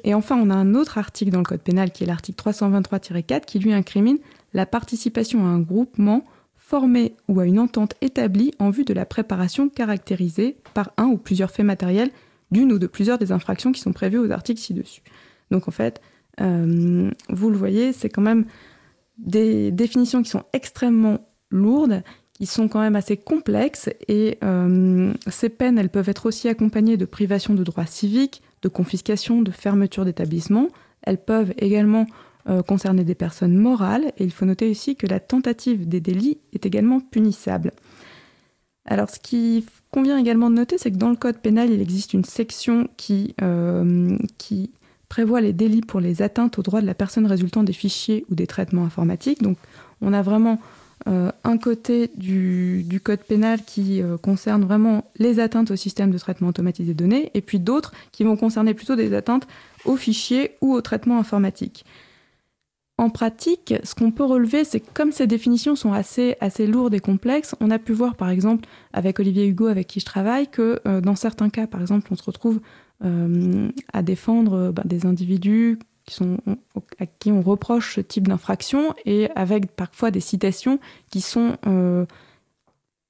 [0.03, 3.45] et, enfin, on a un autre article dans le Code pénal qui est l'article 323-4
[3.45, 4.17] qui lui incrimine
[4.53, 6.25] la participation à un groupement
[6.67, 11.17] formé ou à une entente établie en vue de la préparation caractérisée par un ou
[11.17, 12.09] plusieurs faits matériels
[12.49, 15.03] d'une ou de plusieurs des infractions qui sont prévues aux articles ci-dessus.
[15.51, 16.01] Donc en fait,
[16.41, 18.45] euh, vous le voyez, c'est quand même
[19.19, 21.19] des définitions qui sont extrêmement
[21.51, 22.01] lourdes,
[22.33, 26.97] qui sont quand même assez complexes, et euh, ces peines, elles peuvent être aussi accompagnées
[26.97, 30.69] de privation de droits civiques, de confiscation, de fermeture d'établissements.
[31.03, 32.07] Elles peuvent également
[32.47, 32.61] euh,
[33.03, 36.99] des personnes morales, et il faut noter aussi que la tentative des délits est également
[36.99, 37.71] punissable.
[38.85, 42.13] Alors ce qui convient également de noter, c'est que dans le Code pénal, il existe
[42.13, 44.17] une section qui, euh,
[45.09, 48.35] prévoit les délits pour les atteintes aux droits de la personne résultant des fichiers ou
[48.35, 49.41] des traitements informatiques.
[49.41, 49.57] Donc
[50.01, 50.59] on a vraiment
[51.07, 56.17] euh, un côté du, du, code pénal qui concerne vraiment les atteintes au système de
[56.17, 59.47] traitement automatisé des données, et puis d'autres qui vont concerner plutôt des atteintes
[59.85, 61.85] aux fichiers ou aux traitements informatiques.
[62.97, 66.93] En pratique, ce qu'on peut relever, c'est que comme ces définitions sont assez, assez lourdes
[66.93, 70.47] et complexes, on a pu voir par exemple avec Olivier Hugo avec qui je travaille
[70.47, 72.61] que euh, dans certains cas, par exemple, on se retrouve
[73.03, 76.37] euh, à défendre euh, bah, des individus qui sont,
[76.97, 81.57] à qui on reproche ce type d'infraction et avec parfois des citations qui sont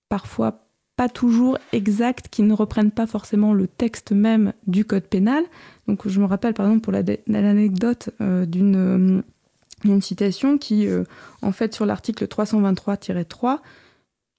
[0.07, 0.61] parfois
[0.95, 5.43] pas toujours exactes, qui ne reprennent pas forcément le texte même du code pénal.
[5.89, 9.23] Donc je me rappelle par exemple pour l'anecdote d'une
[9.89, 11.03] une citation qui, euh,
[11.41, 13.59] en fait, sur l'article 323-3,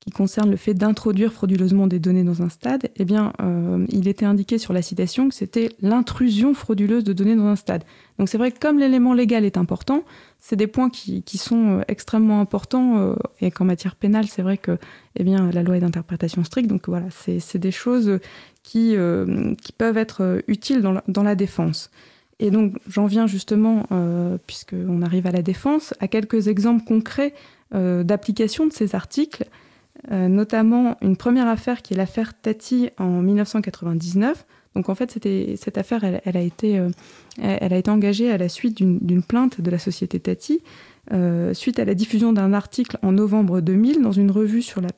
[0.01, 4.25] qui concerne le fait d'introduire frauduleusement des données dans un stade, eh euh, il était
[4.25, 7.83] indiqué sur la citation que c'était l'intrusion frauduleuse de données dans un stade.
[8.19, 10.05] Donc c'est vrai que comme l'élément légal est important,
[10.39, 14.79] c'est des points qui, sont euh, extrêmement importants et qu'en matière pénale, c'est vrai que
[15.17, 16.69] eh la loi est d'interprétation stricte.
[16.69, 18.21] Donc voilà, c'est des choses
[18.63, 18.95] qui,
[19.77, 21.91] peuvent être utiles dans la défense.
[22.39, 27.35] Et donc j'en viens justement, euh, puisqu'on arrive à la défense, à quelques exemples concrets
[27.75, 29.47] euh, d'application de ces articles,
[30.13, 34.45] euh, notamment une première affaire qui est l'affaire Tati en 1999.
[34.75, 35.11] Donc en fait,
[35.57, 36.79] cette affaire, elle, a été,
[37.39, 40.61] elle a été engagée à la suite d'une plainte de la société Tati,
[41.55, 44.91] suite à la diffusion d'un article en novembre 2000 dans une revue sur la,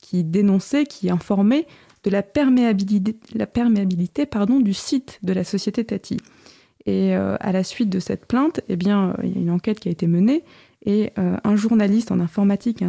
[0.00, 1.66] qui dénonçait, qui informait
[2.04, 3.16] de la perméabilité,
[4.62, 6.18] du site de la société Tati.
[6.88, 9.78] Et euh, à la suite de cette plainte, eh bien, il y a une enquête
[9.78, 10.42] qui a été menée
[10.86, 12.82] et euh, un journaliste en informatique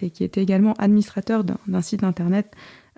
[0.00, 2.52] et, qui était également administrateur d'un site internet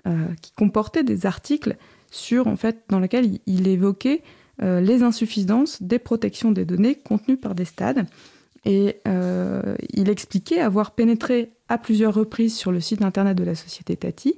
[0.05, 1.75] euh, qui comportait des articles
[2.11, 4.21] sur, en fait, dans lesquels il, évoquait
[4.61, 8.05] les insuffisances des protections des données contenues par des stades.
[8.65, 8.97] Et
[9.93, 14.35] il expliquait avoir pénétré à plusieurs reprises sur le site internet de la société Tati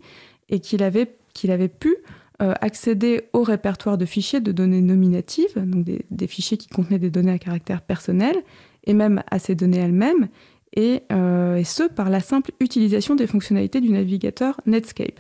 [0.47, 1.97] et qu'il avait pu
[2.41, 7.09] euh, accéder au répertoire de fichiers de données nominatives, donc des, fichiers qui contenaient des
[7.09, 8.35] données à caractère personnel,
[8.83, 10.27] et même à ces données elles-mêmes,
[10.75, 15.19] et, euh, ce, par la simple utilisation des fonctionnalités du navigateur Netscape.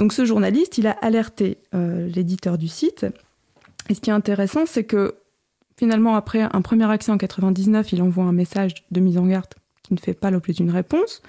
[0.00, 3.06] Donc ce journaliste, il a alerté euh, l'éditeur du site,
[3.88, 5.14] et ce qui est intéressant, c'est que
[5.76, 9.54] finalement, après un premier accès en 99, il envoie un message de mise en garde
[9.84, 11.22] qui ne fait pas l'objet d'une réponse.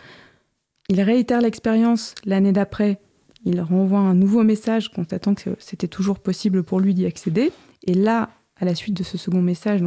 [0.89, 2.99] Il réitère l'expérience l'année d'après
[3.45, 7.51] il renvoie un nouveau message constatant que c'était toujours possible pour lui d'y accéder.
[7.85, 9.81] Et là, à la suite de ce second message,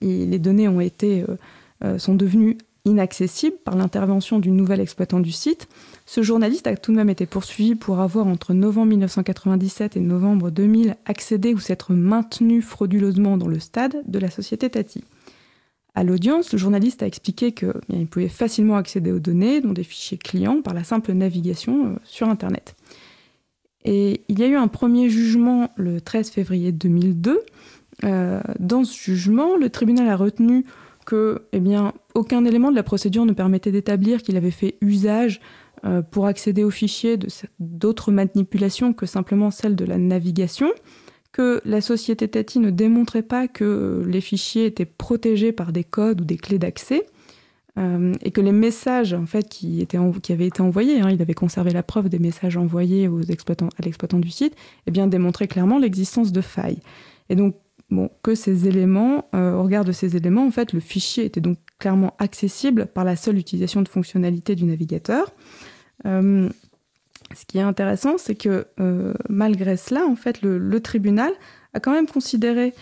[0.00, 1.36] les données ont été, euh,
[1.84, 5.68] euh, sont devenues inaccessibles par l'intervention du nouvel exploitant du site.
[6.04, 10.50] Ce journaliste a tout de même été poursuivi pour avoir, entre novembre 1997 et novembre
[10.50, 15.04] 2000, accédé ou s'être maintenu frauduleusement dans le stade de la société Tati.
[15.94, 20.18] À l'audience, le journaliste a expliqué qu'il pouvait facilement accéder aux données, dont des fichiers
[20.18, 22.74] clients, par la simple navigation euh, sur Internet.
[23.84, 27.40] Et il y a eu un premier jugement le 13 février 2002.
[28.04, 30.64] Euh, dans ce jugement, le tribunal a retenu
[31.04, 31.60] que eh
[32.14, 35.40] aucun élément de la procédure ne permettait d'établir qu'il avait fait usage
[36.12, 37.18] pour accéder aux fichiers
[37.58, 40.70] d'autres manipulations que simplement celle de la navigation,
[41.32, 46.20] que la société Tati ne démontrait pas que les fichiers étaient protégés par des codes
[46.20, 47.06] ou des clés d'accès,
[47.78, 49.86] euh, et que les messages en fait qui,
[50.28, 53.82] avaient été envoyés, hein, il avait conservé la preuve des messages envoyés aux exploitants, à
[53.82, 54.54] l'exploitant du site,
[54.86, 56.80] eh bien démontraient clairement l'existence de failles.
[57.30, 57.56] Et donc
[58.22, 61.58] que ces éléments, euh, au regard de ces éléments, en fait, le fichier était donc
[61.78, 65.30] clairement accessible par la seule utilisation de fonctionnalités du navigateur.
[66.06, 66.48] Euh,
[67.34, 68.66] ce qui est intéressant, c'est que
[69.28, 70.06] malgré cela,
[70.42, 71.32] le, tribunal
[71.72, 72.74] a quand même considéré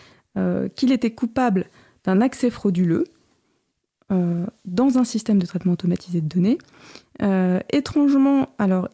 [0.74, 1.66] qu'il était coupable
[2.04, 3.04] d'un accès frauduleux
[4.12, 6.58] euh, dans un système de traitement automatisé de données.
[7.22, 8.88] Euh, étrangement, alors,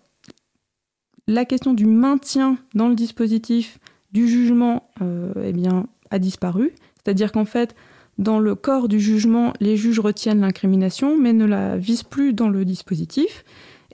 [1.27, 3.79] la question du maintien dans le dispositif
[4.13, 6.73] du jugement euh, eh bien, a disparu.
[7.03, 7.75] C'est-à-dire qu'en fait,
[8.19, 12.49] dans le corps du jugement, les juges retiennent l'incrimination, mais ne la visent plus dans
[12.49, 13.45] le dispositif.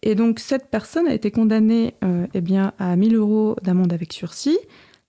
[0.03, 1.95] Et donc, cette personne a été condamnée
[2.35, 4.59] eh bien, à 1000 euros d'amende avec sursis.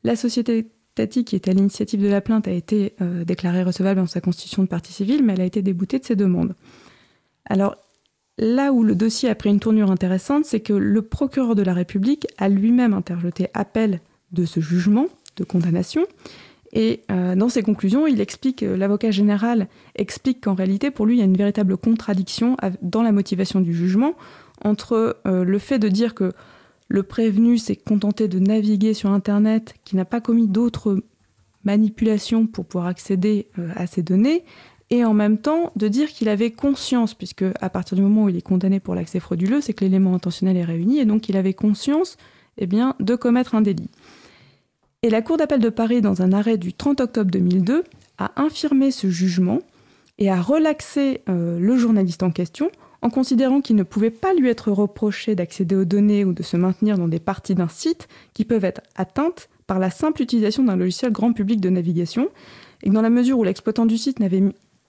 [0.03, 3.99] La société Tati, qui était à l'initiative de la plainte, a été euh, déclarée recevable
[3.99, 6.55] dans sa constitution de partie civile, mais elle a été déboutée de ses demandes.
[7.45, 7.77] Alors,
[8.37, 11.73] là où le dossier a pris une tournure intéressante, c'est que le procureur de la
[11.73, 14.01] République a lui-même interjeté appel
[14.31, 16.05] de ce jugement de condamnation.
[16.73, 21.15] Et euh, dans ses conclusions, il explique, euh, l'avocat général explique qu'en réalité, pour lui,
[21.15, 24.13] il y a une véritable contradiction dans la motivation du jugement
[24.63, 26.31] entre le fait de dire que
[26.93, 31.01] le prévenu s'est contenté de naviguer sur Internet, qui n'a pas commis d'autres
[31.63, 34.43] manipulations pour pouvoir accéder euh, à ces données,
[34.91, 38.29] et en même temps de dire qu'il avait conscience, puisque à partir du moment où
[38.29, 41.35] il est condamné pour l'accès frauduleux, c'est que l'élément intentionnel est réuni, et donc il
[41.35, 42.15] avait conscience
[42.59, 43.89] eh de commettre un délit.
[45.01, 47.85] Et la Cour d'appel de Paris, dans un arrêt du 30 octobre 2002,
[48.19, 49.61] a infirmé ce jugement
[50.19, 52.69] et a relaxé euh, le journaliste en question
[53.03, 56.55] en considérant qu'il ne pouvait pas lui être reproché d'accéder aux données ou de se
[56.55, 60.77] maintenir dans des parties d'un site qui peuvent être atteintes par la simple utilisation d'un
[60.77, 62.30] logiciel grand public de navigation,
[62.81, 64.43] et que dans la mesure où l'exploitant du site n'avait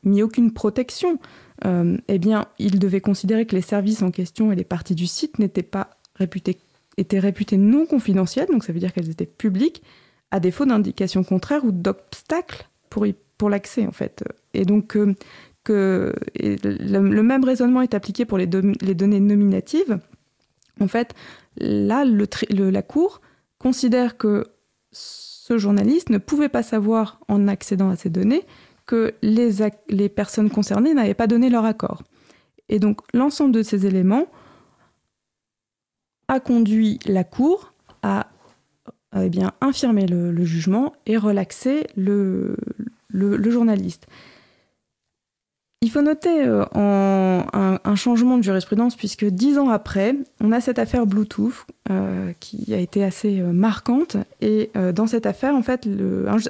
[0.04, 1.18] mis aucune protection,
[1.64, 5.08] euh, eh bien, il devait considérer que les services en question et les parties du
[5.08, 6.58] site n'étaient pas réputés,
[6.96, 9.82] étaient réputés non confidentiels, donc ça veut dire qu'elles étaient publiques,
[10.30, 13.06] à défaut d'indications contraires ou d'obstacles pour,
[13.38, 14.22] pour l'accès, en fait.
[14.52, 15.16] Et donc, euh,
[15.64, 19.98] que le, même raisonnement est appliqué pour les, données nominatives.
[20.80, 21.14] En fait,
[21.56, 23.22] là, la Cour
[23.58, 24.44] considère que
[24.92, 28.44] ce journaliste ne pouvait pas savoir, en accédant à ces données,
[28.86, 32.02] que les, personnes concernées n'avaient pas donné leur accord.
[32.68, 34.26] Et donc, l'ensemble de ces éléments
[36.28, 37.72] a conduit la Cour
[38.02, 38.28] à
[39.16, 42.56] eh bien, infirmer le, jugement et relaxer le
[43.50, 44.08] journaliste.
[45.84, 50.78] Il faut noter euh, un, changement de jurisprudence puisque dix ans après, on a cette
[50.78, 54.16] affaire Bluetooth euh, qui a été assez euh, marquante.
[54.40, 55.86] Et dans cette affaire, en fait,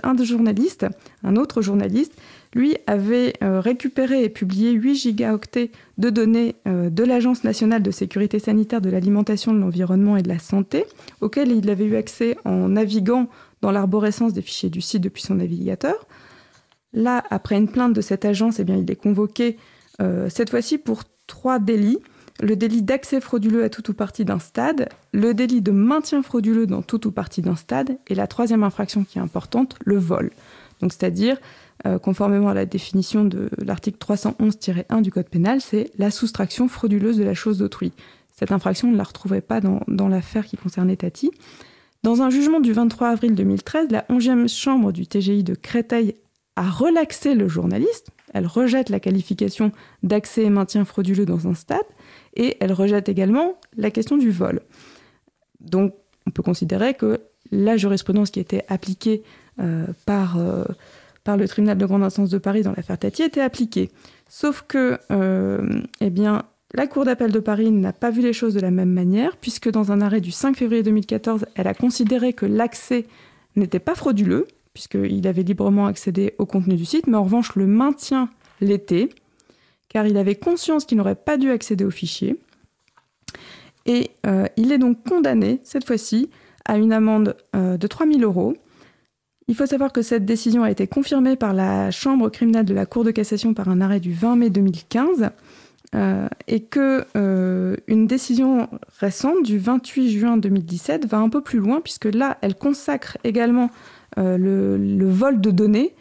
[0.05, 0.87] un, des journalistes,
[1.25, 2.13] un autre journaliste,
[2.55, 8.81] lui avait récupéré et publié 8 gigaoctets de données de l'Agence nationale de sécurité sanitaire
[8.81, 10.85] de l'alimentation, de l'environnement et de la santé,
[11.21, 13.29] auxquels il avait eu accès en naviguant
[13.63, 16.07] dans l'arborescence des fichiers du site depuis son navigateur.
[16.95, 19.59] Là, après une plainte de cette agence, eh bien, il est convoqué
[20.01, 21.99] euh, cette fois-ci pour trois délits.
[22.41, 26.67] Le délit d'accès frauduleux à tout ou partie d'un stade, le délit de maintien frauduleux
[26.67, 30.31] dans tout ou partie d'un stade, et la troisième infraction qui est importante, le vol.
[30.81, 31.39] Donc, c'est-à-dire,
[31.87, 37.19] euh, conformément à la définition de l'article 311-1 du Code pénal, c'est la soustraction frauduleuse
[37.19, 37.93] de la chose d'autrui.
[38.33, 41.31] Cette infraction, on ne la retrouvait pas dans, l'affaire qui concernait Tati.
[42.03, 46.17] Dans un jugement du 23 avril 2013, la 11e chambre du TGI de Créteil
[46.57, 48.11] à relaxer le journaliste.
[48.33, 49.73] Elle rejette la qualification
[50.03, 51.79] d'accès et maintien frauduleux dans un stade
[52.37, 54.61] et elle rejette également la question du vol.
[55.61, 55.95] Donc
[56.27, 57.21] on peut considérer que
[57.51, 59.23] la jurisprudence qui était appliquée
[59.61, 60.65] euh, par, euh,
[61.23, 63.91] par le tribunal de grande instance de Paris dans l'affaire Tati était appliquée.
[64.29, 66.11] Sauf que euh, eh
[66.77, 69.71] la Cour d'appel de Paris n'a pas vu les choses de la même manière, puisque
[69.71, 73.07] dans un arrêt du 5 février 2014, elle a considéré que l'accès
[73.55, 77.67] n'était pas frauduleux, puisqu'il avait librement accédé au contenu du site, mais en revanche le
[77.67, 78.29] maintien
[78.61, 79.09] l'était,
[79.89, 82.39] car il avait conscience qu'il n'aurait pas dû accéder au fichier.
[83.87, 86.31] Et euh, il est donc condamné, cette fois-ci,
[86.65, 88.55] à une amende euh, de 3000 euros.
[89.47, 92.87] Il faut savoir que cette décision a été confirmée par la Chambre criminelle de la
[92.87, 95.31] Cour de cassation par un arrêt du 20 mai 2015.
[95.95, 97.07] Euh, et que
[97.87, 98.69] une décision
[98.99, 103.71] récente du 28 juin 2017 va un peu plus loin puisque là elle consacre également
[104.19, 105.95] euh, le, vol de données,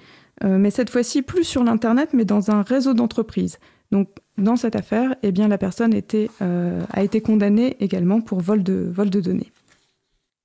[0.44, 3.60] euh, mais cette fois-ci plus sur l'Internet, mais dans un réseau d'entreprises.
[3.92, 8.64] Donc dans cette affaire, eh bien, la personne était, a été condamnée également pour vol
[8.64, 9.52] de, vol de données.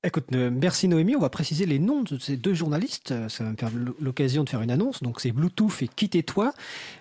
[0.04, 1.16] Écoute, euh, merci Noémie.
[1.16, 3.10] On va préciser les noms de ces deux journalistes.
[3.10, 5.02] Euh, ça va me faire l'occasion de faire une annonce.
[5.02, 6.52] Donc, c'est Bluetooth et Quittez-toi.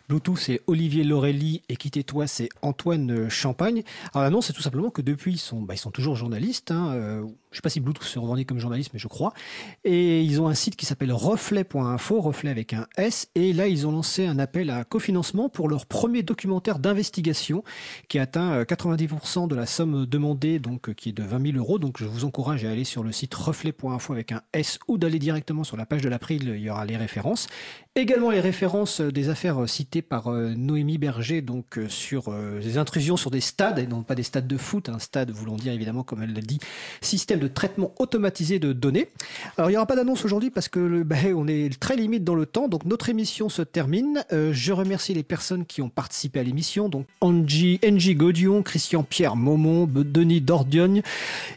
[0.10, 3.84] Bluetooth, c'est Olivier Laurelli et Quittez-toi, c'est Antoine Champagne.
[4.16, 6.72] Alors, l'annonce, c'est tout simplement que depuis, ils sont, bah, ils sont toujours journalistes.
[6.72, 7.24] Hein.
[7.58, 9.34] Euh, je ne sais pas si Bluetooth se revendique comme journaliste, mais je crois.
[9.84, 13.30] Et ils ont un site qui s'appelle reflet.info, reflet avec un S.
[13.36, 17.64] Et là, ils ont lancé un appel à cofinancement pour leur premier documentaire d'investigation
[18.08, 21.80] qui atteint 90% de la somme demandée, donc qui est de 20 000 euros.
[21.80, 25.20] Donc, je vous encourage à aller sur le site reflet.info avec un S ou d'aller
[25.20, 27.48] directement sur la page de l'April, il y aura les références.
[27.98, 32.78] Également les références des affaires citées par euh, Noémie Berger, donc euh, sur euh, des
[32.78, 35.74] intrusions sur des stades, et non pas des stades de foot, un stade voulant dire
[35.74, 36.60] évidemment, comme elle l'a dit,
[37.02, 39.10] système de traitement automatisé de données.
[39.58, 42.36] Alors il n'y aura pas d'annonce aujourd'hui parce que bah, on est très limite dans
[42.36, 44.24] le temps, donc notre émission se termine.
[44.32, 49.36] je remercie les personnes qui ont participé à l'émission, donc Angie, Angie Godion, Christian Pierre
[49.36, 51.02] Maumont, Denis Dordion,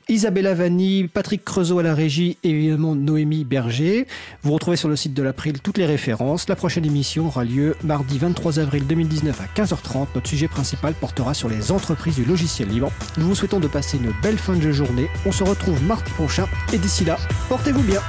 [0.08, 4.06] Isabella Vanni, Patrick Creusot à la régie et évidemment Noémie Berger.
[4.40, 6.29] Vous retrouvez sur le site de l'April toutes les références.
[6.48, 10.06] La prochaine émission aura lieu mardi 23 avril 2019 à 15h30.
[10.14, 12.92] Notre sujet principal portera sur les entreprises du logiciel libre.
[13.18, 15.08] Nous vous souhaitons de passer une belle fin de journée.
[15.26, 17.16] On se retrouve mardi prochain et d'ici là,
[17.48, 18.00] portez-vous bien.